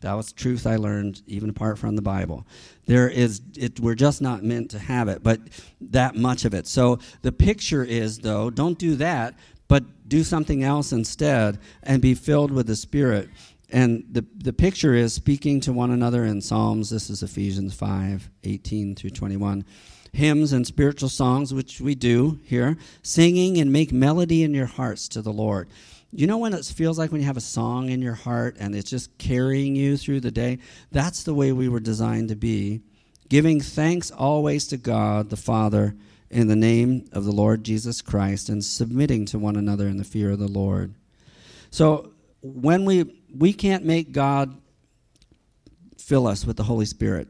that 0.00 0.14
was 0.14 0.32
truth 0.32 0.66
I 0.66 0.76
learned 0.76 1.22
even 1.26 1.50
apart 1.50 1.78
from 1.78 1.96
the 1.96 2.02
Bible. 2.02 2.46
There 2.86 3.08
is 3.08 3.40
it 3.56 3.80
we're 3.80 3.94
just 3.94 4.22
not 4.22 4.42
meant 4.42 4.70
to 4.72 4.78
have 4.78 5.08
it, 5.08 5.22
but 5.22 5.40
that 5.80 6.14
much 6.14 6.44
of 6.44 6.54
it. 6.54 6.66
So 6.66 6.98
the 7.22 7.32
picture 7.32 7.84
is 7.84 8.18
though, 8.18 8.50
don't 8.50 8.78
do 8.78 8.96
that, 8.96 9.34
but 9.68 10.08
do 10.08 10.22
something 10.22 10.62
else 10.62 10.92
instead 10.92 11.58
and 11.82 12.00
be 12.00 12.14
filled 12.14 12.50
with 12.50 12.66
the 12.66 12.76
Spirit. 12.76 13.28
And 13.70 14.04
the, 14.10 14.24
the 14.36 14.52
picture 14.52 14.94
is 14.94 15.12
speaking 15.12 15.60
to 15.62 15.72
one 15.72 15.90
another 15.90 16.24
in 16.24 16.40
Psalms. 16.40 16.90
This 16.90 17.10
is 17.10 17.22
Ephesians 17.22 17.74
5 17.74 18.30
18 18.44 18.94
through 18.94 19.10
21. 19.10 19.64
Hymns 20.12 20.52
and 20.52 20.66
spiritual 20.66 21.08
songs, 21.08 21.52
which 21.52 21.80
we 21.80 21.94
do 21.94 22.38
here, 22.44 22.76
singing 23.02 23.58
and 23.58 23.72
make 23.72 23.92
melody 23.92 24.44
in 24.44 24.54
your 24.54 24.66
hearts 24.66 25.08
to 25.08 25.20
the 25.20 25.32
Lord. 25.32 25.68
You 26.16 26.26
know 26.26 26.38
when 26.38 26.54
it 26.54 26.64
feels 26.64 26.98
like 26.98 27.12
when 27.12 27.20
you 27.20 27.26
have 27.26 27.36
a 27.36 27.42
song 27.42 27.90
in 27.90 28.00
your 28.00 28.14
heart 28.14 28.56
and 28.58 28.74
it's 28.74 28.88
just 28.88 29.18
carrying 29.18 29.76
you 29.76 29.98
through 29.98 30.20
the 30.20 30.30
day? 30.30 30.60
That's 30.90 31.22
the 31.22 31.34
way 31.34 31.52
we 31.52 31.68
were 31.68 31.78
designed 31.78 32.30
to 32.30 32.36
be. 32.36 32.80
Giving 33.28 33.60
thanks 33.60 34.10
always 34.10 34.66
to 34.68 34.78
God 34.78 35.28
the 35.28 35.36
Father 35.36 35.94
in 36.30 36.48
the 36.48 36.56
name 36.56 37.06
of 37.12 37.26
the 37.26 37.32
Lord 37.32 37.64
Jesus 37.64 38.00
Christ 38.00 38.48
and 38.48 38.64
submitting 38.64 39.26
to 39.26 39.38
one 39.38 39.56
another 39.56 39.88
in 39.88 39.98
the 39.98 40.04
fear 40.04 40.30
of 40.30 40.38
the 40.38 40.48
Lord. 40.48 40.94
So 41.70 42.12
when 42.40 42.86
we 42.86 43.20
we 43.36 43.52
can't 43.52 43.84
make 43.84 44.12
God 44.12 44.56
fill 45.98 46.26
us 46.26 46.46
with 46.46 46.56
the 46.56 46.64
Holy 46.64 46.86
Spirit. 46.86 47.28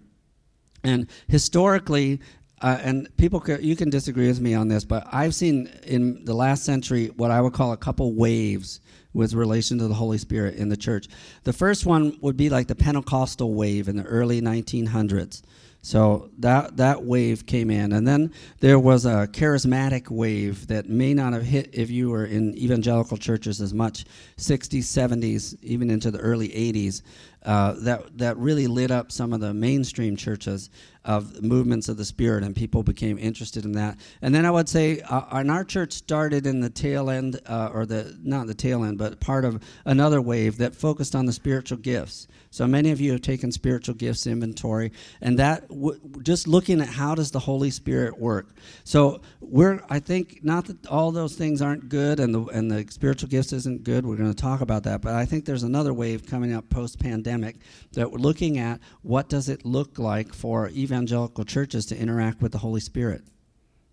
And 0.85 1.09
historically, 1.27 2.21
uh, 2.63 2.79
and 2.83 3.15
people, 3.17 3.41
ca- 3.41 3.59
you 3.61 3.77
can 3.77 3.91
disagree 3.91 4.29
with 4.29 4.41
me 4.41 4.55
on 4.55 4.69
this, 4.69 4.85
but 4.85 5.07
I've 5.13 5.35
seen 5.35 5.69
in 5.85 6.25
the 6.25 6.35
last 6.35 6.65
century 6.65 7.09
what 7.17 7.31
I 7.31 7.41
would 7.41 7.53
call 7.53 7.73
a 7.73 7.77
couple 7.77 8.15
waves 8.15 8.81
with 9.13 9.35
relation 9.35 9.79
to 9.79 9.89
the 9.89 9.95
Holy 9.95 10.19
Spirit 10.19 10.57
in 10.57 10.69
the 10.69 10.77
church. 10.77 11.09
The 11.45 11.53
first 11.53 11.87
one 11.87 12.19
would 12.21 12.37
be 12.37 12.51
like 12.51 12.67
the 12.67 12.75
Pentecostal 12.75 13.55
wave 13.55 13.89
in 13.89 13.97
the 13.97 14.05
early 14.05 14.41
1900s. 14.41 15.43
So 15.87 16.31
that 16.39 16.79
that 16.79 17.05
wave 17.05 17.47
came 17.47 17.71
in, 17.71 17.93
and 17.93 18.09
then 18.09 18.33
there 18.59 18.77
was 18.77 19.07
a 19.07 19.29
charismatic 19.31 20.11
wave 20.11 20.67
that 20.67 20.89
may 20.89 21.15
not 21.15 21.33
have 21.33 21.45
hit 21.45 21.71
if 21.75 21.91
you 21.91 22.11
were 22.11 22.25
in 22.25 22.59
evangelical 22.59 23.17
churches 23.17 23.61
as 23.61 23.73
much, 23.73 24.05
60s, 24.37 24.79
70s, 24.81 25.57
even 25.63 25.89
into 25.89 26.11
the 26.11 26.19
early 26.19 26.49
80s. 26.49 27.03
Uh, 27.45 27.75
that 27.83 28.19
that 28.19 28.37
really 28.37 28.67
lit 28.67 28.91
up 28.91 29.13
some 29.13 29.33
of 29.33 29.39
the 29.39 29.55
mainstream 29.55 30.17
churches 30.17 30.71
of 31.07 31.43
movements 31.43 31.89
of 31.89 31.97
the 31.97 32.05
Spirit, 32.05 32.43
and 32.43 32.55
people 32.55 32.83
became 32.83 33.17
interested 33.19 33.65
in 33.65 33.73
that. 33.73 33.97
And 34.21 34.35
then 34.35 34.45
I 34.45 34.51
would 34.51 34.69
say, 34.69 35.01
uh, 35.01 35.23
and 35.31 35.51
our 35.51 35.65
church 35.65 35.93
started 35.93 36.47
in 36.47 36.61
the 36.61 36.69
tail 36.69 37.09
end, 37.09 37.41
uh, 37.47 37.71
or 37.73 37.87
the 37.87 38.19
not 38.23 38.49
the 38.49 38.55
tail 38.55 38.85
end, 38.85 38.99
but 38.99 39.21
part 39.21 39.45
of 39.45 39.63
another 39.85 40.21
wave 40.21 40.59
that 40.59 40.75
focused 40.75 41.15
on 41.15 41.27
the 41.27 41.33
spiritual 41.33 41.79
gifts. 41.79 42.27
So 42.51 42.67
many 42.67 42.91
of 42.91 43.01
you 43.01 43.13
have 43.13 43.21
taken 43.21 43.53
spiritual 43.53 43.95
gifts 43.95 44.27
inventory, 44.27 44.91
and 45.21 45.39
that 45.39 45.69
w- 45.69 46.01
just 46.23 46.49
looking 46.49 46.81
at 46.81 46.89
how 46.89 47.15
does 47.15 47.31
the 47.31 47.39
Holy 47.39 47.71
Spirit 47.71 48.19
work. 48.19 48.49
So 48.83 49.21
we're, 49.41 49.83
I 49.89 50.01
think, 50.01 50.41
not 50.43 50.65
that 50.67 50.87
all 50.87 51.13
those 51.13 51.37
things 51.37 51.63
aren't 51.63 51.89
good, 51.89 52.19
and 52.19 52.35
the 52.35 52.45
and 52.47 52.71
the 52.71 52.85
spiritual 52.91 53.29
gifts 53.29 53.53
isn't 53.53 53.85
good. 53.85 54.05
We're 54.05 54.17
going 54.17 54.33
to 54.33 54.43
talk 54.43 54.61
about 54.61 54.83
that, 54.85 55.03
but 55.03 55.15
I 55.15 55.25
think 55.25 55.45
there's 55.45 55.63
another 55.63 55.95
wave 55.95 56.27
coming 56.27 56.53
up 56.53 56.69
post 56.69 56.99
pandemic 56.99 57.57
that 57.93 58.11
we're 58.11 58.19
looking 58.19 58.59
at 58.59 58.81
what 59.03 59.29
does 59.29 59.49
it 59.49 59.65
look 59.65 59.99
like 59.99 60.35
for 60.35 60.69
evangelical 60.97 61.45
churches 61.45 61.87
to 61.87 61.99
interact 61.99 62.41
with 62.41 62.53
the 62.53 62.59
Holy 62.59 62.81
Spirit. 62.81 63.23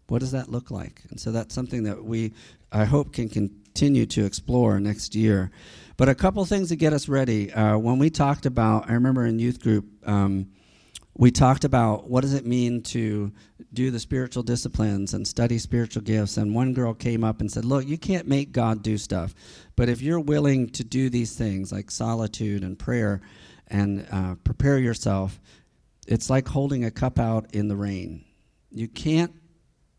What 0.07 0.19
does 0.19 0.31
that 0.31 0.49
look 0.49 0.71
like? 0.71 1.01
And 1.09 1.19
so 1.19 1.31
that's 1.31 1.53
something 1.53 1.83
that 1.83 2.03
we, 2.03 2.33
I 2.71 2.85
hope, 2.85 3.13
can 3.13 3.27
continue 3.27 4.05
to 4.07 4.25
explore 4.25 4.79
next 4.79 5.15
year. 5.15 5.51
But 5.97 6.07
a 6.09 6.15
couple 6.15 6.43
things 6.45 6.69
to 6.69 6.75
get 6.75 6.93
us 6.93 7.09
ready. 7.09 7.51
Uh, 7.51 7.77
when 7.77 7.99
we 7.99 8.09
talked 8.09 8.45
about, 8.45 8.89
I 8.89 8.93
remember 8.93 9.25
in 9.25 9.37
youth 9.37 9.61
group, 9.61 9.85
um, 10.07 10.47
we 11.15 11.29
talked 11.29 11.63
about 11.65 12.09
what 12.09 12.21
does 12.21 12.33
it 12.33 12.45
mean 12.45 12.81
to 12.83 13.31
do 13.73 13.91
the 13.91 13.99
spiritual 13.99 14.43
disciplines 14.43 15.13
and 15.13 15.27
study 15.27 15.59
spiritual 15.59 16.01
gifts. 16.01 16.37
And 16.37 16.55
one 16.55 16.73
girl 16.73 16.93
came 16.93 17.23
up 17.23 17.41
and 17.41 17.51
said, 17.51 17.65
Look, 17.65 17.85
you 17.85 17.97
can't 17.97 18.27
make 18.27 18.51
God 18.51 18.81
do 18.81 18.97
stuff. 18.97 19.35
But 19.75 19.89
if 19.89 20.01
you're 20.01 20.19
willing 20.19 20.69
to 20.69 20.83
do 20.83 21.09
these 21.09 21.35
things 21.35 21.71
like 21.71 21.91
solitude 21.91 22.63
and 22.63 22.79
prayer 22.79 23.21
and 23.67 24.07
uh, 24.11 24.35
prepare 24.43 24.79
yourself, 24.79 25.39
it's 26.07 26.29
like 26.29 26.47
holding 26.47 26.85
a 26.85 26.91
cup 26.91 27.19
out 27.19 27.53
in 27.53 27.67
the 27.67 27.75
rain. 27.75 28.25
You 28.71 28.87
can't 28.87 29.33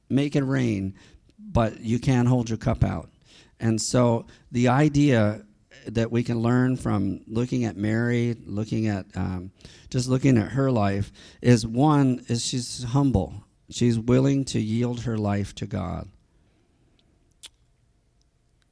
make 0.08 0.36
it 0.36 0.42
rain, 0.42 0.94
but 1.38 1.80
you 1.80 1.98
can 1.98 2.26
hold 2.26 2.48
your 2.48 2.58
cup 2.58 2.84
out. 2.84 3.10
And 3.60 3.80
so 3.80 4.26
the 4.50 4.68
idea 4.68 5.44
that 5.86 6.10
we 6.10 6.22
can 6.22 6.40
learn 6.40 6.76
from 6.76 7.20
looking 7.26 7.64
at 7.64 7.76
Mary, 7.76 8.36
looking 8.44 8.86
at 8.88 9.06
um, 9.14 9.52
just 9.90 10.08
looking 10.08 10.38
at 10.38 10.52
her 10.52 10.70
life, 10.70 11.12
is 11.40 11.66
one 11.66 12.24
is 12.28 12.44
she's 12.44 12.84
humble. 12.84 13.44
She's 13.70 13.98
willing 13.98 14.44
to 14.46 14.60
yield 14.60 15.02
her 15.02 15.16
life 15.16 15.54
to 15.56 15.66
God. 15.66 16.08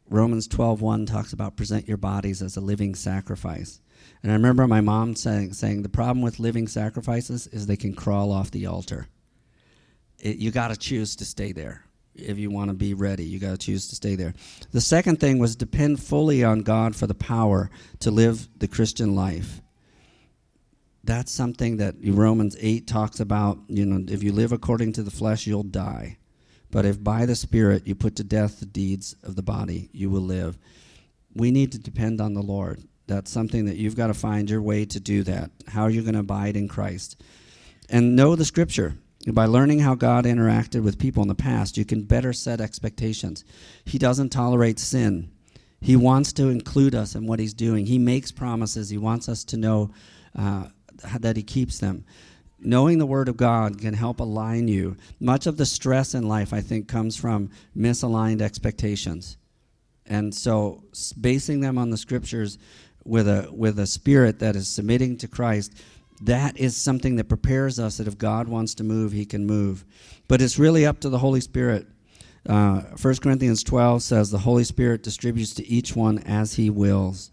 Romans 0.09 0.47
12:1 0.47 1.07
talks 1.07 1.33
about 1.33 1.57
present 1.57 1.89
your 1.89 1.97
bodies 1.97 2.43
as 2.43 2.57
a 2.57 2.61
living 2.61 2.95
sacrifice. 2.95 3.81
And 4.23 4.31
I 4.31 4.35
remember 4.35 4.67
my 4.69 4.81
mom 4.81 5.17
saying, 5.17 5.55
saying 5.55 5.83
the 5.83 5.89
problem 5.89 6.23
with 6.23 6.39
living 6.39 6.69
sacrifices 6.69 7.49
is 7.49 7.67
they 7.67 7.77
can 7.77 7.95
crawl 7.95 8.31
off 8.31 8.51
the 8.51 8.67
altar. 8.67 9.09
It, 10.21 10.37
you 10.37 10.51
got 10.53 10.69
to 10.69 10.77
choose 10.77 11.17
to 11.17 11.25
stay 11.25 11.53
there 11.53 11.85
if 12.15 12.39
you 12.39 12.51
want 12.51 12.69
to 12.69 12.75
be 12.75 12.95
ready. 12.95 13.25
You 13.25 13.41
got 13.41 13.53
to 13.53 13.59
choose 13.59 13.89
to 13.89 13.97
stay 13.97 14.15
there. 14.15 14.35
The 14.71 14.81
second 14.81 15.19
thing 15.19 15.39
was 15.39 15.57
depend 15.57 16.01
fully 16.01 16.45
on 16.45 16.61
God 16.61 16.95
for 16.95 17.07
the 17.07 17.15
power 17.15 17.71
to 18.01 18.11
live 18.11 18.49
the 18.59 18.69
Christian 18.69 19.15
life. 19.15 19.61
That's 21.05 21.33
something 21.33 21.79
that 21.79 21.97
Romans 22.01 22.57
8 22.61 22.87
talks 22.87 23.19
about. 23.19 23.59
You 23.67 23.85
know, 23.87 24.05
if 24.13 24.23
you 24.23 24.33
live 24.33 24.53
according 24.53 24.93
to 24.95 25.03
the 25.03 25.11
flesh, 25.11 25.49
you'll 25.49 25.65
die. 25.65 26.19
But 26.71 26.87
if 26.87 27.03
by 27.03 27.27
the 27.27 27.35
Spirit 27.35 27.87
you 27.87 27.97
put 27.97 28.17
to 28.17 28.25
death 28.25 28.61
the 28.61 28.67
deeds 28.67 29.17
of 29.25 29.35
the 29.35 29.43
body, 29.43 29.91
you 29.93 30.11
will 30.11 30.23
live. 30.23 30.57
We 31.35 31.51
need 31.51 31.73
to 31.73 31.79
depend 31.79 32.21
on 32.21 32.35
the 32.35 32.43
Lord. 32.43 32.83
That's 33.07 33.31
something 33.31 33.65
that 33.67 33.77
you've 33.77 33.97
got 33.97 34.09
to 34.09 34.15
find 34.15 34.49
your 34.49 34.63
way 34.63 34.85
to 34.87 35.01
do 35.01 35.23
that. 35.25 35.51
How 35.69 35.83
are 35.83 35.91
you 35.91 36.03
going 36.03 36.15
to 36.15 36.21
abide 36.21 36.57
in 36.57 36.69
Christ? 36.69 37.21
And 37.89 38.17
know 38.17 38.37
the 38.37 38.45
Scripture. 38.45 38.97
By 39.27 39.47
learning 39.47 39.81
how 39.81 39.95
God 39.95 40.25
interacted 40.25 40.83
with 40.83 40.99
people 40.99 41.23
in 41.23 41.29
the 41.29 41.35
past, 41.35 41.77
you 41.77 41.85
can 41.85 42.03
better 42.03 42.33
set 42.33 42.61
expectations. 42.61 43.45
He 43.85 43.99
doesn't 43.99 44.31
tolerate 44.31 44.81
sin. 44.81 45.31
He 45.81 45.95
wants 45.95 46.33
to 46.35 46.49
include 46.49 46.95
us 46.95 47.15
in 47.15 47.27
what 47.27 47.39
He's 47.39 47.55
doing. 47.55 47.87
He 47.87 47.99
makes 47.99 48.33
promises. 48.33 48.89
He 48.89 48.99
wants 48.99 49.29
us 49.29 49.45
to 49.45 49.57
know 49.57 49.91
uh, 50.37 50.69
that 51.21 51.37
He 51.37 51.43
keeps 51.43 51.79
them. 51.79 52.05
Knowing 52.59 52.99
the 52.99 53.07
Word 53.07 53.29
of 53.29 53.37
God 53.37 53.81
can 53.81 53.95
help 53.95 54.21
align 54.21 54.69
you. 54.69 54.97
Much 55.21 55.47
of 55.47 55.57
the 55.57 55.67
stress 55.67 56.15
in 56.15 56.29
life, 56.29 56.53
I 56.53 56.61
think, 56.61 56.89
comes 56.89 57.17
from 57.17 57.51
misaligned 57.77 58.41
expectations. 58.41 59.37
And 60.07 60.35
so, 60.35 60.85
basing 61.21 61.61
them 61.61 61.79
on 61.79 61.91
the 61.91 61.97
Scriptures 61.97 62.59
with 63.05 63.29
a, 63.29 63.49
with 63.53 63.79
a 63.79 63.87
spirit 63.87 64.39
that 64.39 64.57
is 64.57 64.69
submitting 64.69 65.17
to 65.19 65.29
Christ 65.29 65.73
that 66.23 66.57
is 66.57 66.77
something 66.77 67.17
that 67.17 67.29
prepares 67.29 67.81
us 67.81 67.97
that 67.97 68.07
if 68.07 68.17
God 68.17 68.47
wants 68.47 68.75
to 68.75 68.85
move, 68.85 69.13
He 69.13 69.25
can 69.25 69.45
move. 69.45 69.85
But 70.29 70.41
it's 70.41 70.59
really 70.59 70.87
up 70.87 71.01
to 71.01 71.09
the 71.09 71.19
Holy 71.19 71.41
Spirit. 71.41 71.87
Uh, 72.49 72.83
1 73.01 73.17
Corinthians 73.17 73.63
12 73.65 74.03
says 74.03 74.31
the 74.31 74.39
Holy 74.39 74.65
Spirit 74.65 75.03
distributes 75.03 75.53
to 75.55 75.67
each 75.67 75.97
one 75.97 76.19
as 76.21 76.55
He 76.55 76.71
wills. 76.71 77.33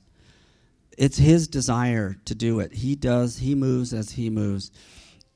It's 0.98 1.18
His 1.18 1.48
desire 1.48 2.18
to 2.26 2.34
do 2.34 2.60
it. 2.60 2.74
He 2.74 2.96
does, 2.96 3.38
He 3.38 3.54
moves 3.54 3.94
as 3.94 4.12
He 4.12 4.30
moves. 4.30 4.72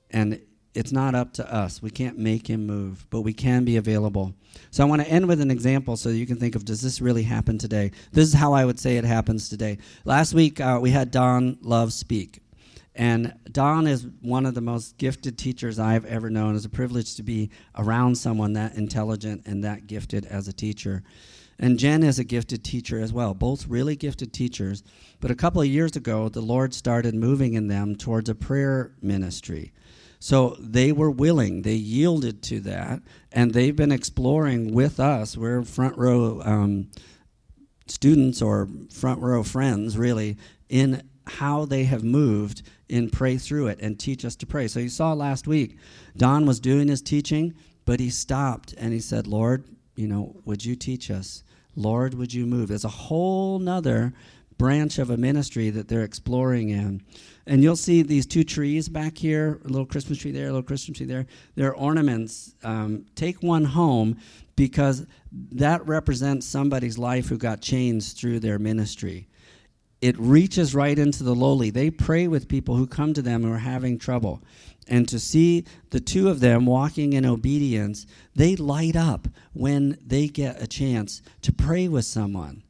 And 0.09 0.41
it's 0.73 0.91
not 0.91 1.15
up 1.15 1.33
to 1.33 1.53
us. 1.53 1.81
We 1.81 1.89
can't 1.89 2.17
make 2.17 2.47
Him 2.49 2.65
move, 2.65 3.05
but 3.09 3.21
we 3.21 3.33
can 3.33 3.63
be 3.63 3.77
available. 3.77 4.33
So 4.71 4.83
I 4.83 4.87
want 4.87 5.01
to 5.01 5.07
end 5.07 5.27
with 5.27 5.41
an 5.41 5.51
example 5.51 5.97
so 5.97 6.09
you 6.09 6.25
can 6.25 6.37
think 6.37 6.55
of 6.55 6.65
does 6.65 6.81
this 6.81 7.01
really 7.01 7.23
happen 7.23 7.57
today? 7.57 7.91
This 8.11 8.27
is 8.27 8.33
how 8.33 8.53
I 8.53 8.65
would 8.65 8.79
say 8.79 8.97
it 8.97 9.05
happens 9.05 9.49
today. 9.49 9.77
Last 10.05 10.33
week 10.33 10.59
uh, 10.59 10.79
we 10.81 10.91
had 10.91 11.11
Don 11.11 11.57
Love 11.61 11.93
speak. 11.93 12.39
And 12.95 13.33
Don 13.51 13.87
is 13.87 14.05
one 14.21 14.45
of 14.45 14.53
the 14.53 14.61
most 14.61 14.97
gifted 14.97 15.37
teachers 15.37 15.79
I've 15.79 16.05
ever 16.05 16.29
known. 16.29 16.55
It's 16.55 16.65
a 16.65 16.69
privilege 16.69 17.15
to 17.15 17.23
be 17.23 17.49
around 17.75 18.15
someone 18.15 18.53
that 18.53 18.75
intelligent 18.75 19.47
and 19.47 19.63
that 19.63 19.87
gifted 19.87 20.25
as 20.25 20.47
a 20.47 20.53
teacher. 20.53 21.03
And 21.57 21.79
Jen 21.79 22.03
is 22.03 22.19
a 22.19 22.23
gifted 22.23 22.63
teacher 22.63 22.99
as 22.99 23.13
well, 23.13 23.33
both 23.33 23.67
really 23.67 23.95
gifted 23.95 24.33
teachers. 24.33 24.83
But 25.19 25.31
a 25.31 25.35
couple 25.35 25.61
of 25.61 25.67
years 25.67 25.95
ago, 25.95 26.29
the 26.29 26.41
Lord 26.41 26.73
started 26.73 27.15
moving 27.15 27.53
in 27.53 27.67
them 27.67 27.95
towards 27.95 28.29
a 28.29 28.35
prayer 28.35 28.91
ministry. 29.01 29.71
So 30.23 30.55
they 30.57 30.93
were 30.93 31.11
willing, 31.11 31.63
they 31.63 31.75
yielded 31.75 32.41
to 32.43 32.61
that, 32.61 33.01
and 33.33 33.51
they've 33.51 33.75
been 33.75 33.91
exploring 33.91 34.73
with 34.73 34.97
us. 34.97 35.35
We're 35.35 35.63
front 35.63 35.97
row 35.97 36.41
um, 36.45 36.91
students 37.87 38.41
or 38.41 38.69
front 38.89 39.19
row 39.19 39.43
friends, 39.43 39.97
really, 39.97 40.37
in 40.69 41.03
how 41.27 41.65
they 41.65 41.83
have 41.83 42.05
moved 42.05 42.61
in 42.87 43.09
Pray 43.09 43.35
Through 43.35 43.67
It 43.67 43.81
and 43.81 43.99
teach 43.99 44.23
us 44.23 44.37
to 44.37 44.45
pray. 44.45 44.69
So 44.69 44.79
you 44.79 44.87
saw 44.87 45.11
last 45.11 45.45
week, 45.45 45.77
Don 46.15 46.45
was 46.45 46.61
doing 46.61 46.87
his 46.87 47.01
teaching, 47.01 47.53
but 47.83 47.99
he 47.99 48.09
stopped 48.09 48.73
and 48.77 48.93
he 48.93 49.01
said, 49.01 49.27
Lord, 49.27 49.65
you 49.97 50.07
know, 50.07 50.37
would 50.45 50.63
you 50.63 50.77
teach 50.77 51.11
us? 51.11 51.43
Lord, 51.75 52.13
would 52.13 52.33
you 52.33 52.45
move? 52.45 52.69
There's 52.69 52.85
a 52.85 52.87
whole 52.87 53.59
nother 53.59 54.13
branch 54.57 54.99
of 54.99 55.09
a 55.09 55.17
ministry 55.17 55.69
that 55.71 55.89
they're 55.89 56.03
exploring 56.03 56.69
in. 56.69 57.01
And 57.45 57.61
you'll 57.61 57.75
see 57.75 58.03
these 58.03 58.25
two 58.25 58.43
trees 58.43 58.87
back 58.87 59.17
here 59.17 59.59
a 59.65 59.67
little 59.67 59.85
Christmas 59.85 60.17
tree 60.17 60.31
there, 60.31 60.45
a 60.45 60.47
little 60.47 60.63
Christmas 60.63 60.97
tree 60.97 61.07
there. 61.07 61.25
They're 61.55 61.75
ornaments. 61.75 62.55
Um, 62.63 63.05
take 63.15 63.43
one 63.43 63.65
home 63.65 64.17
because 64.55 65.05
that 65.51 65.85
represents 65.85 66.47
somebody's 66.47 66.97
life 66.97 67.27
who 67.27 67.37
got 67.37 67.61
changed 67.61 68.17
through 68.17 68.39
their 68.39 68.59
ministry 68.59 69.27
it 70.03 70.19
reaches 70.19 70.75
right 70.75 70.99
into 70.99 71.23
the 71.23 71.33
lowly. 71.33 71.69
They 71.69 71.89
pray 71.89 72.27
with 72.27 72.49
people 72.49 72.75
who 72.75 72.85
come 72.85 73.13
to 73.13 73.21
them 73.21 73.41
who 73.41 73.53
are 73.53 73.59
having 73.59 73.97
trouble. 73.97 74.43
And 74.85 75.07
to 75.07 75.17
see 75.17 75.63
the 75.91 76.01
two 76.01 76.27
of 76.27 76.41
them 76.41 76.65
walking 76.65 77.13
in 77.13 77.25
obedience, 77.25 78.05
they 78.35 78.57
light 78.57 78.97
up 78.97 79.29
when 79.53 79.97
they 80.05 80.27
get 80.27 80.61
a 80.61 80.67
chance 80.67 81.21
to 81.43 81.53
pray 81.53 81.87
with 81.87 82.03
someone. 82.03 82.63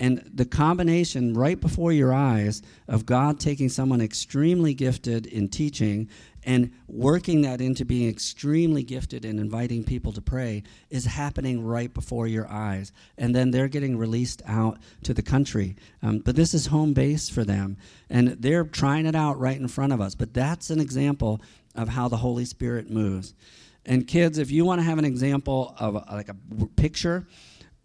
And 0.00 0.28
the 0.32 0.46
combination 0.46 1.34
right 1.34 1.60
before 1.60 1.92
your 1.92 2.12
eyes 2.12 2.62
of 2.88 3.04
God 3.04 3.38
taking 3.38 3.68
someone 3.68 4.00
extremely 4.00 4.72
gifted 4.72 5.26
in 5.26 5.48
teaching 5.48 6.08
and 6.42 6.72
working 6.88 7.42
that 7.42 7.60
into 7.60 7.84
being 7.84 8.08
extremely 8.08 8.82
gifted 8.82 9.26
in 9.26 9.38
inviting 9.38 9.84
people 9.84 10.10
to 10.12 10.22
pray 10.22 10.62
is 10.88 11.04
happening 11.04 11.62
right 11.62 11.92
before 11.92 12.26
your 12.26 12.50
eyes. 12.50 12.92
And 13.18 13.34
then 13.34 13.50
they're 13.50 13.68
getting 13.68 13.98
released 13.98 14.40
out 14.46 14.78
to 15.02 15.12
the 15.12 15.20
country. 15.20 15.76
Um, 16.02 16.20
but 16.20 16.34
this 16.34 16.54
is 16.54 16.66
home 16.66 16.94
base 16.94 17.28
for 17.28 17.44
them. 17.44 17.76
And 18.08 18.28
they're 18.28 18.64
trying 18.64 19.04
it 19.04 19.14
out 19.14 19.38
right 19.38 19.60
in 19.60 19.68
front 19.68 19.92
of 19.92 20.00
us. 20.00 20.14
But 20.14 20.32
that's 20.32 20.70
an 20.70 20.80
example 20.80 21.42
of 21.74 21.90
how 21.90 22.08
the 22.08 22.16
Holy 22.16 22.46
Spirit 22.46 22.88
moves. 22.88 23.34
And 23.84 24.06
kids, 24.06 24.38
if 24.38 24.50
you 24.50 24.64
want 24.64 24.80
to 24.80 24.84
have 24.84 24.98
an 24.98 25.04
example 25.04 25.74
of 25.78 25.94
a, 25.94 26.06
like 26.10 26.30
a 26.30 26.36
picture, 26.76 27.26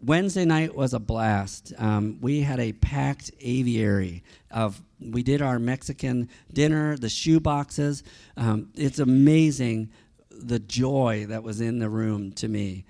Wednesday 0.00 0.44
night 0.44 0.74
was 0.74 0.92
a 0.94 0.98
blast. 0.98 1.72
Um, 1.78 2.18
we 2.20 2.40
had 2.40 2.60
a 2.60 2.72
packed 2.72 3.30
aviary 3.40 4.22
of. 4.50 4.80
We 4.98 5.22
did 5.22 5.42
our 5.42 5.58
Mexican 5.58 6.30
dinner, 6.52 6.96
the 6.96 7.10
shoe 7.10 7.38
boxes. 7.38 8.02
Um, 8.36 8.70
it's 8.74 8.98
amazing 8.98 9.90
the 10.30 10.58
joy 10.58 11.26
that 11.28 11.42
was 11.42 11.60
in 11.60 11.78
the 11.78 11.88
room 11.88 12.32
to 12.32 12.48
me. 12.48 12.84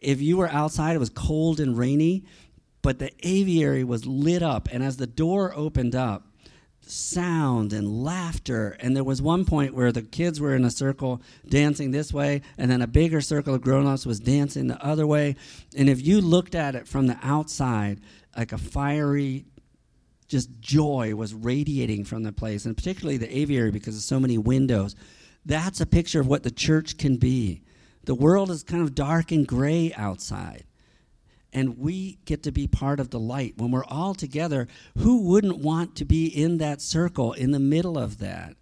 If 0.00 0.20
you 0.20 0.36
were 0.36 0.48
outside, 0.48 0.96
it 0.96 0.98
was 0.98 1.10
cold 1.10 1.60
and 1.60 1.76
rainy, 1.76 2.24
but 2.82 2.98
the 2.98 3.10
aviary 3.22 3.84
was 3.84 4.06
lit 4.06 4.42
up, 4.42 4.68
and 4.70 4.82
as 4.82 4.96
the 4.96 5.06
door 5.06 5.52
opened 5.54 5.94
up, 5.94 6.25
sound 6.88 7.72
and 7.72 8.02
laughter. 8.02 8.76
And 8.80 8.96
there 8.96 9.04
was 9.04 9.20
one 9.20 9.44
point 9.44 9.74
where 9.74 9.92
the 9.92 10.02
kids 10.02 10.40
were 10.40 10.54
in 10.54 10.64
a 10.64 10.70
circle 10.70 11.20
dancing 11.48 11.90
this 11.90 12.12
way, 12.12 12.42
and 12.58 12.70
then 12.70 12.82
a 12.82 12.86
bigger 12.86 13.20
circle 13.20 13.54
of 13.54 13.60
grown 13.60 13.86
ups 13.86 14.06
was 14.06 14.20
dancing 14.20 14.66
the 14.66 14.82
other 14.84 15.06
way. 15.06 15.36
And 15.76 15.88
if 15.88 16.04
you 16.04 16.20
looked 16.20 16.54
at 16.54 16.74
it 16.74 16.88
from 16.88 17.06
the 17.06 17.18
outside, 17.22 18.00
like 18.36 18.52
a 18.52 18.58
fiery, 18.58 19.46
just 20.28 20.60
joy 20.60 21.14
was 21.14 21.34
radiating 21.34 22.04
from 22.04 22.22
the 22.22 22.32
place, 22.32 22.64
and 22.64 22.76
particularly 22.76 23.16
the 23.16 23.36
aviary 23.36 23.70
because 23.70 23.96
of 23.96 24.02
so 24.02 24.20
many 24.20 24.38
windows. 24.38 24.94
That's 25.44 25.80
a 25.80 25.86
picture 25.86 26.20
of 26.20 26.26
what 26.26 26.42
the 26.42 26.50
church 26.50 26.98
can 26.98 27.16
be. 27.16 27.62
The 28.04 28.14
world 28.14 28.50
is 28.50 28.62
kind 28.62 28.82
of 28.82 28.94
dark 28.94 29.30
and 29.32 29.46
gray 29.46 29.92
outside 29.96 30.64
and 31.56 31.78
we 31.78 32.18
get 32.26 32.42
to 32.42 32.52
be 32.52 32.66
part 32.66 33.00
of 33.00 33.08
the 33.08 33.18
light. 33.18 33.54
When 33.56 33.70
we're 33.70 33.86
all 33.86 34.14
together, 34.14 34.68
who 34.98 35.22
wouldn't 35.22 35.56
want 35.56 35.96
to 35.96 36.04
be 36.04 36.26
in 36.26 36.58
that 36.58 36.82
circle 36.82 37.32
in 37.32 37.50
the 37.50 37.58
middle 37.58 37.96
of 37.96 38.18
that? 38.18 38.56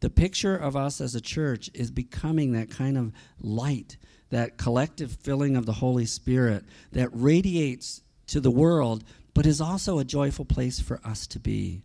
The 0.00 0.10
picture 0.10 0.54
of 0.54 0.76
us 0.76 1.00
as 1.00 1.14
a 1.14 1.22
church 1.22 1.70
is 1.72 1.90
becoming 1.90 2.52
that 2.52 2.68
kind 2.68 2.98
of 2.98 3.12
light, 3.40 3.96
that 4.28 4.58
collective 4.58 5.16
filling 5.22 5.56
of 5.56 5.64
the 5.64 5.72
Holy 5.72 6.04
Spirit 6.04 6.66
that 6.92 7.08
radiates 7.14 8.02
to 8.26 8.40
the 8.40 8.50
world, 8.50 9.04
but 9.32 9.46
is 9.46 9.62
also 9.62 9.98
a 9.98 10.04
joyful 10.04 10.44
place 10.44 10.78
for 10.78 11.00
us 11.02 11.26
to 11.28 11.40
be. 11.40 11.80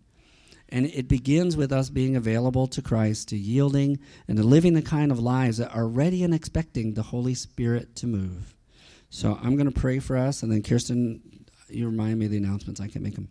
And 0.68 0.88
it 0.88 1.08
begins 1.08 1.56
with 1.56 1.72
us 1.72 1.90
being 1.90 2.18
available 2.18 2.68
to 2.68 2.82
Christ, 2.82 3.30
to 3.30 3.38
yielding, 3.38 3.98
and 4.28 4.38
to 4.38 4.44
living 4.44 4.74
the 4.74 4.82
kind 4.82 5.10
of 5.10 5.20
lives 5.20 5.60
that 5.60 5.74
are 5.74 5.88
ready 5.88 6.22
and 6.22 6.34
expecting 6.34 6.96
the 6.96 7.04
Holy 7.04 7.34
Spirit 7.34 7.96
to 7.96 8.08
move. 8.08 8.58
So 9.10 9.40
I'm 9.42 9.56
going 9.56 9.72
to 9.72 9.80
pray 9.80 10.00
for 10.00 10.18
us, 10.18 10.44
and 10.44 10.52
then 10.52 10.62
Kirsten, 10.62 11.22
you 11.68 11.88
remind 11.88 12.20
me 12.20 12.26
of 12.26 12.32
the 12.32 12.38
announcements. 12.38 12.80
I 12.80 12.88
can 12.88 13.02
make 13.02 13.16
them. 13.16 13.30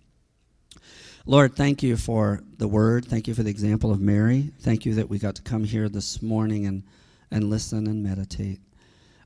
Lord, 1.24 1.54
thank 1.54 1.82
you 1.82 1.96
for 1.96 2.42
the 2.56 2.68
word. 2.68 3.04
Thank 3.04 3.28
you 3.28 3.34
for 3.34 3.42
the 3.42 3.50
example 3.50 3.92
of 3.92 4.00
Mary. 4.00 4.50
Thank 4.60 4.86
you 4.86 4.94
that 4.94 5.08
we 5.08 5.18
got 5.18 5.34
to 5.36 5.42
come 5.42 5.62
here 5.62 5.88
this 5.88 6.22
morning 6.22 6.66
and, 6.66 6.82
and 7.30 7.50
listen 7.50 7.86
and 7.86 8.02
meditate. 8.02 8.60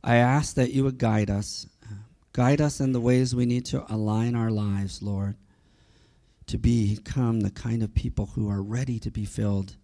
I 0.03 0.17
ask 0.17 0.55
that 0.57 0.73
you 0.73 0.83
would 0.85 0.99
guide 0.99 1.31
us, 1.31 1.67
guide 2.33 2.61
us 2.61 2.81
in 2.81 2.93
the 2.93 3.01
ways 3.01 3.35
we 3.35 3.47
need 3.47 3.65
to 3.67 3.87
align 3.89 4.35
our 4.35 4.51
lives, 4.51 5.01
Lord, 5.01 5.37
to 6.47 6.59
become 6.59 7.41
the 7.41 7.53
kind 7.53 7.83
of 7.83 7.95
people 7.95 8.27
who 8.35 8.51
are 8.51 8.63
ready 8.63 8.99
to 8.99 9.11
be 9.11 9.25
filled 9.25 9.77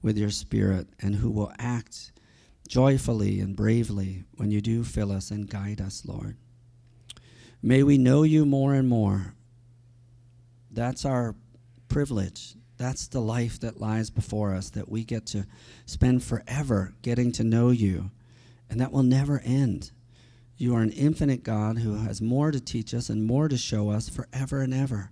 with 0.00 0.16
your 0.16 0.30
Spirit 0.30 0.86
and 1.00 1.16
who 1.16 1.30
will 1.30 1.52
act 1.58 2.12
joyfully 2.68 3.40
and 3.40 3.56
bravely 3.56 4.24
when 4.36 4.50
you 4.50 4.60
do 4.60 4.84
fill 4.84 5.12
us 5.12 5.30
and 5.30 5.48
guide 5.48 5.80
us, 5.80 6.04
Lord. 6.04 6.36
May 7.62 7.82
we 7.82 7.98
know 7.98 8.22
you 8.22 8.44
more 8.44 8.74
and 8.74 8.88
more. 8.88 9.34
That's 10.70 11.04
our 11.04 11.34
privilege. 11.88 12.56
That's 12.76 13.06
the 13.06 13.20
life 13.20 13.60
that 13.60 13.80
lies 13.80 14.10
before 14.10 14.54
us, 14.54 14.70
that 14.70 14.88
we 14.88 15.04
get 15.04 15.26
to 15.26 15.46
spend 15.86 16.24
forever 16.24 16.94
getting 17.02 17.30
to 17.32 17.44
know 17.44 17.70
you, 17.70 18.10
and 18.68 18.80
that 18.80 18.92
will 18.92 19.02
never 19.02 19.40
end. 19.44 19.92
You 20.56 20.74
are 20.74 20.82
an 20.82 20.90
infinite 20.90 21.42
God 21.42 21.78
who 21.78 21.94
has 21.94 22.20
more 22.20 22.50
to 22.50 22.60
teach 22.60 22.94
us 22.94 23.08
and 23.08 23.24
more 23.24 23.48
to 23.48 23.56
show 23.56 23.90
us 23.90 24.08
forever 24.08 24.60
and 24.60 24.74
ever. 24.74 25.10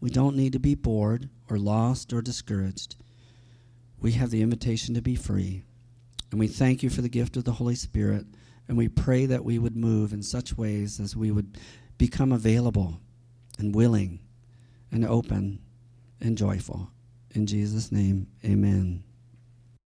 We 0.00 0.10
don't 0.10 0.36
need 0.36 0.52
to 0.52 0.60
be 0.60 0.74
bored 0.74 1.28
or 1.48 1.58
lost 1.58 2.12
or 2.12 2.22
discouraged. 2.22 2.96
We 4.00 4.12
have 4.12 4.30
the 4.30 4.42
invitation 4.42 4.94
to 4.94 5.02
be 5.02 5.16
free. 5.16 5.64
And 6.30 6.38
we 6.38 6.48
thank 6.48 6.82
you 6.82 6.90
for 6.90 7.02
the 7.02 7.08
gift 7.08 7.36
of 7.36 7.44
the 7.44 7.52
Holy 7.52 7.74
Spirit. 7.74 8.26
And 8.68 8.76
we 8.76 8.88
pray 8.88 9.26
that 9.26 9.44
we 9.44 9.58
would 9.58 9.76
move 9.76 10.12
in 10.12 10.22
such 10.22 10.56
ways 10.56 11.00
as 11.00 11.16
we 11.16 11.30
would 11.30 11.58
become 11.96 12.32
available 12.32 13.00
and 13.58 13.74
willing 13.74 14.20
and 14.92 15.04
open 15.04 15.60
and 16.20 16.36
joyful. 16.36 16.90
In 17.34 17.46
Jesus' 17.46 17.90
name, 17.90 18.26
amen. 18.44 19.04